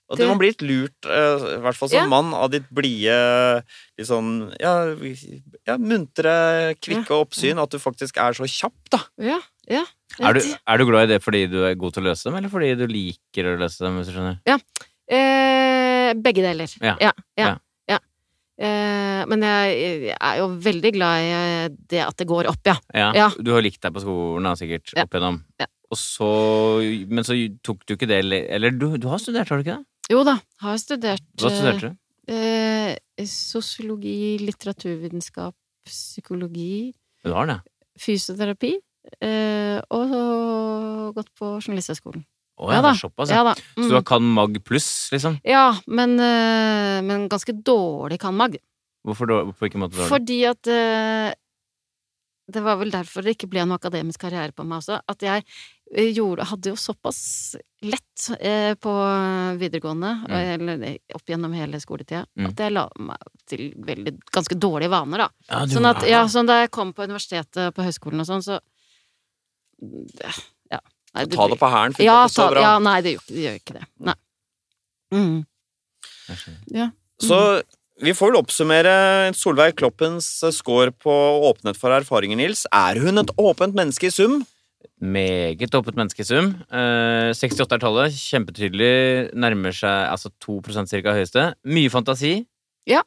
Og 0.08 0.16
Det- 0.18 0.28
må 0.28 0.36
bli 0.38 0.48
litt 0.52 0.62
lurt, 0.62 1.04
eh, 1.04 1.56
i 1.56 1.60
hvert 1.64 1.74
fall 1.74 1.88
som 1.90 1.98
Ja. 1.98 2.06
mann, 2.06 2.32
av 2.32 2.50
ditt 2.52 2.68
blide, 2.72 3.64
litt 3.98 4.06
sånn 4.06 4.54
ja, 4.60 4.94
ja, 5.66 5.76
muntre, 5.78 6.76
kvikke 6.78 7.10
oppsyn, 7.10 7.58
at 7.60 7.70
du 7.70 7.78
faktisk 7.78 8.16
er 8.16 8.32
så 8.32 8.46
kjapp, 8.46 8.76
da. 8.90 9.00
Ja, 9.18 9.40
ja. 9.68 9.84
Er 10.20 10.32
du, 10.34 10.40
er 10.40 10.78
du 10.78 10.84
glad 10.86 11.10
i 11.10 11.14
det 11.14 11.22
fordi 11.24 11.50
du 11.50 11.64
er 11.66 11.74
god 11.74 11.92
til 11.94 12.04
å 12.04 12.06
løse 12.12 12.22
dem, 12.24 12.36
eller 12.36 12.48
fordi 12.48 12.76
du 12.78 12.86
liker 12.86 13.50
å 13.50 13.58
løse 13.58 13.78
dem? 13.82 13.98
hvis 13.98 14.06
du 14.06 14.12
skjønner? 14.14 14.38
Eh, 15.08 16.14
begge 16.14 16.42
deler. 16.42 16.70
Ja. 16.80 16.96
Ja. 17.00 17.12
ja, 17.36 17.46
Ja. 17.46 17.58
ja. 17.88 17.98
Eh, 18.58 19.24
men 19.26 19.40
jeg, 19.42 20.02
jeg 20.10 20.16
er 20.20 20.36
jo 20.38 20.48
veldig 20.64 20.92
glad 20.96 21.20
i 21.20 21.30
eh, 21.34 21.68
det 21.90 22.00
at 22.06 22.16
det 22.16 22.26
går 22.30 22.46
opp, 22.50 22.62
ja. 22.64 22.76
Ja. 22.94 23.12
Ja. 23.14 23.28
Du 23.42 23.52
har 23.52 23.62
likt 23.62 23.80
deg 23.82 23.92
på 23.92 24.02
skolen, 24.02 24.42
da, 24.46 24.54
sikkert, 24.54 24.92
Ja. 24.96 25.02
opp 25.04 25.10
igjennom. 25.18 25.42
Ja. 25.60 25.66
Og 25.90 25.98
så, 26.00 27.06
men 27.08 27.22
så 27.22 27.36
tok 27.62 27.84
du 27.86 27.94
ikke 27.94 28.08
det 28.10 28.24
le- 28.24 28.48
Eller 28.50 28.70
du, 28.74 28.96
du 28.98 29.06
har 29.08 29.18
studert, 29.18 29.48
har 29.48 29.62
du 29.62 29.62
ikke 29.62 29.76
det? 29.78 29.84
Jo 30.12 30.22
da, 30.26 30.36
har 30.62 30.76
studert 30.78 31.24
Hva 31.40 31.50
studerte 31.50 31.88
du? 31.90 31.96
eh, 32.32 33.24
sosiologi, 33.26 34.36
litteraturvitenskap, 34.42 35.54
psykologi, 35.86 36.92
Du 37.24 37.32
har 37.34 37.46
det? 37.50 37.60
fysioterapi. 37.98 38.74
Eh, 39.22 39.78
og 39.94 41.14
gått 41.14 41.28
på 41.38 41.52
Journalisthøgskolen. 41.62 42.24
Å 42.58 42.70
ja, 42.72 42.76
Ja 42.78 42.82
det 42.82 42.90
er 42.94 43.00
såpass, 43.02 43.30
ja. 43.30 43.36
Ja 43.36 43.44
da. 43.44 43.54
Så 43.76 43.88
du 43.88 43.94
har 43.94 44.02
kan 44.02 44.22
mag 44.22 44.56
pluss, 44.64 45.08
liksom? 45.12 45.40
Ja, 45.44 45.78
men, 45.86 46.18
eh, 46.18 47.00
men 47.04 47.28
ganske 47.28 47.52
dårlig 47.62 48.18
kan 48.20 48.34
mag. 48.34 48.56
Hvorfor, 49.06 49.26
da, 49.30 49.42
på 49.52 49.66
hvilken 49.66 49.80
måte 49.84 49.94
dårlig? 49.96 50.08
Fordi 50.10 50.38
at 50.50 50.66
eh, 50.66 51.34
Det 52.48 52.62
var 52.62 52.76
vel 52.78 52.90
derfor 52.90 53.22
det 53.22 53.36
ikke 53.36 53.48
ble 53.50 53.64
noe 53.66 53.78
akademisk 53.78 54.20
karriere 54.22 54.52
på 54.54 54.62
meg 54.64 54.78
også. 54.78 55.00
At 55.08 55.18
jeg 55.22 55.42
eh, 55.42 55.64
gjorde, 55.94 56.44
hadde 56.50 56.70
jo 56.72 56.76
såpass 56.76 57.56
lett 57.86 58.24
eh, 58.40 58.74
på 58.74 58.92
videregående, 59.60 60.10
mm. 60.28 60.34
eller 60.54 60.98
opp 61.14 61.26
gjennom 61.30 61.52
hele 61.54 61.78
skoletida, 61.80 62.24
Mm. 62.36 62.48
at 62.50 62.56
jeg 62.64 62.72
la 62.72 62.88
meg 62.98 63.18
til 63.46 63.68
veldig, 63.86 64.16
ganske 64.34 64.58
dårlige 64.58 64.90
vaner, 64.90 65.18
da. 65.18 65.28
Ja, 65.48 65.64
du- 65.66 65.74
Sånn 65.76 65.86
at, 65.86 66.02
ja, 66.08 66.24
sånn 66.26 66.46
da 66.46 66.60
jeg 66.62 66.70
kom 66.74 66.92
på 66.92 67.04
universitetet, 67.06 67.72
på 67.74 67.84
høyskolen 67.86 68.20
og 68.20 68.26
sånn, 68.26 68.42
så 68.42 68.60
Ja. 70.70 70.80
Nei, 71.14 71.24
Ta 71.26 71.48
det 71.48 71.58
på 71.58 71.68
hæren, 71.70 71.94
fikk 71.94 72.04
ja, 72.04 72.22
det 72.26 72.32
så 72.32 72.50
bra. 72.50 72.60
Ja, 72.60 72.78
nei, 72.78 73.00
det 73.00 73.14
gjør, 73.14 73.26
det 73.28 73.42
gjør 73.44 73.54
ikke 73.60 73.74
det. 73.78 73.86
Nei. 74.04 74.14
Mm. 75.12 75.46
Ja. 76.74 76.90
Så 77.22 77.62
vi 78.02 78.12
får 78.12 78.32
vel 78.32 78.40
oppsummere 78.42 78.96
Solveig 79.36 79.76
Kloppens 79.78 80.26
score 80.52 80.90
på 80.92 81.14
åpenhet 81.48 81.78
for 81.80 81.94
erfaringer, 81.96 82.36
Nils. 82.36 82.66
Er 82.72 82.98
hun 83.00 83.16
et 83.22 83.32
åpent 83.38 83.76
menneske 83.78 84.10
i 84.10 84.10
sum? 84.12 84.42
Meget 84.96 85.74
åpent 85.76 85.96
menneske 85.98 86.22
i 86.24 86.26
sum. 86.28 86.54
Eh, 86.72 87.32
68 87.36 87.74
er 87.76 87.82
tallet. 87.82 88.14
Kjempetydelig. 88.16 88.92
Nærmer 89.36 89.74
seg 89.76 90.08
altså 90.08 90.30
2 90.40 90.86
cirka 90.88 91.12
høyeste. 91.12 91.50
Mye 91.68 91.90
fantasi. 91.92 92.46
Ja. 92.88 93.02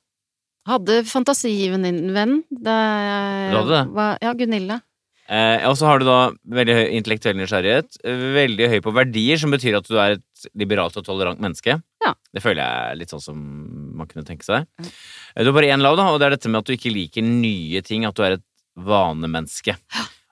Hadde 0.69 0.99
fantasivenn 1.08 2.43
da 2.52 2.75
jeg 2.78 3.52
Du 3.52 3.58
hadde 3.58 3.73
det? 3.73 3.84
Var, 3.95 4.17
ja, 4.21 4.34
Gunilla. 4.38 4.82
Eh, 5.30 5.65
og 5.69 5.75
så 5.78 5.86
har 5.86 5.99
du 6.02 6.06
da 6.06 6.32
veldig 6.45 6.73
høy 6.75 6.86
intellektuell 6.97 7.38
nysgjerrighet. 7.38 7.97
eh, 8.04 8.21
Veldig 8.38 8.69
høy 8.69 8.80
på 8.82 8.93
verdier, 8.93 9.38
som 9.38 9.52
betyr 9.54 9.78
at 9.78 9.88
du 9.89 9.97
er 9.97 10.17
et 10.17 10.47
liberalt 10.58 10.95
og 10.97 11.06
tolerant 11.06 11.39
menneske. 11.41 11.82
Ja. 12.06 12.13
Det 12.34 12.41
føler 12.41 12.62
jeg 12.63 12.91
er 12.91 12.95
litt 13.02 13.10
sånn 13.13 13.21
som 13.21 13.41
man 13.97 14.08
kunne 14.10 14.25
tenke 14.25 14.45
seg. 14.45 14.65
Ja. 14.78 15.43
Du 15.43 15.52
har 15.52 15.58
bare 15.58 15.69
én 15.73 15.82
lav, 15.82 15.97
da, 15.97 16.08
og 16.13 16.19
det 16.19 16.25
er 16.30 16.36
dette 16.38 16.49
med 16.49 16.60
at 16.62 16.65
du 16.69 16.73
ikke 16.73 16.93
liker 16.93 17.21
nye 17.25 17.82
ting. 17.82 18.06
At 18.06 18.15
du 18.17 18.23
er 18.25 18.38
et 18.38 18.45
vanemenneske. 18.78 19.75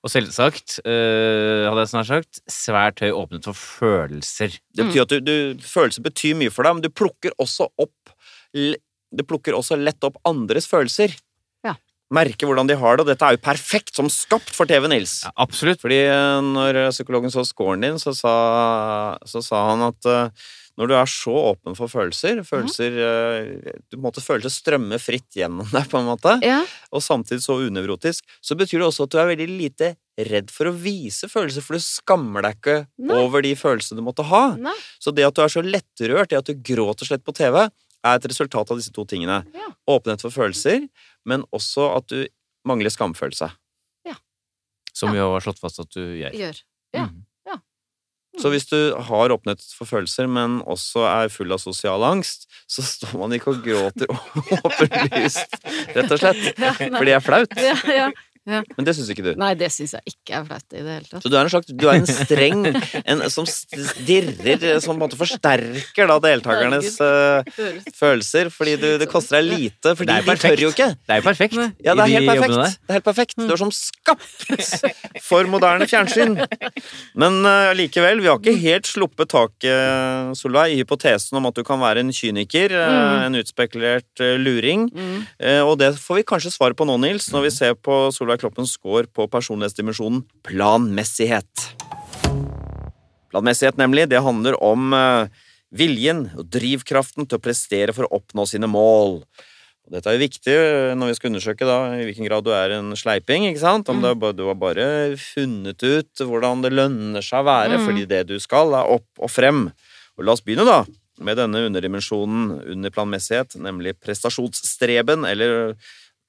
Og 0.07 0.11
selvsagt, 0.13 0.77
øh, 0.87 1.65
hadde 1.67 1.81
jeg 1.83 1.89
snart 1.91 2.07
sagt, 2.07 2.39
svært 2.47 3.01
høy 3.03 3.09
åpnet 3.11 3.43
for 3.43 3.57
følelser. 3.59 4.53
Det 4.71 4.85
Mm. 4.85 4.91
betyr 4.93 5.01
at 5.03 5.11
du, 5.11 5.19
du, 5.19 5.63
følelser 5.67 6.05
betyr 6.05 6.37
mye 6.39 6.53
for 6.53 6.63
deg, 6.63 6.77
men 6.77 6.85
du 6.85 6.89
plukker 6.89 7.35
også 7.43 7.67
opp 7.77 8.13
Du 8.55 9.23
plukker 9.27 9.55
også 9.55 9.75
lett 9.79 10.03
opp 10.03 10.17
andres 10.27 10.65
følelser. 10.67 11.11
Ja. 11.65 11.75
Merker 12.11 12.47
hvordan 12.47 12.67
de 12.67 12.75
har 12.79 12.97
det, 12.97 13.03
og 13.05 13.07
dette 13.11 13.23
er 13.27 13.35
jo 13.35 13.43
perfekt 13.43 13.95
som 13.95 14.07
skapt 14.11 14.51
for 14.55 14.65
TV, 14.67 14.87
Nils. 14.91 15.21
Ja, 15.27 15.31
absolutt. 15.43 15.79
Fordi 15.83 15.99
eh, 16.07 16.39
når 16.43 16.79
psykologen 16.91 17.31
så 17.31 17.43
scoren 17.47 17.83
din, 17.83 17.99
så 17.99 18.13
sa, 18.15 18.33
så 19.27 19.43
sa 19.43 19.61
han 19.69 19.83
at 19.89 20.07
eh, 20.11 20.29
når 20.77 20.89
du 20.91 20.93
er 20.93 21.09
så 21.09 21.33
åpen 21.53 21.73
for 21.77 21.89
følelser, 21.89 22.43
følelser 22.45 22.97
eh, 23.01 23.77
du 23.89 23.97
måtte 24.01 24.21
Følelser 24.21 24.53
strømme 24.53 24.99
fritt 25.01 25.33
gjennom 25.39 25.65
deg, 25.73 25.87
på 25.89 25.97
en 26.01 26.09
måte, 26.11 26.35
Ja. 26.45 26.59
og 26.93 27.01
samtidig 27.01 27.41
så 27.45 27.55
unevrotisk, 27.65 28.25
så 28.45 28.57
betyr 28.59 28.83
det 28.83 28.87
også 28.91 29.07
at 29.07 29.15
du 29.15 29.17
er 29.23 29.31
veldig 29.31 29.47
lite 29.57 29.89
redd 30.29 30.49
for 30.53 30.69
å 30.69 30.75
vise 30.77 31.29
følelser, 31.29 31.65
for 31.65 31.77
du 31.77 31.83
skammer 31.85 32.45
deg 32.45 32.55
ikke 32.59 32.77
Nei. 33.09 33.17
over 33.25 33.41
de 33.45 33.51
følelsene 33.57 33.97
du 33.99 34.05
måtte 34.05 34.25
ha. 34.29 34.43
Nei. 34.57 34.73
Så 35.01 35.13
det 35.13 35.25
at 35.27 35.35
du 35.37 35.43
er 35.45 35.53
så 35.53 35.61
lettrørt, 35.65 36.29
det 36.31 36.39
at 36.39 36.49
du 36.49 36.57
gråter 36.73 37.09
slett 37.09 37.25
på 37.25 37.33
TV, 37.37 37.59
er 38.07 38.15
et 38.21 38.25
resultat 38.29 38.69
av 38.71 38.77
disse 38.79 38.93
to 38.93 39.03
tingene. 39.09 39.41
Ja. 39.57 39.67
Åpenhet 39.97 40.21
for 40.25 40.33
følelser, 40.33 40.85
men 41.27 41.43
også 41.53 41.89
at 41.97 42.07
du 42.13 42.21
mangler 42.69 42.93
skamfølelse. 42.93 43.49
Ja. 44.07 44.15
Som 44.93 45.13
vi 45.13 45.21
har 45.21 45.41
slått 45.45 45.59
fast 45.61 45.81
at 45.83 45.89
du 45.97 46.01
gjør. 46.21 46.33
Gjør. 46.37 46.61
Ja. 46.95 47.07
Mm. 47.09 47.16
Så 48.37 48.51
hvis 48.53 48.67
du 48.69 48.77
har 49.09 49.33
åpnet 49.33 49.63
for 49.73 49.89
følelser, 49.89 50.27
men 50.29 50.59
også 50.69 51.05
er 51.09 51.31
full 51.33 51.51
av 51.53 51.61
sosial 51.63 52.03
angst, 52.05 52.45
så 52.69 52.85
står 52.85 53.15
man 53.17 53.33
ikke 53.33 53.55
og 53.55 53.63
gråter 53.65 54.11
åpenlyst, 54.59 55.57
rett 55.97 56.11
og 56.11 56.21
slett. 56.21 56.43
For 56.85 57.07
det 57.07 57.15
er 57.17 57.23
flaut. 57.23 57.57
Ja, 57.61 57.77
ja. 57.89 58.09
Men 58.47 58.87
det 58.87 58.93
syns 58.95 59.09
ikke 59.11 59.25
du. 59.25 59.31
Nei, 59.39 59.51
det 59.59 59.67
syns 59.75 59.93
jeg 59.97 60.13
ikke 60.13 60.37
er 60.39 60.45
flaut 60.47 60.65
i 60.71 60.81
det 60.81 60.93
hele 60.97 61.09
tatt. 61.09 61.23
Så 61.25 61.31
du 61.31 61.35
er 61.35 61.43
en 61.43 61.51
slags 61.51 61.67
Du 61.67 61.85
er 61.91 61.99
en 61.99 62.07
streng 62.07 62.61
en, 62.71 63.23
som 63.33 63.47
stirrer, 63.49 64.79
som 64.79 64.93
på 64.93 64.95
en 64.95 65.01
måte 65.03 65.19
forsterker 65.19 66.07
da 66.07 66.17
deltakernes 66.23 66.95
uh, 67.03 67.41
følelser, 67.97 68.49
fordi 68.53 68.77
du, 68.81 68.87
det 69.01 69.09
koster 69.11 69.39
deg 69.41 69.49
lite, 69.51 69.93
fordi 69.99 70.15
Det 70.15 70.25
de 70.29 70.37
tør 70.45 70.63
jo 70.63 70.71
ikke. 70.73 70.89
Det 71.03 71.15
er 71.17 71.21
jo 71.21 71.25
perfekt. 71.27 71.57
Ja, 71.83 71.95
det 71.97 72.05
er 72.07 72.13
helt 72.15 72.31
perfekt. 72.31 72.55
Det 72.87 72.93
er 72.93 72.99
helt 72.99 73.07
perfekt. 73.09 73.35
Du 73.37 73.53
er 73.53 73.61
som 73.61 73.73
skapt 73.75 74.47
for 75.27 75.47
moderne 75.51 75.87
fjernsyn. 75.89 76.37
Men 77.17 77.39
uh, 77.45 77.73
likevel, 77.77 78.21
vi 78.23 78.31
har 78.31 78.39
ikke 78.39 78.55
helt 78.63 78.87
sluppet 78.89 79.31
taket, 79.33 80.35
Solveig, 80.37 80.73
i 80.75 80.79
hypotesen 80.81 81.37
om 81.39 81.47
at 81.49 81.57
du 81.57 81.63
kan 81.67 81.79
være 81.81 82.03
en 82.05 82.13
kyniker, 82.15 82.71
eh, 82.73 82.95
Mm. 82.97 83.23
en 83.27 83.35
utspekulert 83.41 84.21
eh, 84.23 84.37
luring. 84.39 84.87
Mm. 84.93 85.19
Eh, 85.39 85.61
og 85.65 85.77
det 85.79 85.91
får 85.99 86.19
vi 86.19 86.23
kanskje 86.27 86.51
svar 86.53 86.73
på 86.77 86.85
nå, 86.87 86.95
Nils, 87.01 87.29
når 87.33 87.45
vi 87.47 87.51
ser 87.53 87.75
på 87.75 87.97
Solveig 88.15 88.36
Kloppens 88.41 88.75
score 88.77 89.07
på 89.11 89.27
personlighetsdimensjonen 89.31 90.23
planmessighet. 90.47 91.67
Planmessighet, 93.31 93.77
nemlig, 93.79 94.07
det 94.09 94.23
handler 94.23 94.55
om 94.63 94.93
eh, 94.95 95.27
viljen 95.75 96.29
og 96.37 96.47
drivkraften 96.53 97.27
til 97.27 97.39
å 97.39 97.43
prestere 97.43 97.95
for 97.95 98.07
å 98.07 98.19
oppnå 98.21 98.45
sine 98.47 98.69
mål. 98.71 99.19
Og 99.87 99.95
dette 99.95 100.09
er 100.11 100.17
jo 100.17 100.23
viktig 100.25 100.53
eh, 100.53 100.93
når 100.99 101.11
vi 101.11 101.17
skal 101.17 101.31
undersøke 101.31 101.67
da, 101.67 101.77
i 101.95 102.05
hvilken 102.07 102.27
grad 102.27 102.47
du 102.47 102.53
er 102.55 102.77
en 102.77 102.93
sleiping. 102.99 103.49
ikke 103.49 103.63
sant? 103.63 103.91
Om 103.91 104.03
er 104.03 104.15
du 104.35 104.45
har 104.47 104.59
bare 104.59 104.87
funnet 105.19 105.83
ut 105.83 106.23
hvordan 106.23 106.63
det 106.63 106.73
lønner 106.75 107.23
seg 107.25 107.43
å 107.43 107.49
være, 107.49 107.77
Mm. 107.77 107.85
fordi 107.87 108.07
det 108.07 108.23
du 108.31 108.37
skal, 108.43 108.73
er 108.75 108.95
opp 108.97 109.07
og 109.19 109.31
frem. 109.31 109.67
Og 110.17 110.25
la 110.25 110.33
oss 110.33 110.41
begynne, 110.43 110.65
da, 110.67 110.81
med 111.19 111.37
denne 111.37 111.65
underdimensjonen 111.67 112.67
under 112.73 112.93
planmessighet, 112.93 113.55
nemlig 113.59 113.95
prestasjonsstreben, 113.99 115.25
eller 115.25 115.75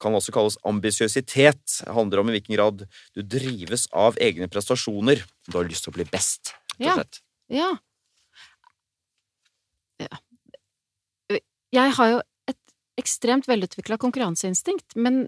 kan 0.01 0.14
også 0.14 0.32
kalles 0.34 0.57
ambisiøsitet. 0.68 1.62
Det 1.84 1.94
handler 1.96 2.20
om 2.22 2.28
i 2.30 2.36
hvilken 2.38 2.55
grad 2.57 2.84
du 3.16 3.22
drives 3.22 3.88
av 3.92 4.16
egne 4.22 4.46
prestasjoner. 4.53 5.24
Du 5.49 5.59
har 5.59 5.66
lyst 5.68 5.84
til 5.86 5.92
å 5.94 5.99
bli 5.99 6.07
best, 6.12 6.55
rett 6.78 6.86
Ja. 6.86 6.92
og 6.94 7.01
slett. 7.03 7.20
Ja. 7.51 7.68
ja. 10.05 10.18
Jeg 11.74 11.92
har 11.99 12.11
jo 12.14 12.20
et 12.49 12.59
ekstremt 13.01 13.49
velutvikla 13.49 13.99
konkurranseinstinkt, 14.01 14.94
men 14.96 15.26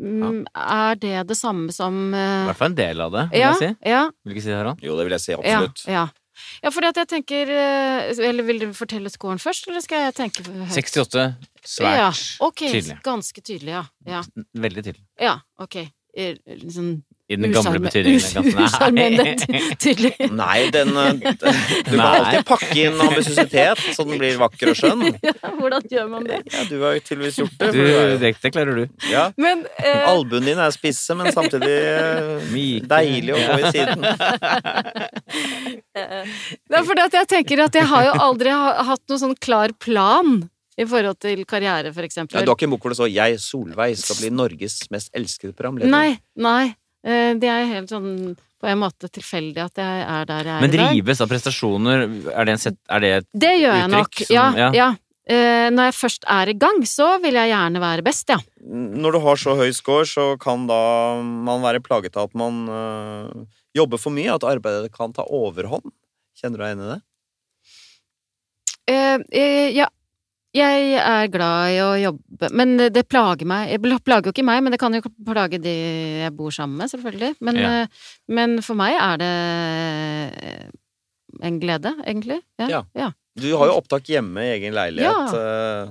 ja. 0.00 0.30
er 0.56 0.96
det 1.02 1.14
det 1.28 1.36
samme 1.38 1.72
som 1.74 1.98
I 2.14 2.18
eh, 2.18 2.46
hvert 2.48 2.58
fall 2.62 2.72
en 2.72 2.78
del 2.78 3.02
av 3.04 3.12
det, 3.12 3.26
vil 3.34 3.42
Ja, 3.42 3.50
jeg 3.52 3.60
si. 3.60 3.90
ja, 3.90 4.02
Vil 4.24 4.32
du 4.32 4.36
ikke 4.38 4.44
si 4.46 4.52
det, 4.52 4.58
Harald? 4.62 4.82
Jo, 4.86 4.96
det 4.98 5.04
vil 5.08 5.16
jeg 5.18 5.24
si 5.26 5.36
absolutt. 5.36 5.84
ja. 5.90 6.08
Ja, 6.64 6.70
fordi 6.72 6.88
at 6.88 6.96
jeg 6.96 7.08
tenker 7.10 7.50
eh, 7.52 8.08
Eller 8.24 8.42
vil 8.48 8.58
du 8.62 8.70
fortelle 8.74 9.10
scoren 9.12 9.38
først, 9.38 9.66
eller 9.68 9.82
skal 9.84 10.06
jeg 10.06 10.14
tenke 10.16 10.42
høyt? 10.46 10.72
68. 10.72 11.26
Svært 11.62 11.98
ja, 12.00 12.10
ok, 12.48 12.60
tydelig. 12.66 12.98
Ganske 13.06 13.40
tydelig, 13.46 13.72
ja. 13.78 13.84
Ja, 14.08 14.22
Veldig 14.58 14.82
tydelig. 14.88 15.04
ja 15.20 15.38
ok. 15.62 15.76
Eh, 16.12 16.34
Liksom 16.44 16.88
I 17.32 17.36
den 17.40 17.52
gamle 17.54 17.78
betydningen. 17.80 18.18
us- 18.20 18.34
Usjarmerende, 18.66 19.24
tydelig. 19.80 20.10
Nei, 20.42 20.66
den 20.74 20.90
eh, 21.00 21.12
Du 21.22 21.94
kan 21.94 22.02
alltid 22.04 22.42
pakke 22.44 22.76
inn 22.82 22.98
ambisiøsitet 23.00 23.80
så 23.96 24.04
den 24.04 24.18
blir 24.20 24.36
vakker 24.42 24.72
og 24.74 24.76
skjønn. 24.76 25.06
Ja, 25.24 25.52
hvordan 25.56 25.86
gjør 25.88 26.10
man 26.12 26.26
det? 26.28 26.42
Ja, 26.52 26.64
du 26.68 26.74
har 26.82 26.98
jo 26.98 27.04
tydeligvis 27.06 27.38
gjort 27.40 27.54
det. 27.62 27.70
Du, 27.72 27.80
det, 28.20 28.32
det 28.42 28.52
klarer 28.52 28.82
du. 28.82 28.84
ja. 29.08 29.24
Men 29.40 29.64
eh, 29.80 30.04
Albuen 30.10 30.44
din 30.50 30.60
er 30.60 30.74
spisse, 30.76 31.16
men 31.16 31.32
samtidig 31.32 31.72
Myk. 32.52 32.84
Deilig 32.92 33.32
å 33.32 33.40
gå 33.40 33.58
i 33.62 33.72
siden. 33.72 34.04
Det 35.94 36.76
er 36.78 36.86
fordi 36.86 37.04
at 37.06 37.16
jeg 37.22 37.28
tenker 37.32 37.64
at 37.64 37.76
jeg 37.80 37.88
har 37.88 38.06
jo 38.10 38.14
aldri 38.28 38.52
hatt 38.52 39.02
noen 39.08 39.20
sånn 39.24 39.38
klar 39.42 39.72
plan 39.82 40.42
i 40.78 40.84
forhold 40.88 41.18
til 41.20 41.44
karriere, 41.44 41.92
for 41.92 42.00
Ja, 42.02 42.08
eksempel. 42.08 42.44
du 42.44 42.50
har 42.50 42.56
ikke 42.56 42.64
en 42.68 42.70
bok 42.70 42.80
hvor 42.82 42.90
det 42.90 42.98
står 42.98 43.12
'Jeg, 43.12 43.40
Solveig, 43.40 43.96
skal 43.98 44.16
bli 44.16 44.30
Norges 44.30 44.90
mest 44.90 45.10
elskede 45.14 45.52
programleder'? 45.52 45.90
Nei, 45.90 46.18
nei. 46.36 46.74
Eh, 47.04 47.34
Det 47.34 47.48
er 47.48 47.66
helt 47.66 47.88
sånn 47.90 48.36
på 48.62 48.68
en 48.70 48.78
måte 48.78 49.10
tilfeldig 49.10 49.58
at 49.58 49.74
jeg 49.74 50.06
er 50.06 50.24
der 50.24 50.44
jeg 50.44 50.54
er 50.54 50.64
i 50.64 50.66
dag. 50.68 50.70
Men 50.70 50.70
drives 50.70 51.20
av 51.20 51.28
prestasjoner, 51.28 52.02
er 52.32 52.44
det, 52.44 52.52
en 52.52 52.58
set, 52.58 52.76
er 52.88 53.00
det 53.00 53.10
et 53.18 53.26
Det 53.34 53.54
gjør 53.60 53.74
jeg 53.74 53.90
uttrykk 53.90 53.90
nok, 53.90 54.14
som- 54.14 54.34
ja. 54.34 54.52
ja. 54.54 54.70
ja. 54.72 54.96
Eh, 55.24 55.70
Når 55.70 55.84
jeg 55.90 55.94
først 55.94 56.24
er 56.26 56.48
i 56.48 56.52
gang, 56.58 56.82
så 56.82 57.20
vil 57.22 57.34
jeg 57.34 57.50
gjerne 57.50 57.78
være 57.80 58.02
best, 58.02 58.28
ja. 58.28 58.38
Når 58.66 59.12
du 59.12 59.20
har 59.20 59.36
så 59.36 59.56
høy 59.56 59.70
score, 59.72 60.04
så 60.04 60.38
kan 60.38 60.66
da 60.66 61.22
man 61.22 61.60
være 61.62 61.80
plaget 61.80 62.16
av 62.16 62.24
at 62.30 62.34
man 62.34 62.66
øh, 62.68 63.46
jobber 63.74 63.98
for 63.98 64.10
mye, 64.10 64.34
at 64.34 64.42
arbeidet 64.42 64.92
kan 64.92 65.12
ta 65.12 65.22
overhånd. 65.22 65.92
Kjenner 66.36 66.56
du 66.58 66.62
deg 66.64 66.76
igjen 66.76 66.86
i 66.86 66.94
det? 66.94 67.02
Uh, 68.90 69.18
uh, 69.32 69.70
ja. 69.74 69.86
Jeg 70.52 70.98
er 71.00 71.30
glad 71.32 71.70
i 71.72 71.78
å 71.80 71.90
jobbe, 71.96 72.48
men 72.52 72.74
det 72.92 73.06
plager 73.08 73.48
meg. 73.48 73.70
Det 73.80 74.02
plager 74.04 74.28
jo 74.28 74.34
ikke 74.34 74.44
meg, 74.44 74.58
men 74.62 74.74
det 74.74 74.78
kan 74.82 74.92
jo 74.92 75.00
plage 75.24 75.56
de 75.64 75.72
jeg 76.26 76.34
bor 76.36 76.52
sammen 76.52 76.76
med, 76.82 76.90
selvfølgelig. 76.92 77.30
Men, 77.40 77.56
Ja. 77.56 77.70
eh, 77.82 77.86
men 78.28 78.58
for 78.60 78.76
meg 78.76 78.98
er 79.00 79.16
det 79.22 79.30
eh, 80.44 80.66
en 81.48 81.58
glede, 81.62 81.94
egentlig. 82.04 82.42
Ja. 82.60 82.68
Ja. 82.68 82.82
ja. 82.94 83.10
Du 83.40 83.48
har 83.56 83.70
jo 83.70 83.78
opptak 83.80 84.04
hjemme 84.12 84.44
i 84.44 84.50
egen 84.58 84.74
leilighet. 84.76 85.32
Ja. 85.32 85.86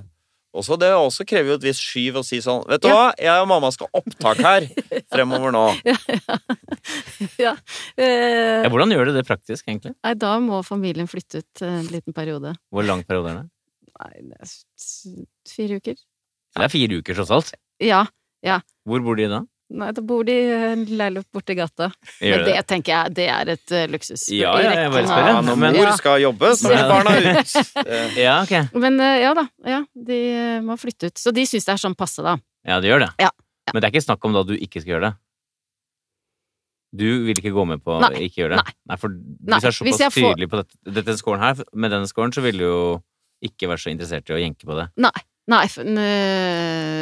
også, 0.53 0.77
det 0.77 0.91
også 0.93 1.25
krever 1.25 1.53
jo 1.53 1.57
et 1.57 1.63
visst 1.65 1.81
skyv 1.81 2.19
å 2.19 2.23
si 2.27 2.37
sånn 2.43 2.61
Vet 2.69 2.83
du 2.83 2.89
Ja. 2.91 2.93
hva, 2.99 3.05
jeg 3.17 3.41
og 3.41 3.47
mamma 3.49 3.71
skal 3.73 3.87
ha 3.89 4.01
opptak 4.03 4.43
her 4.45 4.67
fremover 5.15 5.49
nå. 5.55 5.63
ja. 7.45 7.55
Eh, 7.97 8.61
ja, 8.61 8.69
Hvordan 8.69 8.93
gjør 8.93 9.09
du 9.09 9.13
det 9.17 9.25
praktisk, 9.25 9.65
egentlig? 9.65 9.95
nei, 10.03 10.13
da 10.13 10.35
må 10.43 10.61
familien 10.67 11.09
flytte 11.09 11.41
ut 11.41 11.65
en 11.65 11.87
liten 11.89 12.13
periode. 12.13 12.53
Hvor 12.69 12.85
lang 12.85 13.01
periode 13.07 13.31
er 13.33 13.41
det? 13.41 13.49
Nei, 14.01 14.21
det 14.31 14.37
er 14.41 14.51
fire 15.55 15.77
uker. 15.81 15.95
Det 16.57 16.65
er 16.67 16.71
fire 16.73 16.97
uker, 17.01 17.15
tross 17.21 17.31
alt. 17.31 17.51
Ja. 17.81 18.03
ja. 18.45 18.59
Hvor 18.89 19.03
bor 19.05 19.15
de 19.19 19.27
da? 19.31 19.41
Nei, 19.71 19.87
da 19.95 20.01
bor 20.03 20.25
de 20.27 20.33
i 20.35 20.47
en 20.73 20.81
leilighet 20.99 21.29
borti 21.31 21.55
gata. 21.55 21.87
Gjør 22.19 22.41
Men 22.41 22.47
de 22.49 22.55
det 22.57 22.63
tenker 22.67 22.91
jeg, 22.91 23.13
det 23.15 23.27
er 23.31 23.51
et 23.53 23.71
uh, 23.71 23.85
luksus. 23.87 24.25
Ja, 24.35 24.51
ja, 24.59 24.73
jeg 24.81 24.91
bare 24.91 25.05
spør, 25.07 25.29
Ja, 25.29 25.37
når 25.47 25.59
mor 25.61 25.77
Ja. 25.79 25.93
skal 25.95 26.19
jobbe, 26.25 26.49
så 26.59 26.73
Ja. 26.73 26.81
barna 26.91 27.13
ut. 27.15 27.55
Eh, 27.85 28.17
Ja, 28.25 28.33
ok. 28.43 28.73
Men 28.83 28.99
uh, 28.99 29.15
ja 29.21 29.31
da, 29.37 29.45
ja, 29.63 29.79
de 29.95 30.19
uh, 30.35 30.59
må 30.67 30.75
flytte 30.81 31.07
ut. 31.13 31.21
Så 31.23 31.31
de 31.31 31.45
syns 31.47 31.69
det 31.69 31.77
er 31.77 31.83
sånn 31.85 31.95
passe, 31.95 32.19
da. 32.25 32.35
Ja, 32.67 32.81
de 32.83 32.91
gjør 32.91 33.05
det. 33.05 33.11
Ja, 33.23 33.29
ja. 33.31 33.71
Men 33.73 33.79
det 33.79 33.87
er 33.87 33.93
ikke 33.95 34.03
snakk 34.09 34.27
om 34.27 34.35
da 34.35 34.43
du 34.43 34.57
ikke 34.57 34.81
skal 34.83 34.97
gjøre 34.97 35.07
det. 35.07 35.13
Du 36.91 37.07
vil 37.29 37.39
ikke 37.39 37.53
gå 37.55 37.63
med 37.69 37.79
på 37.85 37.93
å 37.95 38.09
ikke 38.11 38.41
gjøre 38.43 38.57
det? 38.59 38.73
nei. 38.91 38.97
for 38.99 39.13
Nei, 39.15 39.55
hvis 39.55 39.63
jeg 39.63 39.69
er 39.71 39.75
såpass 39.77 40.01
jeg 40.03 40.11
får- 40.11 40.33
tydelig 40.33 40.49
på 40.51 40.59
dette, 40.59 40.75
dette 40.99 41.15
scoren 41.21 41.39
her, 41.45 41.61
med 41.71 41.93
denne 41.95 42.09
scoren, 42.11 42.33
så 42.35 42.43
vil 42.43 42.59
jo 42.59 42.73
ikke 43.43 43.69
vært 43.71 43.83
så 43.85 43.91
interessert 43.93 44.29
i 44.29 44.35
å 44.37 44.41
jenke 44.41 44.65
på 44.69 44.77
det. 44.77 44.89
Nei, 45.01 45.11
Nei, 45.51 45.65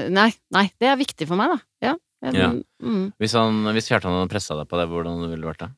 nei, 0.09 0.29
nei, 0.55 0.63
det 0.79 0.87
er 0.89 0.95
viktig 0.97 1.27
for 1.29 1.37
meg, 1.37 1.51
da. 1.51 1.59
Ja. 1.89 1.95
Jeg- 2.23 2.33
Ja. 2.39 2.47
Mm. 2.81 3.11
Hvis, 3.19 3.33
han, 3.33 3.63
hvis 3.75 3.87
Kjartan 3.91 4.15
hadde 4.15 4.31
pressa 4.31 4.55
deg 4.57 4.67
på 4.67 4.79
det, 4.79 4.87
hvordan 4.89 5.19
ville 5.29 5.43
det 5.43 5.49
vært 5.51 5.59
da? 5.67 5.69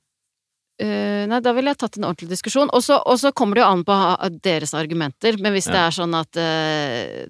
Uh, 0.82 1.28
nei, 1.30 1.40
da 1.44 1.52
ville 1.54 1.70
jeg 1.70 1.78
tatt 1.78 1.98
en 2.00 2.06
ordentlig 2.08 2.30
diskusjon. 2.32 2.70
Og 2.74 2.82
så 2.82 3.32
kommer 3.38 3.56
det 3.56 3.62
jo 3.62 3.68
an 3.70 3.84
på 3.86 3.98
deres 4.42 4.72
argumenter. 4.74 5.38
Men 5.42 5.54
hvis 5.54 5.68
det 5.70 5.78
er 5.78 5.92
sånn 5.94 6.16
at 6.18 6.38
uh, 6.42 7.28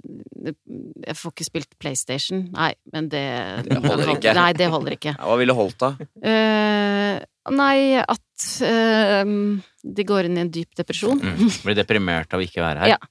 Jeg 1.08 1.16
får 1.20 1.34
ikke 1.34 1.48
spilt 1.50 1.74
PlayStation. 1.82 2.46
Nei, 2.54 2.74
men 2.94 3.10
det 3.12 3.24
Det 3.68 3.82
holder 3.84 4.14
ikke. 4.16 4.34
Nei, 4.38 4.54
det 4.54 4.70
holder 4.72 4.96
ikke. 4.96 5.16
Ja, 5.20 5.26
hva 5.28 5.38
ville 5.42 5.56
holdt 5.58 5.80
da? 5.84 5.90
Uh, 6.24 7.20
nei, 7.52 8.00
at 8.00 8.46
de 9.84 10.04
går 10.08 10.30
inn 10.30 10.38
i 10.38 10.46
en 10.46 10.52
dyp 10.54 10.72
depresjon. 10.78 11.20
Mm. 11.20 11.50
Blir 11.66 11.76
deprimert 11.82 12.32
av 12.34 12.40
å 12.40 12.46
ikke 12.46 12.62
være 12.64 12.86
her? 12.86 12.94
Ja. 12.96 13.02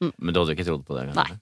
Mm. 0.00 0.14
Men 0.16 0.32
du 0.32 0.38
hadde 0.40 0.54
jo 0.54 0.56
ikke 0.56 0.64
trodd 0.64 0.80
på 0.88 0.96
det? 0.96 1.12
Nei. 1.12 1.28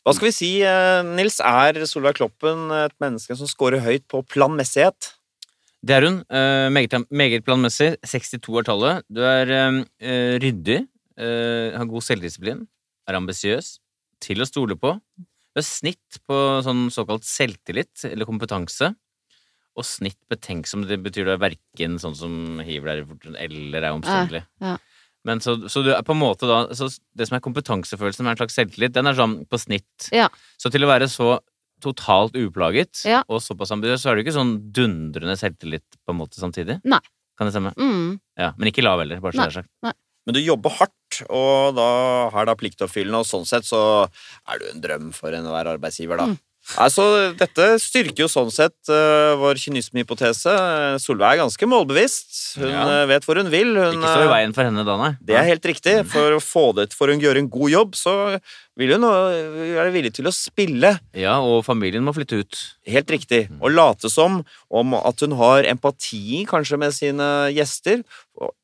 Hva 0.00 0.14
skal 0.16 0.30
vi 0.30 0.32
si, 0.32 0.48
eh, 0.64 1.02
Nils? 1.04 1.36
Er 1.44 1.76
Solveig 1.88 2.16
Kloppen 2.16 2.70
et 2.78 2.94
menneske 3.02 3.36
som 3.36 3.48
scorer 3.50 3.82
høyt 3.84 4.06
på 4.08 4.22
planmessighet? 4.24 5.10
Det 5.84 5.94
er 5.96 6.04
hun. 6.08 6.18
eh, 6.32 6.68
meget, 6.72 6.96
meget 7.12 7.44
planmessig. 7.44 7.96
62 8.08 8.56
er 8.60 8.64
tallet. 8.68 9.04
Du 9.12 9.20
er 9.24 9.46
eh, 9.52 10.38
ryddig, 10.40 10.80
har 11.20 11.84
god 11.84 12.00
selvdisiplin, 12.06 12.62
er 13.08 13.14
ambisiøs, 13.18 13.74
til 14.24 14.40
å 14.40 14.46
stole 14.48 14.76
på. 14.80 14.94
Du 15.50 15.56
har 15.60 15.66
snitt 15.66 16.10
på 16.24 16.36
sånn 16.64 16.86
såkalt 16.94 17.24
selvtillit, 17.28 18.04
eller 18.08 18.24
kompetanse. 18.28 18.94
Og 19.78 19.84
snitt 19.86 20.18
betenksom, 20.28 20.82
det 20.88 20.98
betyr 21.02 21.28
er 21.30 21.38
verken 21.40 21.98
sånn 22.02 22.16
som 22.18 22.58
hiver 22.66 22.90
deg 22.90 23.02
i 23.04 23.08
fort 23.08 23.28
eller 23.38 23.82
er 23.86 23.92
omstendelig. 23.94 24.44
ja. 24.60 24.76
Men 25.22 25.36
så, 25.44 25.52
så 25.68 25.82
du 25.84 25.90
er 25.92 26.00
på 26.00 26.14
en 26.14 26.20
måte 26.22 26.48
da 26.48 26.62
så 26.72 26.86
Det 27.14 27.26
som 27.28 27.36
er 27.36 27.42
kompetansefølelsen, 27.44 28.24
er 28.24 28.32
en 28.32 28.38
slags 28.40 28.54
selvtillit, 28.56 28.94
den 28.96 29.06
er 29.06 29.12
sånn 29.18 29.34
på 29.52 29.58
snitt. 29.60 30.06
Ja. 30.16 30.30
Så 30.56 30.70
til 30.72 30.80
å 30.86 30.88
være 30.88 31.10
så 31.12 31.34
totalt 31.84 32.32
uplaget 32.40 33.02
Ja. 33.04 33.22
og 33.28 33.40
såpass 33.44 33.70
ambisiøs, 33.72 34.00
så 34.00 34.10
er 34.10 34.16
du 34.16 34.22
ikke 34.24 34.32
sånn 34.36 34.54
dundrende 34.72 35.36
selvtillit 35.36 35.84
på 36.06 36.14
en 36.14 36.18
måte 36.22 36.40
samtidig. 36.40 36.78
Nei. 36.88 37.00
Kan 37.36 37.48
det 37.48 37.52
stemme? 37.52 37.72
Mm. 37.76 38.18
Ja, 38.40 38.52
Men 38.56 38.68
ikke 38.72 38.82
lav 38.84 39.00
heller, 39.00 39.20
bare 39.20 39.32
så 39.36 39.36
Nei. 39.44 39.48
det 39.48 39.56
er 39.56 39.62
sagt. 39.62 39.96
Men 40.26 40.34
du 40.36 40.40
jobber 40.40 40.70
hardt, 40.76 41.20
og 41.28 41.74
da 41.76 41.86
har 42.32 42.44
da 42.48 42.54
pliktoppfyllende, 42.56 43.20
og 43.20 43.28
sånn 43.28 43.46
sett 43.48 43.64
så 43.68 44.08
er 44.48 44.58
du 44.60 44.66
en 44.72 44.80
drøm 44.84 45.12
for 45.16 45.32
enhver 45.36 45.68
arbeidsgiver, 45.76 46.16
da. 46.20 46.26
Mm. 46.32 46.38
Altså, 46.78 47.02
dette 47.34 47.64
styrker 47.82 48.22
jo 48.24 48.28
sånn 48.30 48.50
sett 48.54 48.76
uh, 48.92 49.34
vår 49.40 49.58
kynismehypotese. 49.58 50.52
Solveig 51.02 51.38
er 51.38 51.42
ganske 51.42 51.66
målbevisst. 51.66 52.58
Hun 52.60 52.68
Ja. 52.70 52.84
eh, 53.02 53.06
vet 53.10 53.24
hvor 53.26 53.40
hun 53.40 53.50
vil. 53.50 53.74
Hun, 53.74 53.96
Ikke 53.98 54.12
stå 54.12 54.22
i 54.22 54.28
eh, 54.28 54.32
veien 54.34 54.54
for 54.54 54.68
henne 54.68 54.84
da, 54.86 54.96
nei. 55.00 55.10
Det 55.24 55.34
er 55.34 55.48
helt 55.48 55.66
riktig. 55.66 55.96
For 56.12 56.36
å 56.36 56.40
få 56.42 56.66
det 56.76 56.92
for 56.94 57.10
hun 57.10 57.22
gjøre 57.22 57.42
en 57.42 57.50
god 57.50 57.70
jobb, 57.74 57.98
så 57.98 58.14
vil 58.78 58.94
hun 58.94 59.02
være 59.02 59.90
villig 59.92 60.12
til 60.16 60.28
å 60.30 60.34
spille. 60.34 60.94
Ja, 61.16 61.38
og 61.42 61.64
familien 61.66 62.04
må 62.06 62.14
flytte 62.16 62.38
ut. 62.44 62.60
Helt 62.86 63.10
riktig. 63.12 63.48
Og 63.60 63.74
late 63.74 64.08
som 64.12 64.40
om 64.70 64.94
at 65.00 65.20
hun 65.20 65.34
har 65.40 65.66
empati 65.68 66.44
kanskje 66.48 66.78
med 66.80 66.94
sine 66.96 67.28
gjester. 67.56 68.04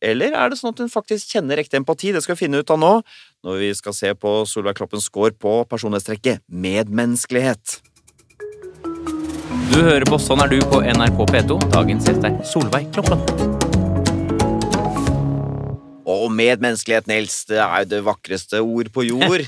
Eller 0.00 0.32
er 0.32 0.48
det 0.52 0.56
sånn 0.60 0.72
at 0.72 0.78
hun 0.80 0.88
faktisk 0.92 1.34
kjenner 1.34 1.58
ekte 1.60 1.76
empati? 1.80 2.12
Det 2.14 2.22
skal 2.24 2.36
vi 2.36 2.46
finne 2.46 2.62
ut 2.62 2.70
av 2.72 2.78
nå, 2.80 2.92
når 3.46 3.60
vi 3.62 3.74
skal 3.78 3.94
se 3.94 4.10
på 4.18 4.30
Solveig 4.50 4.74
Kloppens 4.80 5.06
score 5.06 5.30
på 5.30 5.60
personlighetstrekket 5.70 6.42
medmenneskelighet. 6.50 7.78
Du 9.70 9.78
hører 9.84 10.06
på 10.08 10.18
Sånn 10.18 10.42
er 10.42 10.50
du 10.50 10.58
på 10.66 10.80
NRK 10.82 11.22
P2. 11.30 11.60
Dagens 11.70 12.08
gjest 12.08 12.26
er 12.26 12.40
Solveig 12.48 12.90
Kloppen. 12.96 13.22
Og 16.06 16.30
medmenneskelighet, 16.34 17.06
Nils, 17.10 17.40
det 17.46 17.58
er 17.62 17.82
jo 17.84 17.90
det 17.90 18.02
vakreste 18.06 18.60
ord 18.62 18.90
på 18.94 19.04
jord. 19.06 19.42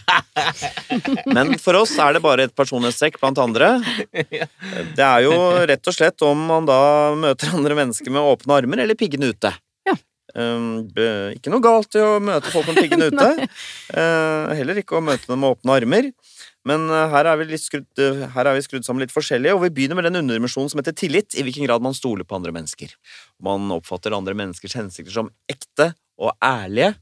Men 1.34 1.54
for 1.62 1.78
oss 1.80 1.94
er 2.02 2.14
det 2.14 2.22
bare 2.22 2.46
et 2.46 2.54
personlighetstrekk 2.54 3.18
blant 3.18 3.38
andre. 3.42 3.78
Det 4.12 5.06
er 5.06 5.26
jo 5.26 5.34
rett 5.70 5.90
og 5.90 5.96
slett 5.96 6.26
om 6.26 6.46
man 6.50 6.66
da 6.70 6.80
møter 7.18 7.54
andre 7.54 7.78
mennesker 7.78 8.14
med 8.14 8.34
åpne 8.34 8.60
armer 8.62 8.84
eller 8.84 8.98
piggene 8.98 9.30
ute. 9.34 9.54
Um, 10.38 10.86
ikke 11.34 11.50
noe 11.50 11.64
galt 11.64 11.96
i 11.98 12.02
å 12.02 12.18
møte 12.22 12.52
folk 12.52 12.68
med 12.70 12.78
piggene 12.78 13.08
ute. 13.10 13.48
Uh, 13.90 14.54
heller 14.54 14.78
ikke 14.82 14.98
å 14.98 15.04
møte 15.04 15.26
dem 15.26 15.42
med 15.42 15.56
åpne 15.56 15.78
armer. 15.80 16.10
Men 16.68 16.86
uh, 16.92 17.06
her, 17.12 17.30
er 17.30 17.40
vi 17.40 17.48
litt 17.50 17.64
skrudd, 17.64 17.88
uh, 17.98 18.26
her 18.34 18.50
er 18.50 18.58
vi 18.58 18.66
skrudd 18.66 18.86
sammen 18.86 19.02
litt 19.02 19.14
forskjellige, 19.14 19.56
og 19.56 19.64
vi 19.64 19.72
begynner 19.74 19.98
med 19.98 20.08
den 20.08 20.20
underdimensjonen 20.20 20.70
som 20.72 20.82
heter 20.82 20.96
tillit. 20.98 21.34
I 21.34 21.46
hvilken 21.46 21.66
grad 21.66 21.84
man 21.84 21.96
stoler 21.96 22.28
på 22.28 22.38
andre 22.38 22.54
mennesker. 22.54 22.92
Man 23.44 23.66
oppfatter 23.74 24.14
andre 24.16 24.36
menneskers 24.38 24.76
hensikter 24.78 25.14
som 25.14 25.32
ekte 25.50 25.92
og 26.18 26.34
ærlige. 26.44 26.94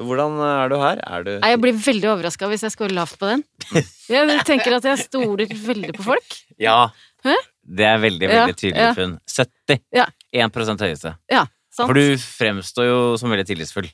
Hvordan 0.00 0.38
er 0.40 0.72
du 0.72 0.78
her? 0.80 1.00
Er 1.04 1.24
du 1.26 1.30
jeg 1.36 1.60
blir 1.60 1.76
veldig 1.76 2.08
overraska 2.14 2.48
hvis 2.48 2.64
jeg 2.64 2.72
scorer 2.72 2.94
lavt 2.96 3.18
på 3.20 3.28
den. 3.28 3.44
Jeg 4.10 4.42
tenker 4.48 4.78
at 4.78 4.86
jeg 4.88 4.98
stoler 5.04 5.50
veldig 5.54 5.92
på 5.98 6.06
folk. 6.06 6.36
Ja. 6.58 6.88
Hæ? 7.22 7.36
Det 7.60 7.84
er 7.86 8.00
veldig, 8.02 8.26
veldig 8.32 8.56
tydelig 8.56 8.86
ja. 8.88 8.94
funn. 8.96 9.12
70. 9.28 9.82
Ja. 9.94 10.06
1 10.32 10.80
høyeste. 10.80 11.12
Ja, 11.30 11.44
sant? 11.80 11.90
For 11.90 11.98
du 11.98 12.22
fremstår 12.22 12.88
jo 12.88 13.00
som 13.20 13.32
veldig 13.32 13.48
tillitsfull. 13.48 13.90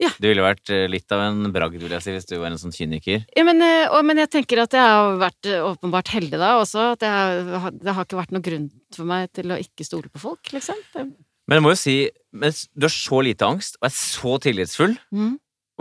Ja. 0.00 0.10
Du 0.18 0.26
ville 0.26 0.44
vært 0.44 0.70
eh, 0.72 0.86
litt 0.90 1.12
av 1.14 1.20
en 1.28 1.50
bragd, 1.54 1.76
vil 1.78 1.92
jeg 1.94 2.02
si, 2.04 2.14
hvis 2.14 2.26
du 2.26 2.34
var 2.40 2.50
en 2.50 2.60
sånn 2.60 2.74
kyniker. 2.74 3.26
Ja, 3.36 3.44
men, 3.46 3.60
eh, 3.62 3.84
og, 3.90 4.00
men 4.08 4.18
jeg 4.22 4.30
tenker 4.32 4.64
at 4.64 4.74
jeg 4.74 4.82
har 4.82 5.18
vært 5.20 5.50
eh, 5.50 5.62
åpenbart 5.62 6.10
heldig 6.14 6.40
da 6.40 6.54
også. 6.62 6.86
At 6.96 7.04
jeg, 7.06 7.44
det 7.82 7.94
har 7.94 8.08
ikke 8.08 8.18
vært 8.18 8.32
noen 8.34 8.46
grunn 8.46 8.66
for 8.96 9.08
meg 9.08 9.30
til 9.36 9.52
å 9.52 9.60
ikke 9.62 9.86
stole 9.86 10.10
på 10.10 10.22
folk, 10.22 10.50
liksom. 10.54 10.80
Det, 10.94 11.06
Men 11.46 11.60
jeg 11.60 11.66
må 11.66 11.74
jo 11.74 11.78
si, 11.78 11.96
du 12.32 12.88
har 12.88 12.94
så 12.96 13.20
lite 13.22 13.46
angst 13.46 13.78
og 13.80 13.88
er 13.88 13.94
så 13.94 14.36
tillitsfull 14.42 14.94
mm. 15.10 15.32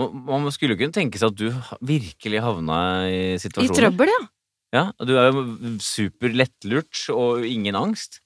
Man 0.02 0.48
skulle 0.50 0.74
jo 0.74 0.80
kunne 0.80 0.96
tenke 0.96 1.20
seg 1.20 1.34
at 1.34 1.38
du 1.38 1.76
virkelig 1.86 2.40
havna 2.42 2.78
i 3.12 3.36
I 3.38 3.50
trøbbel, 3.52 4.10
ja. 4.10 4.22
Ja, 4.72 4.84
og 4.96 5.08
Du 5.10 5.18
er 5.20 5.28
jo 5.30 5.44
super 5.84 6.32
lettlurt 6.34 7.04
og 7.14 7.46
ingen 7.46 7.76
angst. 7.78 8.22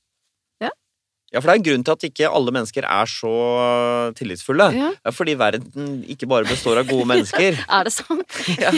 Ja, 1.36 1.42
for 1.44 1.52
det 1.52 1.56
er 1.58 1.60
en 1.60 1.66
grunn 1.68 1.84
til 1.84 1.96
at 1.98 2.04
ikke 2.08 2.30
alle 2.32 2.52
mennesker 2.56 2.86
er 2.88 3.10
så 3.12 3.32
øh, 3.36 4.14
tillitsfulle. 4.16 4.70
ja. 4.72 4.92
Er 5.04 5.12
fordi 5.16 5.34
verden 5.38 5.98
ikke 6.08 6.30
bare 6.32 6.48
består 6.48 6.80
av 6.80 6.88
gode 6.88 7.06
mennesker. 7.12 7.60
Er 7.68 7.84
det 7.90 7.94
sant? 7.98 8.40
Ja. 8.64 8.72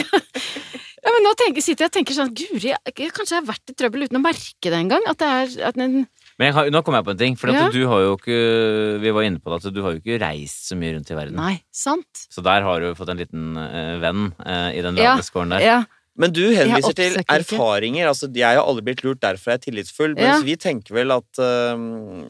Ja, 0.98 1.12
men 1.14 1.22
nå 1.22 1.30
tenker, 1.38 1.62
sitter 1.62 1.86
jeg 1.86 1.92
og 1.92 1.94
tenker 1.94 2.16
sånn 2.16 2.32
Guri, 2.36 2.72
jeg, 2.74 3.10
kanskje 3.14 3.36
jeg 3.36 3.38
har 3.38 3.46
vært 3.46 3.70
i 3.70 3.74
trøbbel 3.78 4.02
uten 4.08 4.18
å 4.18 4.20
merke 4.24 4.66
det 4.72 4.74
engang. 4.80 5.04
At 5.08 5.20
det 5.22 5.28
er 5.30 5.52
at 5.70 5.78
en, 5.80 5.94
Men 6.42 6.52
har, 6.56 6.68
nå 6.74 6.80
kom 6.84 6.96
jeg 6.98 7.06
på 7.06 7.12
en 7.14 7.20
ting. 7.20 7.36
For 7.38 7.52
at 7.52 7.54
Ja. 7.60 7.68
du 7.72 7.78
har 7.88 8.02
jo 8.02 8.16
ikke 8.18 8.38
Vi 9.04 9.12
var 9.14 9.22
inne 9.28 9.38
på 9.40 9.52
det, 9.54 9.60
at 9.62 9.74
du 9.76 9.78
har 9.86 9.94
jo 9.94 10.00
ikke 10.02 10.18
reist 10.20 10.66
så 10.68 10.76
mye 10.76 10.96
rundt 10.96 11.12
i 11.14 11.16
verden. 11.16 11.38
Nei, 11.38 11.54
sant? 11.72 12.26
Så 12.34 12.42
der 12.44 12.66
har 12.66 12.82
du 12.82 12.90
fått 12.98 13.14
en 13.14 13.22
liten 13.22 13.54
uh, 13.56 13.94
venn 14.02 14.32
uh, 14.42 14.68
i 14.74 14.82
den 14.84 14.98
Ja. 14.98 15.14
lave 15.14 15.24
scoren 15.30 15.54
der. 15.54 15.62
Ja. 15.64 15.78
Men 16.18 16.32
du 16.34 16.40
henviser 16.50 16.94
til 16.98 17.16
erfaringer. 17.30 18.02
ikke. 18.04 18.08
altså 18.10 18.28
Jeg 18.34 18.56
har 18.58 18.64
aldri 18.66 18.82
blitt 18.88 19.02
lurt, 19.06 19.20
derfor 19.22 19.52
er 19.52 19.58
jeg 19.58 19.60
tillitsfull. 19.68 20.16
Ja. 20.18 20.40
Vi 20.42 20.56
tenker 20.58 20.94
vel 20.96 21.12
at 21.14 21.38
uh, 21.38 22.26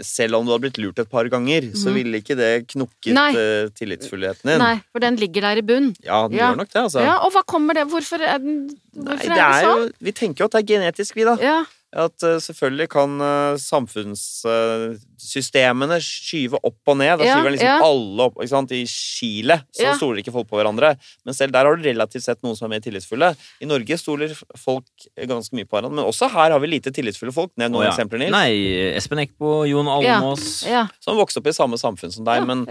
selv 0.00 0.36
om 0.38 0.46
du 0.46 0.52
hadde 0.54 0.62
blitt 0.64 0.78
lurt 0.80 0.98
et 1.02 1.10
par 1.10 1.28
ganger, 1.28 1.68
så 1.76 1.90
Mhm. 1.90 1.94
ville 1.98 2.20
ikke 2.22 2.36
det 2.36 2.66
knukket 2.72 3.12
øh, 3.36 3.68
tillitsfullheten 3.76 4.48
din. 4.50 4.58
Nei, 4.58 4.80
for 4.92 5.00
den 5.04 5.16
ligger 5.20 5.40
der 5.50 5.56
i 5.60 5.62
bunn. 5.62 5.94
Ja, 6.02 6.22
den 6.28 6.38
Ja. 6.38 6.50
gjør 6.50 6.56
nok 6.62 6.68
det, 6.72 6.80
altså. 6.86 7.00
Ja, 7.04 7.16
og 7.24 7.32
hva 7.32 7.42
kommer 7.44 7.74
det 7.74 7.86
Hvorfor 7.90 8.20
er 8.24 8.38
den 8.38 8.70
Nei, 8.94 9.16
det 9.16 9.30
er 9.30 9.36
det 9.36 9.64
sånn? 9.64 9.84
jo, 9.84 9.92
vi 10.00 10.12
tenker 10.12 10.38
jo 10.40 10.44
at 10.46 10.52
det 10.52 10.62
er 10.64 10.68
genetisk, 10.74 11.14
vi, 11.14 11.24
da. 11.24 11.36
Ja, 11.40 11.64
At 11.92 12.22
øh, 12.22 12.36
selvfølgelig 12.38 12.86
kan 12.92 13.16
øh, 13.20 13.56
samfunnssystemene 13.58 15.96
skyve 16.04 16.58
opp 16.62 16.76
og 16.92 16.96
ned. 17.00 17.16
Da 17.18 17.24
Ja, 17.26 17.34
skyver 17.34 17.50
liksom 17.56 17.66
ja. 17.66 17.80
alle 17.82 18.22
opp. 18.28 18.36
Ikke 18.38 18.48
sant? 18.52 18.70
I 18.70 18.84
Chile 18.86 19.56
så 19.74 19.82
Ja. 19.82 19.96
stoler 19.98 20.18
ikke 20.22 20.30
folk 20.32 20.46
på 20.48 20.56
hverandre. 20.60 20.92
Men 21.26 21.34
selv 21.34 21.50
der 21.52 21.64
har 21.66 21.74
du 21.76 21.82
relativt 21.82 22.22
sett 22.24 22.38
noen 22.42 22.54
som 22.56 22.66
er 22.70 22.76
mer 22.76 22.80
tillitsfulle. 22.84 23.34
I 23.60 23.64
Norge 23.66 23.96
stoler 23.98 24.28
folk 24.56 24.84
ganske 25.18 25.52
mye 25.56 25.64
på 25.66 25.76
hverandre. 25.80 25.96
Men 25.98 26.04
også 26.06 26.28
her 26.30 26.50
har 26.54 26.60
vi 26.60 26.66
lite 26.70 26.90
tillitsfulle 26.94 27.32
folk. 27.34 27.50
Nevn 27.58 27.72
noen 27.72 27.86
ja. 27.88 27.92
eksempler, 27.92 28.18
Nils. 28.22 28.30
Nei, 28.30 28.94
Espen 28.94 29.18
Eckbo, 29.18 29.64
Jon 29.66 29.88
Almås 29.88 30.62
ja, 30.66 30.86
Som 31.00 31.16
vokste 31.18 31.38
opp 31.42 31.46
i 31.50 31.52
samme 31.52 31.76
samfunn 31.80 32.12
som 32.14 32.24
deg, 32.24 32.36
ja, 32.38 32.44
men 32.46 32.66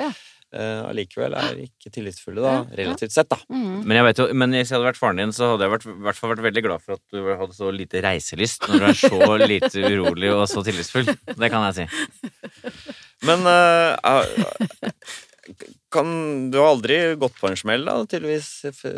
ja. 0.53 0.89
uh, 0.89 1.39
er 1.39 1.61
ikke 1.63 1.91
tillitsfulle, 1.93 2.41
da. 2.41 2.51
Ja, 2.53 2.61
ja. 2.63 2.77
Relativt 2.81 3.13
sett, 3.15 3.29
da. 3.29 3.37
Mm. 3.51 3.83
Men 3.85 3.99
jeg 3.99 4.07
vet 4.07 4.21
jo, 4.21 4.27
men 4.33 4.55
hvis 4.57 4.71
jeg 4.71 4.77
hadde 4.77 4.89
vært 4.89 4.99
faren 5.01 5.21
din, 5.21 5.33
så 5.35 5.51
hadde 5.53 5.67
jeg 5.67 5.73
vært, 5.75 5.87
i 5.89 5.95
hvert 6.07 6.19
fall 6.19 6.33
vært 6.33 6.45
veldig 6.47 6.63
glad 6.65 6.83
for 6.85 6.97
at 6.97 7.03
du 7.13 7.31
hadde 7.41 7.57
så 7.57 7.71
lite 7.75 8.03
reiselyst 8.05 8.67
når 8.69 8.79
du 8.83 8.87
er 8.89 8.99
så 8.99 9.39
lite 9.53 9.83
urolig 9.93 10.31
og 10.33 10.45
så 10.51 10.63
tillitsfull. 10.65 11.09
Det 11.09 11.51
kan 11.53 11.67
jeg 11.69 11.79
si. 11.79 11.85
Men 13.27 13.43
øh, 13.51 13.91
kan 15.93 16.09
Du 16.51 16.59
har 16.61 16.71
aldri 16.75 16.99
gått 17.19 17.37
på 17.39 17.49
en 17.49 17.57
smell, 17.59 17.85
da, 17.87 17.99
tydeligvis? 18.09 18.49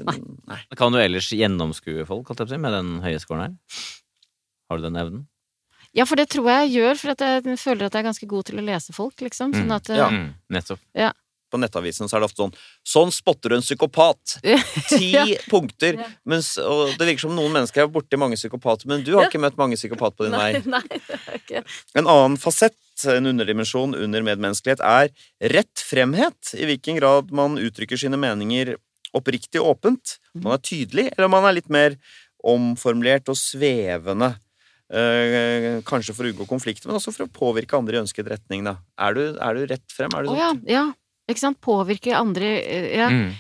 Nei. 0.08 0.18
Nei. 0.52 0.62
Kan 0.80 0.94
du 0.94 1.02
ellers 1.02 1.32
gjennomskue 1.36 2.06
folk, 2.10 2.32
holdt 2.32 2.44
jeg 2.44 2.48
på 2.48 2.52
å 2.52 2.56
si, 2.56 2.64
med 2.64 2.76
den 2.76 2.96
høye 3.06 3.22
scoren 3.24 3.46
her? 3.48 3.84
Har 4.72 4.80
du 4.80 4.88
den 4.88 5.00
evnen? 5.00 5.28
ja, 5.92 6.06
for 6.08 6.16
det 6.16 6.30
tror 6.32 6.46
jeg 6.48 6.68
jeg 6.70 6.72
gjør, 6.80 7.00
for 7.02 7.12
at 7.12 7.24
jeg 7.26 7.58
føler 7.60 7.88
at 7.88 7.96
jeg 7.96 8.00
er 8.00 8.08
ganske 8.08 8.28
god 8.32 8.48
til 8.48 8.62
å 8.62 8.64
lese 8.64 8.94
folk, 8.96 9.24
liksom. 9.26 9.52
Sånn 9.52 9.68
Mm. 9.68 9.98
Ja. 9.98 10.08
nettopp. 10.08 10.38
nettopp. 10.56 10.80
På 11.52 11.60
nettavisen 11.60 12.08
så 12.10 12.18
er 12.18 12.24
det 12.24 12.30
ofte 12.32 12.44
sånn 12.46 12.54
Sånn 12.88 13.12
spotter 13.14 13.52
du 13.52 13.58
en 13.58 13.66
psykopat! 13.66 14.38
Ti 14.92 15.10
Ja. 15.12 15.26
punkter. 15.52 16.00
Mens, 16.26 16.54
og 16.62 16.94
det 16.98 17.10
virker 17.10 17.26
som 17.28 17.36
noen 17.36 17.52
mennesker 17.54 17.84
er 17.84 17.92
borti 17.92 18.20
mange 18.20 18.40
psykopater, 18.40 18.88
men 18.90 19.04
du 19.06 19.14
har 19.18 19.28
ikke 19.28 19.42
møtt 19.44 19.60
mange 19.60 19.76
psykopater 19.80 20.16
på 20.18 20.28
din 20.30 20.38
Nei, 20.38 20.54
vei. 20.56 20.62
nei, 20.78 21.02
det 21.10 21.42
ikke 21.42 21.64
En 22.00 22.08
annen 22.08 22.38
fasett, 22.42 22.78
en 23.12 23.28
underdimensjon 23.32 23.96
under 23.98 24.24
medmenneskelighet, 24.26 24.82
er 24.86 25.12
rett 25.54 25.84
fremhet. 25.84 26.54
I 26.56 26.68
hvilken 26.70 27.00
grad 27.02 27.32
man 27.36 27.58
uttrykker 27.62 28.00
sine 28.00 28.20
meninger 28.22 28.76
oppriktig 29.18 29.60
og 29.60 29.74
åpent. 29.76 30.18
Man 30.38 30.54
er 30.56 30.62
tydelig, 30.64 31.10
eller 31.18 31.28
man 31.32 31.44
er 31.50 31.58
litt 31.58 31.68
mer 31.74 31.98
omformulert 32.48 33.28
og 33.32 33.38
svevende. 33.38 34.34
Eh, 34.92 35.80
kanskje 35.88 36.14
for 36.16 36.28
å 36.28 36.32
unngå 36.34 36.48
konflikter, 36.50 36.90
men 36.90 36.98
også 36.98 37.14
for 37.16 37.24
å 37.28 37.32
påvirke 37.32 37.78
andre 37.78 37.96
i 37.98 38.02
ønsket 38.02 38.28
retning. 38.32 38.66
Da. 38.68 38.78
Er, 39.00 39.16
du, 39.16 39.22
er 39.40 39.56
du 39.60 39.66
rett 39.72 39.94
frem? 39.96 40.12
Er 40.18 40.28
du 40.28 40.34
oh, 40.34 40.40
ja, 40.40 40.50
ja. 40.68 40.86
Ikke 41.32 41.46
sant? 41.48 41.60
Påvirke 41.64 42.14
andre 42.18 42.52
eh, 42.62 42.92
Ja. 43.00 43.10
Mm. 43.10 43.32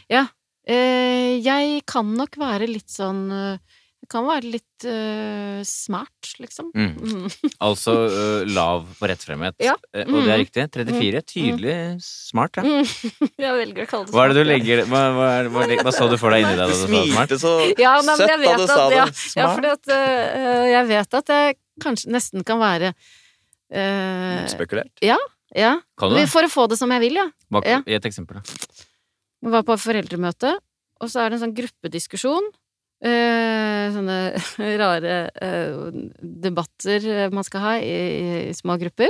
Eh, 0.72 1.39
jeg 1.42 1.82
kan 1.89 2.06
nok 2.16 2.36
være 2.38 2.68
litt 2.70 2.89
sånn 2.94 3.24
eh, 3.34 3.58
Jeg 4.02 4.10
kan 4.14 4.26
være 4.26 4.50
litt 4.50 4.86
uh, 4.89 5.62
smart, 5.66 6.30
liksom. 6.42 6.72
Mm. 6.74 6.94
Mm. 7.02 7.28
Altså 7.68 7.94
uh, 8.10 8.46
lav 8.50 8.88
på 8.98 9.08
rettfremhet. 9.10 9.56
Ja. 9.62 9.76
Eh, 9.94 10.06
Og 10.10 10.24
det 10.26 10.32
er 10.34 10.39
Mm. 10.39 10.42
riktig. 10.42 10.66
34. 10.74 11.22
Tydelig 11.32 11.76
smart, 12.02 12.58
ja. 12.58 12.64
Mm. 12.66 12.82
Jeg 13.46 13.54
velger 13.60 13.86
å 13.86 13.89
kalle 13.92 14.10
det 14.10 14.16
Hva 14.18 14.26
er 14.26 14.34
det 14.34 14.38
du 14.42 14.50
legger 14.50 14.84
Hva, 14.89 15.02
hva, 15.18 15.30
hva, 15.54 15.68
hva 15.86 15.94
så 15.94 16.10
du 16.10 16.18
for 16.22 16.34
deg 16.34 16.46
inni 16.48 16.58
deg 16.58 16.66
da 16.66 16.68
Du 16.74 16.82
smart? 16.82 17.10
smilte 17.14 17.39
så 17.42 17.54
Ja, 17.78 17.94
nei, 18.02 18.18
søtt 18.18 18.34
jeg 18.34 18.42
da 18.42 18.44
vet 18.46 18.58
du 18.58 18.66
at- 18.66 18.74
sa 18.74 18.89
det. 18.89 18.98
Ja, 18.98 19.06
Smart. 19.14 19.56
fordi 19.58 19.72
at 19.78 19.94
uh, 19.94 20.66
jeg 20.76 20.88
vet 20.96 21.20
at 21.22 21.34
jeg 21.38 21.58
kanskje 21.86 22.12
nesten 22.18 22.44
kan 22.46 22.60
være 22.62 22.94
Spekulert? 23.72 24.46
Utspekulert. 24.52 25.06
Ja. 25.58 25.76
For 25.99 26.47
å 26.47 26.52
få 26.52 26.68
det 26.72 26.78
som 26.80 26.91
jeg 26.95 27.04
vil, 27.04 27.20
ja. 27.20 27.28
Bak, 27.52 27.68
Ja. 27.68 27.82
Et 27.86 28.06
eksempel, 28.08 28.39
da. 28.39 28.58
Jeg 29.41 29.54
var 29.56 29.64
på 29.66 29.78
foreldremøte, 29.82 30.54
og 31.02 31.10
så 31.10 31.24
er 31.24 31.32
det 31.32 31.39
en 31.39 31.43
sånn 31.47 31.56
gruppediskusjon. 31.58 32.52
Eh, 33.02 33.89
sånne 33.95 34.18
rare 34.82 35.16
eh, 35.41 36.02
debatter 36.22 37.32
man 37.34 37.45
skal 37.47 37.64
ha 37.66 37.74
i, 37.82 37.95
i 38.52 38.54
små 38.54 38.78
grupper. 38.82 39.10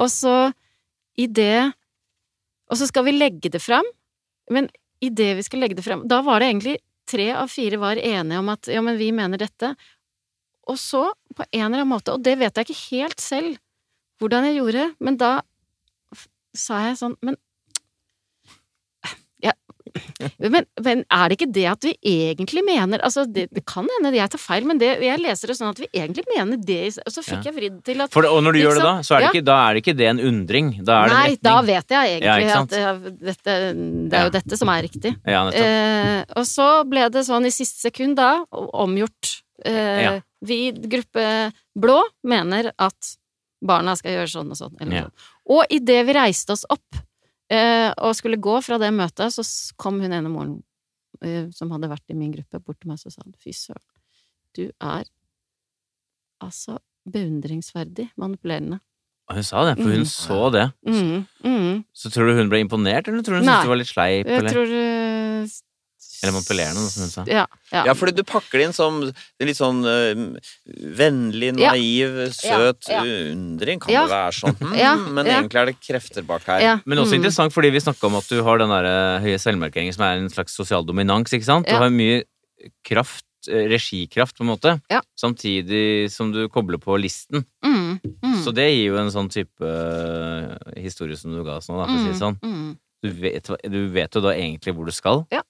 Og 0.00 0.08
så 0.12 0.52
i 1.18 1.26
det 1.26 1.72
Og 2.70 2.76
så 2.78 2.86
skal 2.88 3.04
vi 3.06 3.16
legge 3.16 3.50
det 3.50 3.60
fram, 3.64 3.84
men 4.52 4.68
i 5.04 5.08
det 5.10 5.32
vi 5.38 5.44
skal 5.44 5.60
legge 5.62 5.76
det 5.78 5.84
fram 5.86 6.02
Da 6.08 6.20
var 6.22 6.40
det 6.40 6.50
egentlig 6.50 6.74
tre 7.08 7.30
av 7.32 7.48
fire 7.48 7.78
var 7.80 7.96
enige 7.96 8.40
om 8.40 8.50
at 8.52 8.68
ja, 8.68 8.82
men 8.84 8.98
vi 9.00 9.08
mener 9.16 9.40
dette. 9.40 9.72
Og 10.68 10.76
så, 10.76 11.06
på 11.34 11.46
en 11.48 11.64
eller 11.64 11.80
annen 11.80 11.88
måte, 11.88 12.12
og 12.12 12.24
det 12.24 12.34
vet 12.40 12.56
jeg 12.60 12.68
ikke 12.68 12.82
helt 12.96 13.22
selv 13.24 13.56
hvordan 14.20 14.48
jeg 14.48 14.58
gjorde, 14.58 14.84
men 15.00 15.16
da 15.16 15.38
sa 16.58 16.82
jeg 16.88 16.98
sånn 17.00 17.14
Men 17.22 17.36
ja, 19.44 19.52
men, 20.42 20.64
men 20.82 21.04
er 21.14 21.30
det 21.30 21.36
ikke 21.38 21.46
det 21.54 21.64
at 21.70 21.84
vi 21.86 21.92
egentlig 22.10 22.64
mener 22.66 23.00
Altså, 23.06 23.22
det, 23.30 23.44
det 23.54 23.62
kan 23.70 23.86
hende 23.96 24.10
jeg 24.16 24.32
tar 24.34 24.40
feil, 24.42 24.66
men 24.66 24.80
det, 24.80 24.88
jeg 25.04 25.20
leser 25.22 25.52
det 25.52 25.56
sånn 25.60 25.70
at 25.70 25.78
vi 25.80 25.86
egentlig 25.94 26.24
mener 26.32 26.58
det, 26.58 26.80
og 27.04 27.12
så 27.14 27.22
fikk 27.24 27.38
Ja. 27.46 27.52
jeg 27.52 27.54
vridd 27.56 27.76
til 27.86 28.02
at 28.02 28.12
For, 28.12 28.26
det- 28.26 28.32
og 28.34 28.42
når 28.44 28.56
du 28.56 28.60
gjør 28.64 28.80
det 28.80 28.84
da, 28.88 28.94
så 29.06 29.14
er 29.16 29.20
det 29.22 29.28
Ja. 29.28 29.30
ikke, 29.36 29.44
da 29.46 29.58
er 29.68 29.74
det 29.78 29.82
ikke 29.84 29.96
det 30.00 30.08
en 30.10 30.20
undring. 30.32 30.70
Da 30.84 30.96
er 31.04 31.08
det 31.08 31.12
en 31.12 31.18
Nei, 31.18 31.28
retning. 31.30 31.42
da 31.48 31.56
vet 31.70 31.94
jeg 31.96 32.16
egentlig 32.18 32.48
ja, 32.50 32.60
at 32.62 32.74
det, 32.74 33.14
dette, 33.30 33.54
det 34.10 34.18
er 34.18 34.24
jo 34.26 34.34
dette 34.38 34.58
som 34.58 34.68
er 34.74 34.82
riktig. 34.88 35.14
Eh, 35.24 36.24
og 36.36 36.44
så 36.50 36.68
ble 36.90 37.08
det 37.14 37.24
sånn 37.30 37.46
i 37.46 37.54
siste 37.54 37.86
sekund 37.88 38.16
da, 38.18 38.32
omgjort. 38.52 39.36
Eh. 39.64 40.20
Vi, 40.44 40.70
gruppe 40.72 41.52
blå, 41.78 42.02
mener 42.22 42.72
at 42.78 43.14
barna 43.64 43.96
skal 43.98 44.12
gjøre 44.16 44.30
sånn 44.30 44.50
og 44.50 44.56
sånn. 44.60 44.76
Eller 44.80 44.96
Ja. 44.96 45.02
noe. 45.02 45.12
Og 45.58 45.64
idet 45.70 46.06
vi 46.06 46.12
reiste 46.14 46.52
oss 46.52 46.64
opp 46.70 46.96
eh, 47.50 47.92
og 47.98 48.14
skulle 48.14 48.36
gå 48.36 48.62
fra 48.62 48.78
det 48.78 48.92
møtet, 48.92 49.32
så 49.32 49.42
kom 49.76 50.00
hun 50.00 50.12
ene 50.12 50.28
moren 50.28 50.62
eh, 51.22 51.48
som 51.50 51.70
hadde 51.70 51.88
vært 51.90 52.04
i 52.10 52.14
min 52.14 52.32
gruppe, 52.32 52.60
bort 52.62 52.78
til 52.80 52.88
meg 52.92 53.00
og 53.04 53.12
sa 53.12 53.22
fy 53.42 53.50
søren, 53.50 53.82
du 54.54 54.70
er 54.80 55.04
altså 56.44 56.78
beundringsverdig 57.08 58.10
manipulerende. 58.20 58.80
Og 59.28 59.34
Hun 59.36 59.44
sa 59.44 59.62
det, 59.68 59.74
for 59.76 59.90
hun 59.92 60.04
Mm. 60.04 60.08
så 60.08 60.52
det. 60.52 60.66
Mm, 60.86 61.26
mm. 61.44 61.84
Så 61.92 62.08
tror 62.10 62.28
du 62.30 62.36
hun 62.38 62.48
ble 62.48 62.60
imponert, 62.64 63.08
eller 63.08 63.20
tror 63.22 63.36
du 63.36 63.40
hun 63.40 63.44
syntes 63.44 63.64
det 63.64 63.68
var 63.68 63.80
litt 63.80 63.90
sleip? 63.92 64.26
Jeg 64.26 64.52
tror 64.52 64.68
eh, 64.72 65.07
eller 66.22 66.32
manipulerende, 66.34 66.82
som 66.90 67.02
hun 67.04 67.10
sa. 67.12 67.22
Ja. 67.30 67.44
ja. 67.70 67.84
Ja, 67.86 67.92
fordi 67.94 68.14
du 68.16 68.24
pakker 68.26 68.58
det 68.58 68.64
inn 68.66 68.72
som 68.74 68.96
en 69.06 69.46
litt 69.46 69.56
sånn 69.58 69.84
uh, 69.86 70.38
vennlig, 70.98 71.52
Ja. 71.60 71.70
naiv, 71.76 72.16
søt 72.34 72.88
Ja, 72.90 73.04
ja. 73.04 73.30
undring. 73.32 73.78
Kan 73.80 73.94
Ja. 73.94 74.02
det 74.06 74.10
være 74.16 74.32
sånn? 74.34 74.56
Mm, 74.58 74.74
Ja, 74.78 74.96
Men 74.96 75.26
ja. 75.26 75.36
egentlig 75.40 75.60
er 75.62 75.66
det 75.66 75.76
krefter 75.80 76.26
bak 76.26 76.42
her. 76.50 76.60
ja. 76.60 76.74
Men 76.86 76.98
også 76.98 77.14
mm. 77.14 77.20
interessant 77.22 77.52
fordi 77.54 77.70
vi 77.70 77.78
snakka 77.84 78.06
om 78.10 78.16
at 78.16 78.26
du 78.28 78.42
har 78.42 78.58
den 78.58 78.68
der 78.68 78.84
eh, 78.90 79.20
høye 79.22 79.38
selvmarkeringen 79.38 79.94
som 79.94 80.04
er 80.04 80.18
en 80.18 80.28
slags 80.28 80.54
sosial 80.58 80.84
dominans, 80.84 81.30
ikke 81.32 81.44
sant? 81.46 81.66
Du 81.68 81.74
har 81.78 81.88
mye 81.90 82.24
kraft, 82.82 83.24
eh, 83.48 83.68
regikraft, 83.70 84.34
på 84.36 84.42
en 84.42 84.50
måte, 84.56 84.80
Ja. 84.90 85.00
samtidig 85.16 86.10
som 86.10 86.32
du 86.32 86.48
kobler 86.48 86.78
på 86.82 86.98
listen. 87.00 87.44
Mm, 87.64 88.00
mm, 88.02 88.42
Så 88.42 88.52
det 88.52 88.74
gir 88.74 88.90
jo 88.90 88.96
en 88.98 89.10
sånn 89.10 89.30
type 89.30 89.62
historie 90.76 91.16
som 91.16 91.30
du 91.32 91.44
ga 91.44 91.58
oss 91.58 91.68
nå, 91.68 91.78
da, 91.78 91.86
for 91.86 91.94
å 91.94 92.02
si 92.02 92.12
det 92.12 92.20
sånn. 92.20 92.38
Mm, 92.42 92.76
Du 93.00 93.10
vet, 93.14 93.46
du 93.62 93.88
vet 93.94 94.10
jo 94.10 94.20
da 94.20 94.32
egentlig 94.34 94.74
hvor 94.74 94.84
du 94.84 94.90
skal. 94.90 95.24
Ja. 95.30 95.42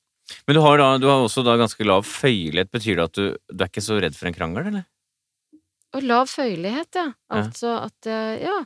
Men 0.47 0.59
du 0.59 0.61
har, 0.65 0.79
da, 0.81 0.89
du 1.01 1.07
har 1.09 1.25
også 1.25 1.45
da 1.47 1.57
ganske 1.61 1.85
lav 1.87 2.05
føyelighet. 2.09 2.71
Betyr 2.75 2.99
det 2.99 3.07
at 3.09 3.19
du, 3.19 3.27
du 3.49 3.65
er 3.65 3.71
ikke 3.71 3.85
så 3.85 3.99
redd 4.03 4.17
for 4.19 4.31
en 4.31 4.37
krangel, 4.37 4.71
eller? 4.71 4.87
Og 5.97 6.05
lav 6.05 6.29
føyelighet, 6.29 6.91
ja. 6.99 7.07
Ja. 7.09 7.41
Altså 7.41 7.75
at 7.81 8.09
jeg 8.09 8.43
Ja. 8.45 8.59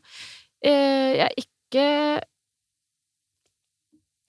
Eh, 0.63 1.13
jeg 1.19 1.25
er 1.27 1.33
ikke 1.43 1.87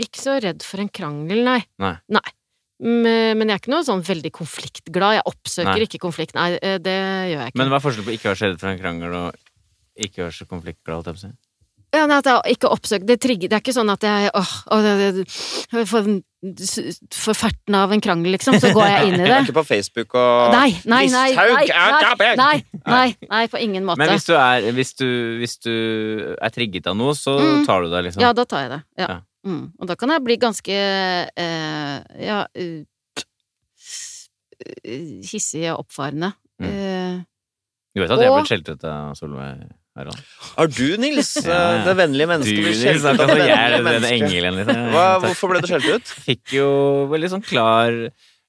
Ikke 0.01 0.21
så 0.21 0.37
redd 0.41 0.63
for 0.65 0.81
en 0.81 0.89
krangel, 0.89 1.43
nei. 1.45 1.59
Nei. 1.81 1.93
nei. 2.11 2.25
men 2.83 3.45
jeg 3.45 3.53
er 3.53 3.61
ikke 3.61 3.71
noe 3.71 3.85
sånn 3.85 4.01
veldig 4.03 4.31
konfliktglad. 4.33 5.19
Jeg 5.19 5.25
oppsøker 5.29 5.77
Nei. 5.77 5.85
ikke 5.85 6.01
konflikt. 6.01 6.33
Nei, 6.35 6.57
eh, 6.57 6.79
det 6.81 6.97
gjør 6.97 7.37
jeg 7.37 7.53
ikke. 7.53 7.61
Men 7.61 7.69
hva 7.71 7.77
er 7.77 7.83
forskjellen 7.85 8.07
på 8.09 8.15
ikke 8.17 8.29
være 8.31 8.39
så 8.39 8.49
redd 8.49 8.59
for 8.63 8.71
en 8.73 8.81
krangel 8.81 9.17
og 9.19 10.07
ikke 10.07 10.25
være 10.25 10.35
så 10.39 10.47
konfliktglad? 10.49 11.11
Ja, 11.93 12.07
nei, 12.09 12.17
at 12.23 12.25
jeg 12.25 12.55
ikke 12.57 12.69
oppsøker 12.73 13.05
Det 13.05 13.19
trigger 13.21 13.49
Det 13.51 13.57
er 13.57 13.61
ikke 13.61 13.73
sånn 13.75 13.91
at 13.93 14.01
jeg 14.07 14.31
åh, 14.33 14.53
åh, 14.73 14.87
for, 15.85 16.07
for 17.13 17.37
ferten 17.37 17.75
av 17.77 17.91
en 17.93 18.01
krangel, 18.01 18.33
liksom, 18.33 18.57
så 18.59 18.71
går 18.73 18.87
jeg 18.89 19.11
inn 19.11 19.17
i 19.19 19.19
Du 19.23 19.27
det. 19.29 19.35
er 19.35 19.45
ikke 19.45 19.55
på 19.59 19.65
Facebook 19.67 20.15
og 20.17 20.55
Nei, 20.55 20.71
nei, 20.89 21.03
nei, 21.13 21.27
nei, 21.37 21.67
nei, 22.39 22.55
nei, 22.89 23.05
nei, 23.29 23.43
på 23.53 23.61
ingen 23.61 23.85
måte. 23.85 24.01
Men 24.01 24.09
hvis 24.15 24.25
du, 24.25 24.33
er, 24.39 24.65
hvis, 24.73 24.93
du, 24.99 25.05
hvis 25.43 25.55
du 25.63 25.71
er 26.41 26.49
trigget 26.55 26.89
av 26.89 26.97
noe, 26.99 27.13
så 27.17 27.37
Mm. 27.43 27.61
tar 27.67 27.85
du 27.85 27.91
det, 27.93 28.01
liksom? 28.07 28.21
Ja, 28.25 28.33
da 28.33 28.43
tar 28.49 28.65
jeg 28.65 28.71
det. 28.73 28.81
Ja. 29.03 29.07
Ja. 29.13 29.19
Mm. 29.45 29.63
Og 29.79 29.87
da 29.89 29.95
kan 29.99 30.09
jeg 30.13 30.23
bli 30.23 30.37
ganske 30.39 30.75
eh, 31.35 31.95
ja 32.25 32.41
uh, 32.47 32.81
hissig 35.27 35.65
og 35.73 35.83
oppfarende. 35.85 36.31
Mm. 36.61 36.67
Eh, 36.69 37.21
Du 37.93 38.01
vet 38.01 38.13
at 38.15 38.21
jeg 38.23 38.31
ble 38.33 38.45
skjelt 38.49 38.69
ut 38.73 38.85
av 38.89 39.13
Solveig 39.19 39.63
Harald? 39.95 40.21
Er 40.57 40.69
du, 40.73 40.85
Nils, 40.97 41.31
Ja, 41.45 41.57
ja. 41.77 41.81
det 41.85 41.95
vennlige 41.99 42.25
Du, 42.25 42.31
mennesket, 42.33 42.61
blir 42.61 42.71
Nils, 42.73 42.83
skjelt 42.83 43.23
ut 43.23 43.33
jeg 43.43 43.57
er 43.57 43.75
den 43.85 44.07
engelen, 44.09 44.55
liksom. 44.61 44.79
Hva, 44.95 45.03
hvorfor 45.25 45.51
ble 45.53 45.61
du 45.61 45.67
skjelt 45.69 45.89
ut? 45.93 46.13
Fikk 46.27 46.55
jo 46.57 46.69
veldig 47.13 47.29
sånn 47.35 47.45
klar 47.45 47.99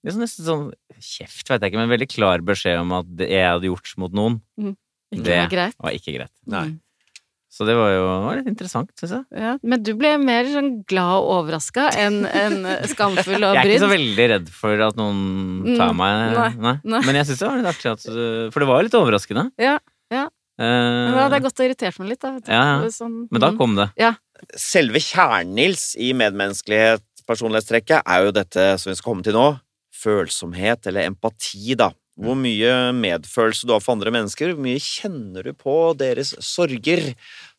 sånn 0.04 0.20
nesten 0.20 0.44
sånn 0.44 0.64
kjeft, 1.00 1.48
vet 1.48 1.62
jeg 1.64 1.70
ikke, 1.72 1.80
men 1.80 1.88
veldig 1.92 2.08
klar 2.12 2.42
beskjed 2.44 2.80
om 2.82 2.90
at 2.96 3.06
det 3.20 3.28
jeg 3.32 3.44
hadde 3.48 3.68
gjort 3.70 3.92
mot 4.00 4.12
noen, 4.16 4.40
ikke 5.12 5.24
Det- 5.24 5.44
greit. 5.52 5.76
var 5.80 5.94
ikke 5.96 6.12
greit. 6.16 6.32
Nei. 6.48 6.64
Mm. 6.72 6.80
Så 7.54 7.62
det 7.68 7.76
var 7.78 7.92
jo 7.94 8.02
det 8.02 8.22
var 8.26 8.36
litt 8.40 8.48
interessant, 8.50 8.88
syns 8.98 9.12
jeg. 9.14 9.24
Ja, 9.38 9.52
men 9.62 9.82
du 9.86 9.92
ble 9.94 10.10
mer 10.18 10.48
sånn 10.50 10.70
glad 10.90 11.20
og 11.22 11.28
overraska 11.44 11.84
enn 12.02 12.24
en 12.26 12.56
skamfull 12.90 13.44
og 13.46 13.54
brydd? 13.54 13.60
Jeg 13.60 13.68
er 13.68 13.74
ikke 13.76 13.84
så 13.84 13.90
veldig 13.92 14.26
redd 14.32 14.48
for 14.50 14.82
at 14.88 14.96
noen 14.98 15.76
tar 15.78 15.92
Mm, 15.94 16.00
meg, 16.00 16.24
nei, 16.34 16.48
nei. 16.66 16.72
nei. 16.82 17.00
Men 17.06 17.20
jeg 17.20 17.28
syns 17.30 17.38
det 17.44 17.46
var 17.48 17.60
litt 17.60 17.70
artig 17.70 17.92
at 17.92 18.02
du- 18.10 18.50
For 18.50 18.58
det 18.64 18.68
var 18.72 18.80
jo 18.82 18.86
litt 18.88 18.98
overraskende. 18.98 19.44
Ja, 19.62 19.76
ja. 20.10 20.24
Eh, 20.54 20.64
Men 20.64 21.16
da 21.16 21.24
hadde 21.24 21.40
jeg 21.40 21.46
gått 21.48 21.60
og 21.60 21.66
irritert 21.68 21.98
meg 22.00 22.12
litt, 22.12 22.22
da. 22.22 22.34
Ja, 22.46 22.62
ja. 22.84 22.92
Sånn, 22.94 23.16
men 23.30 23.42
da 23.42 23.50
mm. 23.50 23.58
kom 23.58 23.74
det. 23.78 23.88
Selve 24.60 25.02
kjernen-Nils 25.02 25.94
i 26.02 26.12
medmenneskelighet, 26.16 27.04
personlighetstrekket, 27.26 28.04
er 28.04 28.26
jo 28.26 28.34
dette 28.36 28.68
som 28.78 28.92
vi 28.92 28.96
skal 28.98 29.10
komme 29.10 29.26
til 29.26 29.36
nå. 29.36 29.48
Følsomhet, 30.04 30.86
eller 30.90 31.08
empati, 31.08 31.74
da. 31.80 31.90
Hvor 32.20 32.36
mye 32.38 32.70
medfølelse 32.94 33.66
du 33.66 33.74
har 33.74 33.82
for 33.82 33.96
andre 33.96 34.12
mennesker. 34.14 34.52
Hvor 34.54 34.62
mye 34.62 34.82
kjenner 34.82 35.48
du 35.48 35.54
på 35.58 35.74
deres 35.98 36.34
sorger 36.46 37.08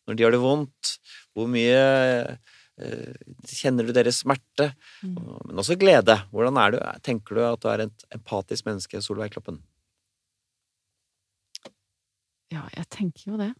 når 0.06 0.16
de 0.16 0.24
har 0.24 0.32
det 0.32 0.40
vondt? 0.40 0.92
Hvor 1.36 1.50
mye 1.52 1.82
eh, 2.80 3.10
kjenner 3.52 3.84
du 3.84 3.92
deres 3.92 4.22
smerte? 4.24 4.70
Mm. 5.04 5.18
Men 5.50 5.60
også 5.60 5.76
glede. 5.76 6.16
Hvordan 6.32 6.60
er 6.62 6.72
du? 6.72 6.78
Tenker 7.04 7.36
du 7.36 7.44
at 7.44 7.60
du 7.60 7.68
er 7.72 7.84
et 7.84 8.06
empatisk 8.16 8.68
menneske, 8.70 9.02
Solveig 9.04 9.34
Kloppen? 9.36 9.60
Ja, 12.52 12.62
jeg 12.76 12.86
tenker 12.88 13.32
jo 13.32 13.36
det. 13.40 13.52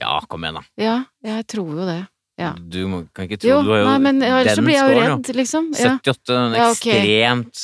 Ja, 0.00 0.20
kom 0.28 0.44
igjen, 0.44 0.58
da. 0.60 0.62
Ja, 0.76 0.96
jeg 1.24 1.46
tror 1.48 1.70
jo 1.72 1.86
det. 1.88 2.02
Ja. 2.36 2.50
Du 2.52 2.82
må, 2.86 2.98
kan 3.16 3.24
ikke 3.24 3.38
tro 3.40 3.48
Jo, 3.48 3.62
Du 3.64 3.70
har 3.72 3.78
jo 3.80 3.84
nei, 3.88 3.98
men 4.04 4.18
ellers 4.20 4.50
så 4.52 4.56
den 4.60 4.66
blir 4.68 4.74
jeg 4.76 4.92
jo 4.92 5.00
redd, 5.00 5.30
liksom. 5.38 5.70
Ja, 5.72 5.94
78, 6.04 6.34
en 6.36 6.52
Ja, 6.58 6.66
okay. 6.70 6.98
ekstremt 7.00 7.62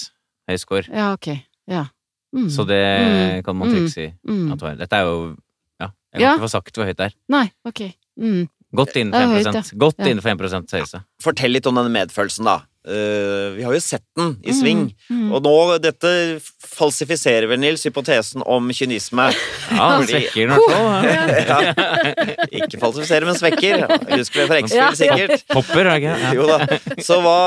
høy 0.49 0.57
score. 0.63 0.89
ja 0.89 1.13
ok. 1.13 1.29
Ja. 1.69 1.85
Mm. 2.35 2.49
Så 2.49 2.65
det 2.67 2.81
Mm. 2.81 3.43
kan 3.45 3.57
man 3.57 3.69
Mm. 3.69 3.75
trygt 3.75 3.93
si 3.93 4.07
mm. 4.27 4.53
at. 4.53 4.79
Dette 4.79 4.93
er 4.97 5.05
jo 5.05 5.37
Ja, 5.81 5.89
jeg 6.15 6.21
kan 6.21 6.21
Ja. 6.23 6.35
ikke 6.37 6.45
få 6.47 6.51
sagt 6.51 6.73
hvor 6.75 6.85
høyt 6.87 6.97
det 6.97 7.07
er. 7.13 7.15
Nei, 7.29 7.51
ok. 7.67 7.93
Mm. 8.19 8.49
Godt 8.75 8.97
innenfor 8.97 9.21
er 9.21 9.41
1 9.41 9.45
høyt, 9.55 9.79
Godt 9.79 9.99
Ja. 9.99 10.05
innenfor 10.07 10.31
1 10.31 10.71
høyeste. 10.73 11.05
Fortell 11.21 11.51
litt 11.53 11.67
om 11.67 11.75
denne 11.75 11.91
medfølelsen, 11.93 12.45
da. 12.45 12.63
Eh, 12.83 13.53
vi 13.55 13.63
har 13.63 13.73
jo 13.77 13.81
sett 13.81 14.03
den 14.19 14.33
i 14.43 14.51
sving. 14.57 14.89
Mm. 15.07 15.19
Mm. 15.21 15.27
Og 15.37 15.45
nå, 15.45 15.53
dette 15.85 16.11
falsifiserer 16.67 17.47
vel, 17.51 17.61
Nils, 17.63 17.85
hypotesen 17.87 18.43
om 18.43 18.73
kynisme. 18.75 19.29
Ja, 19.71 19.77
han 19.77 20.03
Fordi- 20.03 20.17
svekker 20.17 20.41
den 20.41 20.51
i 20.51 20.57
hvert 20.57 21.47
fall. 21.47 22.49
Ikke 22.59 22.81
falsifisere, 22.83 23.29
men 23.29 23.39
svekker. 23.39 23.85
Husker 24.17 24.43
det 24.43 24.49
fra 24.51 24.59
X-Fill, 24.65 24.81
Ja, 24.81 24.89
ja. 24.89 24.97
sikkert. 24.99 25.47
Popper, 25.53 25.87
er 25.93 26.01
ikke? 26.03 26.17
Ja. 26.25 26.33
Jo 26.35 26.49
da. 26.51 26.59
Så 27.07 27.21
hva 27.23 27.39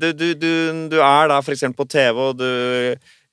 Du, 0.00 0.08
du, 0.16 0.26
du, 0.34 0.50
du 0.88 0.96
er 1.00 1.28
da 1.34 1.40
for 1.44 1.52
eksempel 1.56 1.84
på 1.84 1.90
TV, 1.92 2.24
og 2.30 2.38
du 2.40 2.48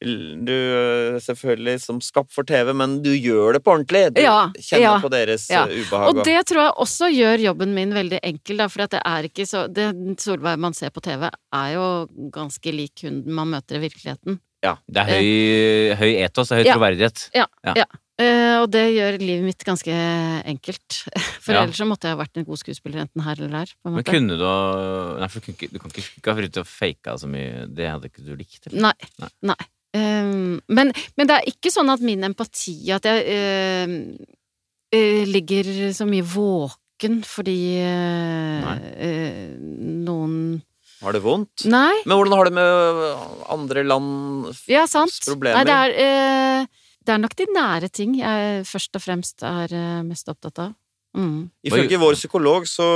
du 0.02 0.52
er 0.52 1.20
selvfølgelig 1.22 1.76
som 1.84 2.00
skapt 2.02 2.32
for 2.34 2.48
TV, 2.48 2.72
men 2.74 2.98
du 3.06 3.12
gjør 3.14 3.54
det 3.58 3.62
på 3.66 3.74
ordentlig. 3.76 4.04
Du 4.16 4.22
Ja, 4.24 4.50
kjenner 4.58 4.82
ja, 4.88 4.94
på 5.04 5.12
deres 5.14 5.48
ja. 5.52 5.66
eh, 5.70 5.84
ubehag. 5.84 6.10
Og 6.18 6.24
det 6.26 6.38
tror 6.50 6.62
jeg 6.64 6.74
også 6.86 7.10
gjør 7.14 7.44
jobben 7.46 7.76
min 7.78 7.94
veldig 7.94 8.20
enkel, 8.24 8.58
da, 8.64 8.68
for 8.72 8.86
at 8.88 8.96
det 8.98 9.02
er 9.06 9.28
ikke 9.30 9.46
så 9.46 9.68
Det 9.72 9.90
Solveig 10.22 10.58
man 10.60 10.74
ser 10.74 10.90
på 10.90 11.04
TV, 11.06 11.28
er 11.30 11.74
jo 11.76 11.86
ganske 12.34 12.74
lik 12.74 13.06
hun 13.06 13.22
man 13.30 13.54
møter 13.54 13.78
i 13.78 13.84
virkeligheten. 13.86 14.40
Ja. 14.66 14.76
Det 14.90 15.02
er 15.02 15.10
høy, 15.16 15.96
høy 16.02 16.12
etos 16.26 16.52
og 16.54 16.60
høy 16.62 16.66
Ja. 16.66 16.76
troverdighet. 16.78 17.28
Eh, 18.22 18.58
og 18.62 18.68
det 18.70 18.84
gjør 18.94 19.16
livet 19.18 19.46
mitt 19.48 19.64
ganske 19.66 19.94
enkelt. 20.46 20.98
For 21.42 21.54
Ja. 21.56 21.64
ellers 21.64 21.78
så 21.80 21.88
måtte 21.90 22.06
jeg 22.10 22.14
ha 22.18 22.22
vært 22.22 22.38
en 22.38 22.46
god 22.46 22.60
skuespiller 22.62 23.02
enten 23.06 23.24
her 23.26 23.40
eller 23.40 23.50
der. 23.66 23.72
På 23.82 23.90
en 23.90 23.96
Men 23.98 24.06
kunne 24.06 24.38
du 24.38 24.44
ha 24.46 25.18
Nei, 25.22 25.28
for 25.28 25.40
du, 25.40 25.46
kunne 25.48 25.58
ikke, 25.58 25.72
du 25.74 25.80
kan 25.82 25.90
ikke, 25.96 26.34
ha 26.36 26.42
ute 26.46 26.62
og 26.62 26.70
faka 26.70 27.16
så 27.18 27.30
mye. 27.32 27.66
Det 27.74 27.88
hadde 27.90 28.10
ikke 28.12 28.26
du 28.26 28.36
likt? 28.38 28.68
Eller? 28.70 28.82
Nei. 28.90 28.94
Nei. 29.24 29.30
Nei. 29.54 29.58
Ehm, 29.92 30.62
men, 30.72 30.92
men 31.20 31.28
det 31.28 31.36
er 31.36 31.50
ikke 31.52 31.72
sånn 31.74 31.92
at 31.92 32.04
min 32.06 32.24
empati 32.24 32.78
At 32.96 33.04
jeg 33.10 33.26
uh, 33.28 33.96
uh, 34.96 35.24
ligger 35.28 35.68
så 35.92 36.08
mye 36.08 36.24
våken 36.24 37.20
fordi 37.28 37.58
uh, 37.84 38.70
eh, 38.96 39.50
noen 39.60 40.62
Har 41.02 41.18
det 41.18 41.24
vondt? 41.26 41.66
Nei. 41.68 41.98
Men 42.06 42.16
hvordan 42.16 42.38
har 42.38 42.48
det 42.48 42.56
med 42.56 43.04
andre 43.52 43.84
lands 43.90 44.64
Ja, 44.72 44.86
sant. 44.88 45.18
problemer? 45.28 45.60
Nei, 45.60 45.68
det 45.68 45.76
er, 45.76 45.98
eh, 46.06 46.88
det 47.02 47.16
er 47.16 47.24
nok 47.26 47.36
de 47.36 47.50
nære 47.52 47.92
ting 47.92 48.16
jeg 48.22 48.64
først 48.70 48.96
og 48.96 49.04
fremst 49.04 49.44
er 49.44 49.74
eh, 49.76 50.02
mest 50.08 50.30
opptatt 50.32 50.68
av. 50.70 50.76
Mm. 51.18 51.50
Ifølge 51.68 52.00
vår 52.00 52.16
psykolog 52.16 52.70
så 52.70 52.88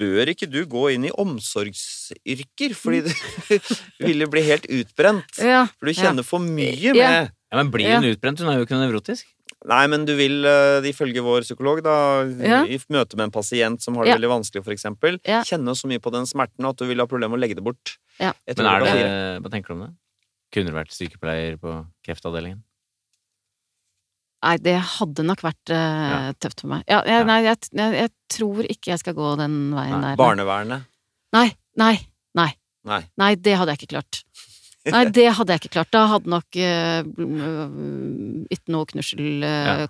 bør 0.00 0.30
ikke 0.32 0.48
du 0.50 0.62
gå 0.70 0.86
inn 0.94 1.04
i 1.08 1.12
omsorgsyrker, 1.20 2.74
fordi 2.78 3.02
du 4.00 4.06
ville 4.06 4.28
bli 4.32 4.42
helt 4.46 4.66
utbrent. 4.70 5.36
Ja. 5.42 5.66
For 5.78 5.90
du 5.90 5.96
kjenner 5.98 6.26
for 6.26 6.42
mye 6.44 6.72
Ja. 6.80 6.94
med 6.94 7.36
Ja, 7.50 7.56
men 7.58 7.70
blir 7.74 7.88
Ja. 7.88 7.98
hun 8.00 8.06
utbrent? 8.12 8.38
Hun 8.38 8.48
er 8.48 8.58
jo 8.60 8.64
ikke 8.66 8.78
nevrotisk. 8.78 9.24
Nei, 9.66 9.82
men 9.90 10.04
du 10.06 10.14
vil, 10.16 10.44
eh, 10.46 10.80
ifølge 10.88 11.20
vår 11.20 11.42
psykolog, 11.42 11.82
da, 11.82 12.22
Ja. 12.22 12.62
i 12.64 12.78
møte 12.88 13.16
med 13.18 13.24
en 13.24 13.30
pasient 13.34 13.82
som 13.82 13.94
har 13.96 14.04
det 14.04 14.12
Ja. 14.12 14.16
veldig 14.18 14.30
vanskelig, 14.30 14.62
eksempel, 14.72 15.18
Ja. 15.26 15.42
kjenne 15.42 15.74
så 15.74 15.86
mye 15.90 15.98
på 15.98 16.12
den 16.12 16.24
smerten 16.26 16.64
at 16.68 16.76
du 16.76 16.86
vil 16.86 16.98
ha 16.98 17.06
problemer 17.06 17.36
med 17.36 17.40
å 17.40 17.42
legge 17.42 17.56
det 17.56 17.64
bort. 17.64 17.98
Ja. 18.20 18.32
Men 18.46 18.66
er 18.66 18.80
det, 18.80 19.42
hva 19.42 19.50
tenker 19.50 19.66
du 19.68 19.72
om 19.74 19.80
det? 19.80 19.94
Kunne 20.52 20.70
du 20.70 20.72
vært 20.72 20.94
sykepleier 20.94 21.58
på 21.58 21.86
kreftavdelingen? 22.06 22.62
Nei, 24.42 24.54
det 24.64 24.76
hadde 24.80 25.22
nok 25.28 25.42
vært 25.44 25.68
uh, 25.68 25.76
Ja. 25.76 26.32
tøft 26.40 26.62
for 26.62 26.68
meg. 26.72 26.84
Ja, 26.88 27.02
jeg, 27.04 27.18
Ja. 27.20 27.24
nei, 27.28 27.42
jeg, 27.44 27.58
jeg, 27.76 27.92
jeg 27.98 28.10
tror 28.32 28.62
ikke 28.64 28.90
jeg 28.94 28.98
skal 29.02 29.14
gå 29.14 29.36
den 29.36 29.58
veien 29.76 30.00
Nei. 30.00 30.14
der. 30.14 30.16
Barnevernet? 30.16 30.86
Nei, 31.36 31.48
nei, 31.76 31.94
nei. 32.34 32.48
Nei. 32.88 33.02
Nei, 33.20 33.34
det 33.36 33.58
hadde 33.60 33.74
jeg 33.74 33.82
ikke 33.82 33.92
klart. 33.98 34.22
Nei, 34.88 35.04
det 35.12 35.26
hadde 35.36 35.52
jeg 35.52 35.60
ikke 35.60 35.74
klart. 35.76 35.90
Da 35.92 36.06
hadde 36.08 36.30
nok 36.32 36.56
uh, 36.56 37.02
ikke 38.48 38.72
noe 38.72 38.88
knussel 38.88 39.44
eh, 39.44 39.82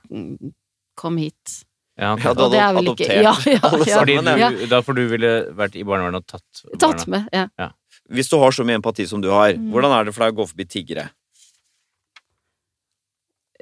Kom 0.99 1.17
hit. 1.23 1.61
Ja, 2.01 2.17
Ja, 2.19 2.33
du 2.35 2.43
hadde 2.43 2.59
er 2.59 2.75
vel 2.75 2.91
ikke- 2.91 3.07
adoptert 3.07 3.23
ja, 3.23 3.35
ja, 3.55 3.61
alle 3.71 3.87
ja. 3.87 3.95
Sammen. 4.01 4.25
du, 4.25 4.31
ja. 4.43 4.51
Ja. 4.51 4.67
Da 4.73 4.81
for 4.83 4.99
du 4.99 5.05
ville 5.09 5.31
vært 5.55 5.77
i 5.79 5.85
barnevernet 5.87 6.25
og 6.25 6.27
tatt 6.27 6.65
Tatt 6.81 7.07
barna. 7.07 7.23
med, 7.31 7.49
ja. 7.63 7.71
Hvis 8.11 8.29
du 8.33 8.37
har 8.43 8.51
så 8.51 8.65
mye 8.67 8.81
empati 8.81 9.07
som 9.07 9.21
du 9.23 9.31
har, 9.31 9.53
Mm. 9.55 9.71
hvordan 9.71 9.95
er 9.95 10.05
det 10.11 10.15
for 10.17 10.25
deg 10.27 10.35
å 10.35 10.39
gå 10.43 10.49
forbi 10.51 10.67
tiggere? 10.67 11.07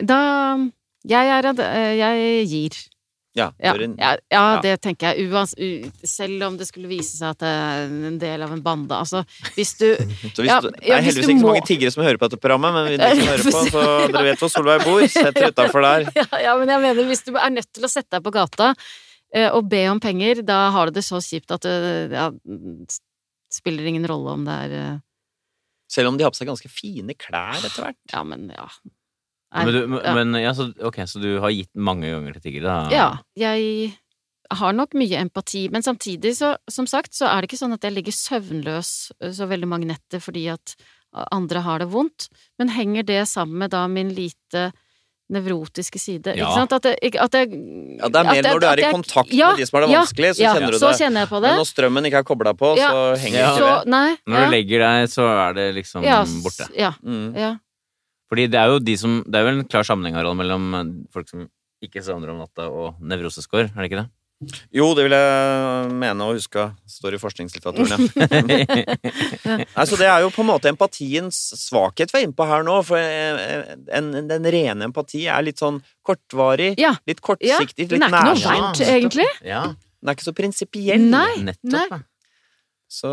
Da 0.00 0.18
Jeg 1.08 1.34
er 1.34 1.50
eh, 1.64 1.90
Jeg 1.98 2.46
gir. 2.50 2.78
Ja, 3.38 3.52
Ja, 3.62 3.74
ja, 4.00 4.12
ja 4.32 4.44
det 4.62 4.74
tenker 4.82 5.12
jeg. 5.12 5.28
Uans, 5.30 5.54
u, 5.58 5.86
selv 6.06 6.42
om 6.48 6.56
det 6.58 6.66
skulle 6.68 6.88
vise 6.90 7.18
seg 7.18 7.36
at 7.36 7.42
det 7.42 7.50
er 7.50 7.92
en 8.10 8.18
del 8.20 8.44
av 8.44 8.54
en 8.54 8.62
bande. 8.64 8.96
Altså, 8.96 9.22
hvis 9.54 9.74
du 9.78 9.86
hvis 10.22 10.34
du, 10.34 10.70
det 10.72 10.90
er 10.90 11.04
heldigvis 11.04 11.28
ikke 11.28 11.42
så 11.42 11.50
mange 11.50 11.66
tiggere 11.68 11.94
som 11.94 12.04
hører 12.06 12.20
på 12.20 12.30
dette 12.30 12.40
programmet, 12.42 12.74
men 12.78 12.96
de 12.98 13.10
som 13.20 13.30
hører 13.30 13.44
på, 13.46 13.64
så 13.76 13.84
dere 14.08 14.24
vet 14.30 14.42
hvor 14.42 14.52
Solveig 14.52 14.86
bor. 14.86 15.04
Sett 15.12 15.36
dere 15.38 15.52
utafor 15.54 15.86
der. 15.86 16.08
ja, 16.20 16.28
ja, 16.48 16.56
men 16.60 16.72
jeg 16.74 16.84
mener, 16.88 17.10
hvis 17.12 17.26
du 17.28 17.34
er 17.36 17.54
nødt 17.54 17.70
til 17.70 17.86
å 17.86 17.92
sette 17.92 18.16
deg 18.16 18.26
på 18.26 18.34
gata 18.34 18.72
eh, 18.74 19.50
og 19.52 19.68
be 19.70 19.84
om 19.92 20.02
penger, 20.02 20.42
da 20.46 20.64
har 20.74 20.90
du 20.90 20.98
det 20.98 21.06
så 21.06 21.22
kjipt 21.22 21.54
at 21.54 21.68
det 21.68 21.76
ja, 22.16 22.30
spiller 23.52 23.92
ingen 23.92 24.08
rolle 24.08 24.34
om 24.40 24.48
det 24.48 24.60
er 24.66 24.78
eh, 24.82 24.96
Selv 25.88 26.10
om 26.10 26.18
de 26.18 26.26
har 26.26 26.34
på 26.34 26.40
seg 26.40 26.50
ganske 26.50 26.68
fine 26.72 27.14
klær 27.16 27.62
etter 27.62 27.86
hvert. 27.86 28.00
Ja, 28.12 28.24
men 28.26 28.50
ja. 28.52 28.66
Men, 29.54 29.66
du, 29.72 29.86
men 29.88 30.34
ja, 30.42 30.52
så, 30.52 30.66
ok, 30.84 30.96
så 31.08 31.20
du 31.22 31.38
har 31.40 31.48
gitt 31.54 31.70
mange 31.74 32.10
ganger 32.10 32.34
til 32.36 32.42
tiggere? 32.50 32.68
da? 32.68 32.90
ja, 32.92 33.06
jeg 33.34 33.94
har 34.52 34.72
nok 34.76 34.92
mye 34.96 35.16
empati, 35.20 35.68
men 35.72 35.82
samtidig 35.82 36.34
så, 36.36 36.54
som 36.68 36.86
sagt, 36.86 37.12
så 37.16 37.26
er 37.28 37.40
det 37.40 37.48
ikke 37.50 37.60
sånn 37.60 37.72
at 37.76 37.82
jeg 37.84 37.92
ligger 37.96 38.12
søvnløs 38.12 39.12
eh, 39.22 39.32
så 39.32 39.48
veldig 39.48 39.68
mange 39.68 39.88
netter 39.88 40.20
fordi 40.20 40.46
at 40.52 40.74
andre 41.32 41.60
har 41.64 41.78
det 41.80 41.88
vondt, 41.88 42.28
men 42.60 42.68
henger 42.68 43.02
det 43.08 43.22
sammen 43.28 43.56
med 43.58 43.70
da 43.72 43.86
min 43.88 44.10
lite 44.12 44.70
nevrotiske 45.32 45.98
side, 46.00 46.32
Ja. 46.36 46.44
ikke 46.46 46.54
sant? 46.56 46.72
At 46.72 46.84
jeg, 46.88 47.16
at 47.20 47.32
jeg 47.36 47.48
Ja, 47.98 48.08
det 48.08 48.16
er 48.16 48.24
mer 48.24 48.34
jeg- 48.34 48.44
når 48.52 48.60
du 48.60 48.66
er 48.66 48.78
i 48.78 48.80
jeg- 48.82 48.92
kontakt 48.94 49.32
ja, 49.32 49.48
med 49.50 49.58
de 49.58 49.66
som 49.66 49.76
har 49.80 49.86
det 49.86 49.96
vanskelig, 49.96 50.30
så 50.36 50.40
ja, 50.40 50.54
kjenner 50.54 50.70
du 50.72 50.78
så 50.78 50.88
det. 50.92 50.98
kjenner 51.00 51.20
jeg 51.20 51.28
på 51.28 51.40
det. 51.42 51.48
Men 51.50 51.58
når 51.58 51.68
strømmen 51.72 52.04
ikke 52.08 52.18
er 52.18 52.24
kobla 52.24 52.52
på, 52.54 52.76
Ja. 52.78 52.90
så 52.92 53.16
henger 53.20 53.38
Ja. 53.38 53.48
ikke 53.52 53.58
Så, 53.58 53.84
det. 53.84 53.88
Når 54.26 54.38
ja, 54.38 54.44
du 54.44 54.50
legger 54.52 54.78
deg, 54.78 55.08
så 55.08 55.48
er 55.48 55.52
det 55.54 55.74
liksom 55.74 56.02
ja, 56.04 56.24
borte. 56.24 56.68
Ja, 56.76 56.92
Mm. 57.04 57.34
Fordi 58.28 58.44
det 58.52 58.58
er 58.60 58.68
jo 58.74 58.78
de 58.84 58.94
som 59.00 59.22
Det 59.24 59.38
er 59.40 59.44
vel 59.46 59.58
en 59.62 59.68
klar 59.68 59.86
sammenheng 59.88 60.14
Harald, 60.18 60.36
mellom 60.36 60.68
eh, 60.76 60.90
folk 61.14 61.28
som 61.30 61.46
ikke 61.84 62.02
sovner 62.02 62.32
om 62.32 62.40
natta, 62.42 62.66
og 62.68 62.96
nevroseskår, 63.00 63.68
er 63.70 63.76
det 63.78 63.88
ikke 63.90 64.00
det? 64.02 64.08
Jo, 64.70 64.92
det 64.94 65.04
vil 65.08 65.14
jeg 65.16 65.88
mene 65.98 66.26
og 66.28 66.36
huske 66.38 66.68
står 66.86 67.16
i 67.16 67.18
forskningslitteraturen, 67.18 67.90
ja. 67.90 68.76
Nei, 69.74 69.86
så 69.86 69.98
det 69.98 70.06
er 70.06 70.22
jo 70.22 70.28
på 70.30 70.44
en 70.44 70.50
måte 70.52 70.70
empatiens 70.70 71.38
svakhet 71.58 72.12
vi 72.14 72.20
er 72.20 72.26
inne 72.28 72.36
på 72.38 72.46
her 72.46 72.62
nå, 72.66 72.76
for 72.86 73.02
en, 73.02 73.80
en, 73.98 74.10
den 74.30 74.46
rene 74.54 74.86
empati 74.90 75.24
er 75.26 75.42
litt 75.46 75.58
sånn 75.58 75.80
kortvarig, 76.06 76.74
Ja. 76.78 76.92
litt 77.10 77.18
ja. 77.18 77.26
kortsiktig, 77.32 77.88
Den 77.90 78.06
er 78.06 78.12
ikke 78.12 78.22
noe 78.28 78.36
nærsynt. 78.36 78.62
verdt, 78.78 78.84
egentlig. 78.94 79.26
Ja, 79.46 79.64
Den 79.98 80.12
er 80.12 80.18
ikke 80.18 80.28
så 80.28 80.36
prinsipiell. 80.38 81.08
Nei. 81.10 81.32
nettopp. 81.48 81.90
Nei. 81.96 82.02
Så 82.88 83.08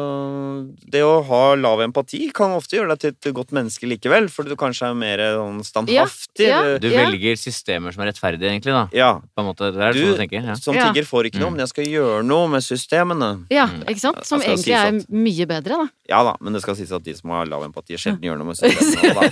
det 0.88 1.01
å 1.03 1.17
ha 1.28 1.39
lav 1.59 1.82
empati 1.84 2.30
kan 2.34 2.53
ofte 2.55 2.78
gjøre 2.78 2.93
deg 2.95 2.99
til 3.01 3.09
et 3.11 3.36
godt 3.36 3.49
menneske 3.51 3.84
likevel, 3.91 4.30
fordi 4.32 4.53
du 4.53 4.55
kanskje 4.55 4.88
er 4.88 4.93
mer 4.95 5.19
sånn 5.36 5.57
standhaftig. 5.67 6.47
Ja, 6.47 6.61
ja, 6.63 6.78
Du 6.80 6.88
Ja. 6.88 7.01
velger 7.09 7.36
systemer 7.36 7.91
som 7.91 8.03
er 8.05 8.11
rettferdige, 8.13 8.47
egentlig, 8.55 8.71
da. 8.71 8.88
ja. 8.95 9.19
På 9.36 9.43
en 9.43 9.49
måte. 9.51 9.73
Det 9.76 9.82
er 9.84 9.91
Du- 9.91 9.99
sånn 9.99 10.15
du 10.15 10.21
tenker. 10.23 10.45
Ja. 10.47 10.53
Som 10.55 10.76
tigger 10.76 11.03
får 11.03 11.26
ikke 11.28 11.39
noe, 11.41 11.49
Mm. 11.49 11.57
men 11.57 11.59
jeg 11.59 11.67
skal 11.69 11.86
gjøre 11.86 12.23
noe 12.26 12.47
med 12.47 12.61
systemene. 12.63 13.45
Ja, 13.51 13.67
Mm. 13.67 13.84
ikke 13.84 13.99
sant? 13.99 14.23
Som 14.26 14.39
Ja, 14.39 14.43
skal 14.45 14.53
egentlig 14.55 14.63
sies 14.63 15.05
er 15.09 15.13
mye 15.13 15.45
bedre, 15.45 15.76
da. 15.84 15.88
Ja 16.07 16.23
da, 16.23 16.38
men 16.39 16.53
det 16.53 16.61
skal 16.61 16.76
sies 16.76 16.91
at 16.93 17.03
de 17.03 17.13
som 17.13 17.30
har 17.32 17.45
lav 17.45 17.63
empati, 17.63 17.97
sjelden 17.99 18.21
gjør 18.21 18.38
noe 18.38 18.47
med 18.47 18.55
systemene. 18.61 19.13
da. 19.13 19.30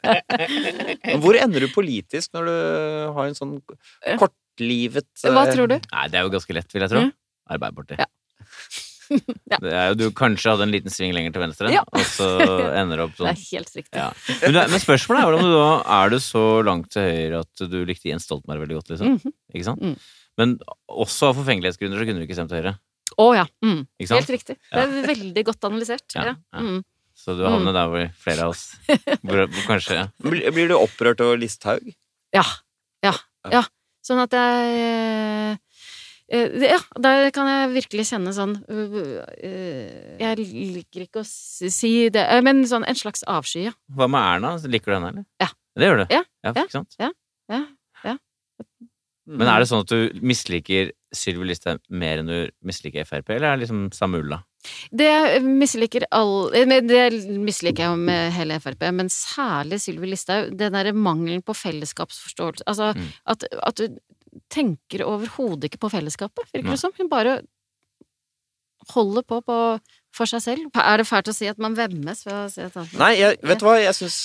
Men, 0.00 0.96
eh, 1.04 1.18
hvor 1.20 1.36
ender 1.36 1.60
du 1.60 1.68
politisk 1.68 2.30
når 2.32 2.44
du 2.46 3.12
har 3.12 3.26
en 3.26 3.34
sånn 3.34 3.60
kortlivet 4.16 5.04
Hva 5.24 5.46
eh, 5.46 5.52
tror 5.54 5.68
du? 5.68 5.76
Nei, 5.92 6.08
det 6.08 6.14
er 6.18 6.22
jo 6.24 6.30
ganske 6.30 6.54
lett, 6.54 6.72
vil 6.72 6.80
jeg 6.82 6.90
tro. 6.90 7.00
Mm. 7.00 7.12
Arbeiderpartiet. 7.50 7.98
Ja. 7.98 8.06
Ja. 9.50 9.58
Det 9.58 9.72
er 9.74 9.88
jo, 9.90 9.94
du 9.98 10.04
kanskje 10.14 10.52
hadde 10.52 10.62
en 10.68 10.72
liten 10.74 10.92
sving 10.94 11.12
lenger 11.16 11.32
til 11.34 11.42
venstre, 11.42 11.70
Ja. 11.74 11.82
og 11.90 12.04
så 12.06 12.28
ender 12.80 13.00
det 13.00 13.04
opp 13.08 13.16
Det 13.16 13.22
sånn. 13.24 13.30
er 13.32 13.40
helt 13.50 13.72
riktig. 13.80 13.98
Ja. 13.98 14.08
Men, 14.44 14.54
det, 14.56 14.64
men 14.70 14.82
spørsmålet 14.84 15.20
er 15.22 15.28
hvordan 15.30 15.48
du 15.48 15.56
da 15.56 15.70
er 15.98 16.12
du 16.14 16.18
så 16.22 16.44
langt 16.66 16.90
til 16.94 17.02
høyre 17.08 17.40
at 17.42 17.64
du 17.72 17.78
likte 17.88 18.10
Jens 18.12 18.28
Stoltenberg 18.28 18.62
veldig 18.66 18.78
godt, 18.80 18.92
liksom. 18.94 19.16
Mhm. 19.18 19.34
Ikke 19.54 19.66
sant? 19.66 19.82
Mm. 19.82 19.96
Men 20.38 20.54
også 20.88 21.32
av 21.32 21.40
forfengelighetsgrunner 21.40 21.98
så 22.00 22.06
kunne 22.08 22.22
du 22.22 22.26
ikke 22.28 22.38
stemt 22.38 22.54
Høyre. 22.54 22.76
Å 23.20 23.26
ja. 23.34 23.42
Mm. 23.66 23.80
Ikke 23.98 24.08
sant? 24.12 24.22
Helt 24.22 24.30
riktig. 24.38 24.54
Det 24.70 24.84
er 24.84 24.94
veldig 25.10 25.42
godt 25.50 25.66
analysert. 25.68 26.06
Ja, 26.14 26.28
Ja. 26.30 26.34
ja. 26.54 26.60
Mm. 26.62 26.80
Så 27.20 27.34
du 27.36 27.42
havner 27.44 27.74
der 27.76 27.90
hvor 27.92 28.06
flere 28.22 28.46
av 28.46 28.54
oss 28.54 28.62
hvor, 29.26 29.42
kanskje 29.66 29.96
ja. 29.98 30.04
Blir, 30.24 30.46
blir 30.56 30.70
du 30.70 30.76
opprørt 30.78 31.20
over 31.20 31.36
Listhaug? 31.42 31.90
ja. 32.32 32.46
Ja. 33.04 33.12
Ja. 33.50 33.64
Sånn 34.06 34.22
at 34.22 34.32
jeg 34.32 34.70
eh, 34.80 35.50
det- 35.52 35.60
Ja, 36.30 36.78
der 37.02 37.30
kan 37.34 37.48
jeg 37.50 37.70
virkelig 37.74 38.04
kjenne 38.12 38.30
sånn 38.36 38.52
øh, 38.70 38.92
øh, 39.42 40.18
Jeg 40.20 40.36
liker 40.38 41.02
ikke 41.08 41.24
å 41.24 41.26
si 41.26 42.08
det, 42.14 42.22
eh, 42.22 42.42
men 42.46 42.62
sånn 42.70 42.86
en 42.86 42.98
slags 42.98 43.24
avsky, 43.26 43.64
ja. 43.66 43.72
Hva 43.90 44.06
med 44.06 44.22
Erna? 44.36 44.52
Liker 44.70 44.92
du 44.92 44.96
henne, 44.98 45.10
eller? 45.14 45.26
Ja. 45.42 45.50
Det 45.80 45.88
gjør 45.88 46.02
du? 46.02 46.06
Ja, 46.14 46.22
ja, 46.46 46.52
ja. 46.54 46.62
Ikke 46.62 46.76
sant? 46.78 46.94
ja, 47.00 47.10
ja. 47.50 47.66
Men 49.30 49.46
er 49.46 49.62
det 49.62 49.68
sånn 49.70 49.84
at 49.84 49.90
du 49.92 50.22
misliker 50.26 50.88
Sylvi 51.14 51.46
Listhaug 51.46 51.78
mer 51.94 52.18
enn 52.22 52.30
du 52.30 52.38
misliker 52.66 53.04
Frp, 53.06 53.28
eller 53.36 53.52
er 53.52 53.58
det 53.58 53.64
liksom 53.66 53.84
samme 53.94 54.18
ulla? 54.22 54.40
Det 54.90 55.10
misliker 55.44 56.04
all 56.14 56.50
eh, 56.56 56.66
Det 56.82 57.04
misliker 57.38 57.86
jeg 57.86 58.00
med 58.00 58.32
hele 58.34 58.58
Frp, 58.62 58.82
men 58.94 59.10
særlig 59.12 59.78
Sylvi 59.84 60.10
Listhaug. 60.10 60.50
Den 60.58 60.74
derre 60.74 60.92
mangelen 60.96 61.42
på 61.46 61.54
fellesskapsforståelse. 61.58 62.66
Altså 62.66 62.90
Mm. 62.90 63.06
at, 63.32 63.44
at 63.66 63.80
tenker 64.52 65.02
overhodet 65.06 65.68
ikke 65.70 65.80
på 65.86 65.90
fellesskapet, 65.92 66.50
virker 66.54 66.70
det 66.74 66.80
som. 66.82 66.92
Hun 66.98 67.08
bare 67.10 67.40
holder 68.94 69.22
på, 69.28 69.40
på 69.44 69.56
for 70.16 70.26
seg 70.30 70.42
selv. 70.42 70.70
Er 70.74 70.98
det 71.02 71.06
fælt 71.08 71.28
å 71.30 71.34
si 71.36 71.46
at 71.50 71.58
man 71.62 71.76
vemmes 71.78 72.24
ved 72.26 72.34
å 72.34 72.46
si 72.50 72.62
et 72.64 72.76
annet? 72.76 72.94
Nei, 72.98 73.12
jeg, 73.20 73.38
vet 73.46 73.60
du 73.60 73.66
hva, 73.68 73.76
jeg 73.82 73.94
syns 73.98 74.20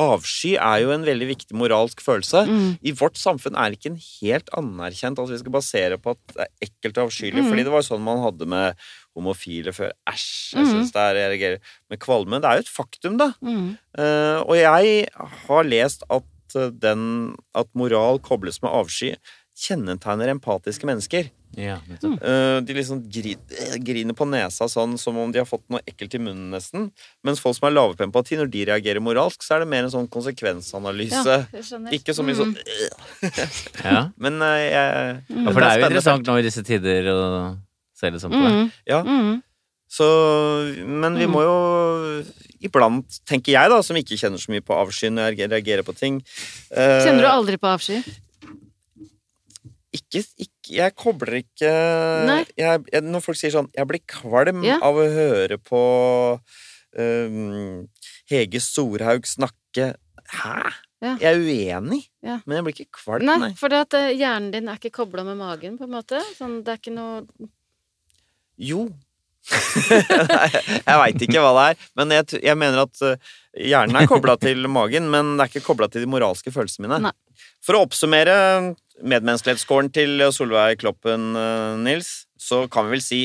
Avsky 0.00 0.54
er 0.56 0.78
jo 0.84 0.92
en 0.94 1.02
veldig 1.04 1.26
viktig 1.32 1.56
moralsk 1.58 2.00
følelse. 2.04 2.44
Mm. 2.48 2.68
I 2.86 2.92
vårt 2.96 3.18
samfunn 3.20 3.56
er 3.58 3.72
det 3.72 3.80
ikke 3.80 3.90
en 3.90 3.98
helt 4.00 4.50
anerkjent 4.56 5.18
at 5.20 5.32
vi 5.32 5.38
skal 5.42 5.54
basere 5.56 5.98
på 6.00 6.14
at 6.14 6.20
det 6.30 6.44
er 6.46 6.68
ekkelt 6.68 7.00
og 7.00 7.08
avskyelig. 7.08 7.42
Mm. 7.42 7.48
Fordi 7.50 7.64
det 7.66 7.74
var 7.74 7.84
sånn 7.84 8.04
man 8.06 8.22
hadde 8.22 8.48
med 8.48 8.84
homofile 9.18 9.74
før. 9.76 9.92
Æsj, 10.08 10.28
jeg 10.54 10.64
Mm. 10.64 10.70
syns 10.70 10.92
det 10.94 11.02
er 11.02 11.14
jeg 11.18 11.30
reagerer 11.34 11.58
med 11.90 11.98
kvalme. 12.00 12.40
Det 12.40 12.48
er 12.48 12.54
jo 12.60 12.64
et 12.64 12.72
faktum, 12.78 13.18
da. 13.18 13.32
Mm. 13.42 13.76
Uh, 13.98 14.38
og 14.46 14.54
jeg 14.56 15.08
har 15.48 15.64
lest 15.64 16.06
at 16.08 16.24
eh, 16.56 16.70
den 16.70 17.34
At 17.54 17.68
moral 17.74 18.18
kobles 18.18 18.62
med 18.62 18.70
avsky 18.70 19.14
kjennetegner 19.60 20.30
empatiske 20.32 20.86
mennesker. 20.88 21.26
Ja. 21.58 21.74
Eh, 22.00 22.60
de 22.62 22.74
liksom 22.76 23.02
gri, 23.10 23.34
eh, 23.50 23.74
griner 23.82 24.14
på 24.16 24.24
nesa 24.30 24.68
sånn 24.70 24.94
som 24.98 25.18
om 25.18 25.32
de 25.32 25.40
har 25.42 25.48
fått 25.48 25.64
noe 25.68 25.82
ekkelt 25.90 26.14
i 26.14 26.20
munnen, 26.22 26.50
nesten. 26.54 26.90
Mens 27.26 27.42
folk 27.42 27.58
som 27.58 27.66
er 27.68 27.74
lave 27.74 27.96
på 27.98 28.06
empati, 28.06 28.38
når 28.38 28.50
de 28.54 28.64
reagerer 28.70 29.02
moralsk, 29.02 29.42
så 29.42 29.56
er 29.56 29.64
det 29.64 29.68
mer 29.68 29.84
en 29.84 29.90
sånn 29.92 30.08
konsekvensanalyse. 30.08 31.36
Ja. 31.52 31.80
Ikke 31.92 32.14
så 32.16 32.24
mye 32.24 32.38
sånn 32.38 32.54
Ja. 33.84 34.08
Men 34.22 34.40
uh, 34.40 34.56
jeg 34.56 35.20
Mm. 35.30 35.44
ja, 35.44 35.52
for 35.52 35.60
det 35.60 35.68
er 35.68 35.78
jo 35.80 35.86
interessant 35.90 36.26
nå 36.26 36.38
i 36.38 36.42
disse 36.46 36.62
tider 36.64 37.06
å 37.12 37.20
se 37.94 38.10
litt 38.10 38.22
sånn 38.22 38.32
på 38.32 38.40
det. 38.40 38.52
Mm. 38.54 38.72
Ja. 38.86 39.02
Mm. 39.04 39.42
Så, 39.90 40.06
men 40.86 41.16
vi 41.18 41.26
Mm. 41.26 41.32
må 41.34 41.40
jo 41.42 41.54
iblant, 42.62 43.16
tenker 43.26 43.52
jeg 43.56 43.70
da, 43.72 43.80
som 43.82 43.96
ikke 43.98 44.14
kjenner 44.20 44.38
så 44.38 44.52
mye 44.52 44.62
på 44.62 44.76
avsky 44.76 45.08
når 45.10 45.34
jeg 45.34 45.50
reagerer 45.50 45.82
på 45.82 45.94
ting 45.98 46.20
eh, 46.70 47.00
Kjenner 47.02 47.24
du 47.26 47.30
aldri 47.32 47.56
på 47.58 47.66
avsky? 47.72 47.96
ikke, 49.90 50.22
ikke 50.38 50.76
Jeg 50.78 50.94
kobler 50.94 51.40
ikke 51.40 51.70
jeg, 52.54 52.84
jeg, 52.92 53.02
Når 53.02 53.24
folk 53.24 53.38
sier 53.40 53.50
sånn 53.56 53.70
Jeg 53.74 53.88
blir 53.90 54.02
kvalm 54.06 54.62
Ja. 54.66 54.78
av 54.86 54.94
å 54.94 55.08
høre 55.10 55.58
på 55.58 55.80
um, 56.94 57.88
Hege 58.30 58.60
Storhaug 58.62 59.26
snakke 59.26 59.94
Hæ? 60.30 60.70
Ja. 61.02 61.16
Jeg 61.16 61.32
er 61.32 61.40
uenig, 61.42 62.02
Ja. 62.22 62.38
men 62.44 62.58
jeg 62.60 62.64
blir 62.66 62.74
ikke 62.76 62.98
kvalm. 63.00 63.24
Nei, 63.24 63.38
Nei. 63.40 63.52
for 63.56 63.72
eh, 63.72 64.10
hjernen 64.14 64.50
din 64.52 64.68
er 64.68 64.76
ikke 64.76 64.92
kobla 64.92 65.24
med 65.24 65.38
magen, 65.40 65.78
på 65.80 65.86
en 65.88 65.94
måte. 65.96 66.20
Sånn, 66.36 66.58
det 66.62 66.74
er 66.74 66.76
ikke 66.78 66.92
noe 66.92 67.48
Jo. 68.60 68.90
Jeg 69.50 70.98
veit 71.02 71.24
ikke 71.26 71.42
hva 71.42 71.52
det 71.56 71.64
er, 71.72 71.88
men 71.98 72.14
jeg, 72.14 72.40
jeg 72.44 72.58
mener 72.60 72.84
at 72.84 73.02
uh, 73.06 73.32
hjernen 73.56 73.98
er 74.00 74.08
kobla 74.10 74.36
til 74.40 74.66
magen, 74.70 75.08
men 75.12 75.34
det 75.38 75.46
er 75.46 75.52
ikke 75.54 75.66
kobla 75.70 75.88
til 75.90 76.04
de 76.04 76.10
moralske 76.10 76.52
følelsene 76.54 76.86
mine. 76.88 77.00
Nei. 77.08 77.14
For 77.64 77.76
å 77.76 77.82
oppsummere 77.86 78.36
medmenneskelighetsskåren 79.00 79.90
til 79.96 80.22
Solveig 80.36 80.80
Kloppen, 80.82 81.30
uh, 81.36 81.76
Nils, 81.80 82.26
så 82.40 82.64
kan 82.72 82.88
vi 82.88 82.98
vel 82.98 83.04
si 83.04 83.22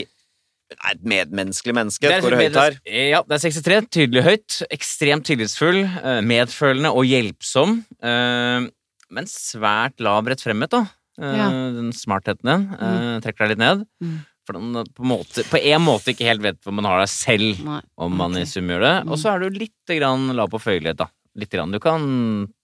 hun 0.65 0.79
er 0.81 0.95
et 0.95 1.03
medmenneskelig 1.05 1.75
menneske. 1.77 2.09
Det 2.09 2.15
er 2.25 2.35
høyt 2.39 2.55
her. 2.57 2.77
Ja, 2.89 3.19
det 3.29 3.35
er 3.37 3.41
63. 3.43 3.75
Tydelig 3.93 4.23
høyt. 4.25 4.55
Ekstremt 4.73 5.27
tillitsfull, 5.29 5.83
eh, 5.85 6.21
medfølende 6.25 6.89
og 6.89 7.05
hjelpsom. 7.05 7.75
eh, 8.01 8.65
Men 9.13 9.29
svært 9.29 10.01
lav 10.01 10.25
rettfremhet, 10.25 10.73
da. 10.73 10.79
Eh, 11.21 11.35
Ja. 11.37 11.49
Den 11.77 11.93
smartheten 11.93 12.49
din 12.49 12.65
eh, 12.81 13.19
trekker 13.21 13.45
deg 13.45 13.53
litt 13.53 13.61
ned. 13.61 13.85
Mm. 14.01 14.17
For 14.45 14.57
den 14.59 14.75
eh, 14.81 14.87
på, 14.95 15.05
måte, 15.09 15.43
på 15.49 15.59
en 15.61 15.81
måte 15.85 16.13
ikke 16.13 16.27
helt 16.29 16.43
vet 16.45 16.59
hvor 16.63 16.75
man 16.77 16.85
har 16.89 17.01
deg 17.01 17.11
selv, 17.11 17.61
Nei. 17.65 17.81
om 17.97 18.15
man 18.15 18.35
okay. 18.37 18.45
i 18.45 18.49
sum 18.49 18.69
gjør 18.69 18.85
det. 18.85 18.95
Og 19.09 19.21
så 19.21 19.33
er 19.33 19.45
du 19.45 19.59
litt 19.61 19.93
grann 19.97 20.27
lav 20.37 20.51
på 20.53 20.61
føyelighet, 20.61 20.99
da. 21.01 21.09
Litt 21.35 21.51
grann. 21.51 21.73
Du 21.73 21.81
kan 21.83 22.05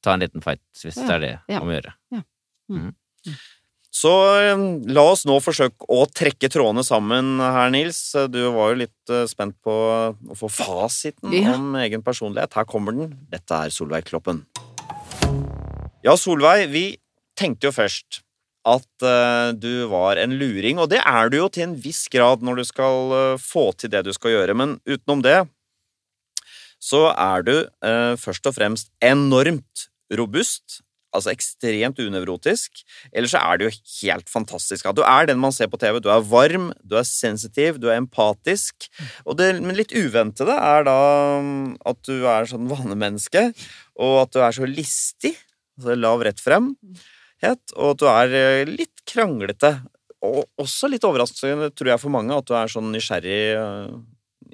ta 0.05 0.13
en 0.15 0.23
liten 0.23 0.43
fight 0.45 0.61
hvis 0.79 0.95
Ja. 1.01 1.07
det 1.07 1.15
er 1.15 1.23
det 1.25 1.33
Ja. 1.55 1.59
om 1.59 1.71
å 1.71 1.75
gjøre. 1.75 1.95
Så 3.91 4.11
um, 4.53 4.61
la 4.87 5.03
oss 5.11 5.25
nå 5.27 5.35
forsøke 5.43 5.83
å 5.91 6.05
trekke 6.07 6.47
trådene 6.47 6.83
sammen 6.87 7.41
her, 7.43 7.69
Nils. 7.73 7.99
Du 8.31 8.39
var 8.55 8.71
jo 8.71 8.79
litt 8.85 9.11
uh, 9.11 9.25
spent 9.27 9.57
på 9.65 9.73
å 9.75 10.37
få 10.39 10.47
fasiten 10.47 11.33
Ja. 11.35 11.57
om 11.57 11.75
egen 11.75 12.01
personlighet. 12.05 12.55
Her 12.55 12.63
kommer 12.69 12.95
den. 12.95 13.17
Dette 13.29 13.51
er 13.65 13.73
Solveig 13.73 14.07
Kloppen. 14.07 14.45
Ja, 16.05 16.15
Solveig, 16.15 16.69
vi 16.71 16.85
tenkte 17.37 17.67
jo 17.67 17.75
først 17.75 18.21
at 18.67 19.05
uh, 19.05 19.53
du 19.57 19.87
var 19.89 20.19
en 20.21 20.35
luring, 20.37 20.81
og 20.81 20.91
det 20.91 21.01
er 21.01 21.31
du 21.31 21.39
jo 21.39 21.49
til 21.49 21.65
en 21.69 21.79
viss 21.81 22.05
grad 22.13 22.43
når 22.45 22.61
du 22.61 22.67
skal 22.67 23.15
uh, 23.15 23.41
få 23.41 23.71
til 23.73 23.91
det 23.93 24.03
du 24.05 24.13
skal 24.13 24.35
gjøre, 24.35 24.57
men 24.57 24.77
utenom 24.85 25.25
det 25.25 25.39
så 26.81 27.11
er 27.13 27.45
du 27.45 27.55
uh, 27.61 28.15
først 28.17 28.47
og 28.49 28.57
fremst 28.57 28.89
enormt 29.05 29.87
robust, 30.17 30.81
altså 31.13 31.31
ekstremt 31.33 31.99
unevrotisk. 32.01 32.81
Eller 33.13 33.29
så 33.29 33.41
er 33.43 33.59
det 33.59 33.67
jo 33.67 33.77
helt 34.01 34.31
fantastisk. 34.31 34.87
at 34.87 34.97
Du 34.97 35.03
er 35.05 35.29
den 35.29 35.39
man 35.39 35.53
ser 35.53 35.69
på 35.69 35.77
TV. 35.77 35.99
Du 36.01 36.09
er 36.09 36.25
varm, 36.25 36.71
du 36.81 36.97
er 36.97 37.07
sensitiv, 37.07 37.77
du 37.77 37.89
er 37.91 37.99
empatisk. 37.99 38.89
Og 39.25 39.37
det, 39.37 39.53
men 39.61 39.77
litt 39.77 39.93
uventede 39.93 40.55
er 40.55 40.87
da 40.87 40.97
um, 41.37 41.77
at 41.85 42.01
du 42.07 42.25
er 42.25 42.49
sånn 42.49 42.69
vanemenneske, 42.73 43.51
og 44.01 44.21
at 44.25 44.35
du 44.35 44.41
er 44.41 44.57
så 44.57 44.69
listig. 44.69 45.35
Altså 45.77 45.97
lav 45.99 46.23
rett 46.25 46.41
frem. 46.41 46.73
Og 47.75 47.93
at 47.95 48.01
du 48.01 48.07
er 48.11 48.35
eh, 48.37 48.69
litt 48.69 49.03
kranglete. 49.09 49.75
Og 50.21 50.43
også 50.61 50.89
litt 50.91 51.05
overraskende, 51.07 51.71
tror 51.73 51.93
jeg, 51.95 52.01
for 52.03 52.13
mange, 52.13 52.35
at 52.37 52.45
du 52.45 52.53
er 52.53 52.69
sånn 52.69 52.91
nysgjerrig 52.93 53.39
eh, 53.57 53.95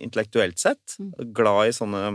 intellektuelt 0.07 0.59
sett. 0.61 0.95
Glad 1.35 1.67
i 1.73 1.75
sånne 1.75 2.05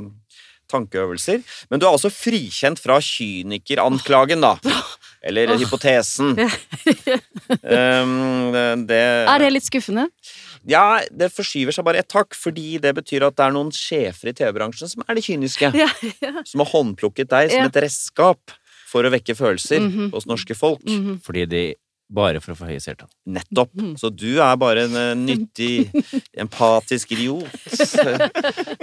tankeøvelser. 0.72 1.42
Men 1.68 1.82
du 1.82 1.84
er 1.84 1.92
også 1.92 2.08
frikjent 2.12 2.80
fra 2.80 2.96
kynikeranklagen, 3.04 4.40
da. 4.40 4.54
Eller 5.26 5.52
hypotesen. 5.60 6.34
Um, 7.62 8.52
det, 8.88 8.96
Er 9.28 9.42
det 9.42 9.50
litt 9.52 9.66
skuffende? 9.66 10.06
Ja, 10.68 11.02
det 11.12 11.28
forskyver 11.34 11.74
seg 11.74 11.84
bare 11.84 12.00
ett 12.00 12.14
hakk, 12.16 12.32
fordi 12.38 12.78
det 12.80 12.94
betyr 12.96 13.26
at 13.26 13.36
det 13.36 13.44
er 13.44 13.54
noen 13.54 13.72
sjefer 13.76 14.30
i 14.30 14.34
TV-bransjen 14.38 14.88
som 14.88 15.04
er 15.04 15.18
de 15.18 15.24
kyniske. 15.26 15.68
Ja, 15.82 15.88
ja. 16.22 16.32
Som 16.48 16.62
har 16.64 16.70
håndplukket 16.72 17.28
deg 17.32 17.52
som 17.52 17.64
Ja. 17.64 17.68
et 17.68 17.78
redskap 17.84 18.54
for 18.92 19.08
å 19.08 19.12
vekke 19.14 19.34
følelser 19.38 19.80
Mhm. 19.86 20.10
hos 20.12 20.28
norske 20.28 20.56
folk. 20.58 20.84
Mhm. 20.88 21.22
Fordi 21.24 21.46
de 21.48 21.64
Bare 22.12 22.42
for 22.44 22.52
å 22.52 22.56
få 22.58 22.66
høye 22.68 22.76
seertall. 22.82 23.08
Nettopp. 23.24 23.70
Så 23.96 24.10
du 24.14 24.36
er 24.44 24.56
bare 24.60 24.82
en 24.84 24.96
eh, 25.00 25.14
nyttig, 25.16 25.88
empatisk 26.42 27.14
idiot 27.16 27.46
eh, 27.48 28.26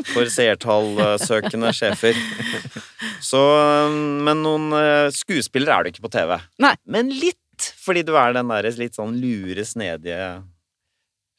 for 0.10 0.26
seertallsøkende 0.34 1.70
sjefer. 1.78 2.18
Så 3.22 3.38
eh, 3.38 3.98
Men 4.26 4.42
noen 4.42 4.74
skuespiller 5.14 5.76
er 5.76 5.84
du 5.86 5.92
ikke 5.92 6.08
på 6.08 6.12
TV. 6.16 6.40
Nei. 6.66 6.74
Men 6.90 7.12
litt, 7.14 7.70
fordi 7.78 8.02
du 8.08 8.16
er 8.18 8.34
den 8.34 8.50
derre 8.50 8.72
litt 8.82 8.98
sånn 8.98 9.14
lure, 9.22 9.62
snedige 9.68 10.32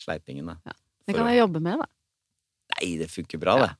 sleipingen. 0.04 0.46
Ja. 0.62 0.76
Det 1.08 1.16
kan 1.18 1.26
jeg 1.26 1.40
jobbe 1.42 1.58
med, 1.64 1.80
da. 1.82 1.90
Nei, 2.76 2.92
det 3.02 3.10
funker 3.10 3.40
bra, 3.42 3.56
det. 3.64 3.72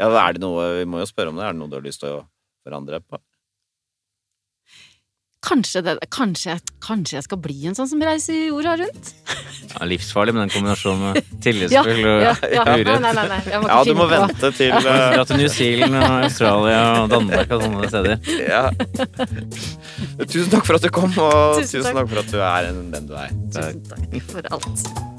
Ja, 0.00 0.08
er 0.24 0.38
det 0.38 0.40
noe, 0.40 0.78
Vi 0.80 0.88
må 0.88 1.02
jo 1.04 1.10
spørre 1.10 1.28
om 1.28 1.36
det. 1.36 1.44
Er 1.44 1.52
det 1.52 1.60
noe 1.60 1.68
du 1.68 1.76
har 1.76 1.84
lyst 1.84 2.00
til 2.00 2.16
å 2.16 2.24
forandre 2.64 3.02
på? 3.04 3.20
Kanskje, 5.42 5.80
det, 5.82 5.92
kanskje, 6.14 6.54
kanskje 6.86 7.16
jeg 7.18 7.24
skal 7.26 7.38
bli 7.42 7.56
en 7.66 7.74
sånn 7.74 7.88
som 7.90 8.02
reiser 8.06 8.36
jorda 8.52 8.76
rundt? 8.78 9.08
Ja, 9.72 9.86
livsfarlig 9.90 10.34
med 10.36 10.44
den 10.44 10.52
kombinasjonen 10.54 11.16
med 11.16 11.30
tillitsfull 11.44 11.98
og 12.06 12.22
ja, 12.22 12.34
ja. 12.56 12.64
Nei, 12.68 12.84
nei, 12.86 12.98
nei, 13.02 13.24
nei. 13.32 13.40
Jeg 13.50 13.62
må 13.64 13.70
Ja, 13.72 13.78
du 13.88 13.92
må 13.98 14.06
på. 14.06 14.12
vente 14.14 14.52
til 14.54 14.70
eh, 14.70 14.86
Dra 14.86 15.24
til 15.26 15.40
New 15.42 15.50
Zealand 15.50 15.98
og 15.98 16.14
Australia 16.28 16.82
og 17.02 17.10
Danmark 17.16 17.56
og 17.58 17.64
sånne 17.66 17.90
steder. 17.90 18.16
ja. 18.46 18.62
Tusen 20.22 20.50
takk 20.54 20.68
for 20.68 20.78
at 20.78 20.86
du 20.86 20.92
kom, 20.94 21.10
og 21.18 21.58
Tusen 21.58 21.80
tusen 21.82 21.88
takk. 21.90 21.98
takk 22.04 22.12
for 22.14 22.22
at 22.22 22.30
du 22.30 22.38
er 22.38 22.70
en- 22.70 22.84
den 22.94 23.10
du 23.10 23.16
er. 23.18 23.34
Tusen 23.50 23.82
takk 23.90 24.30
for 24.30 24.52
alt. 24.54 25.11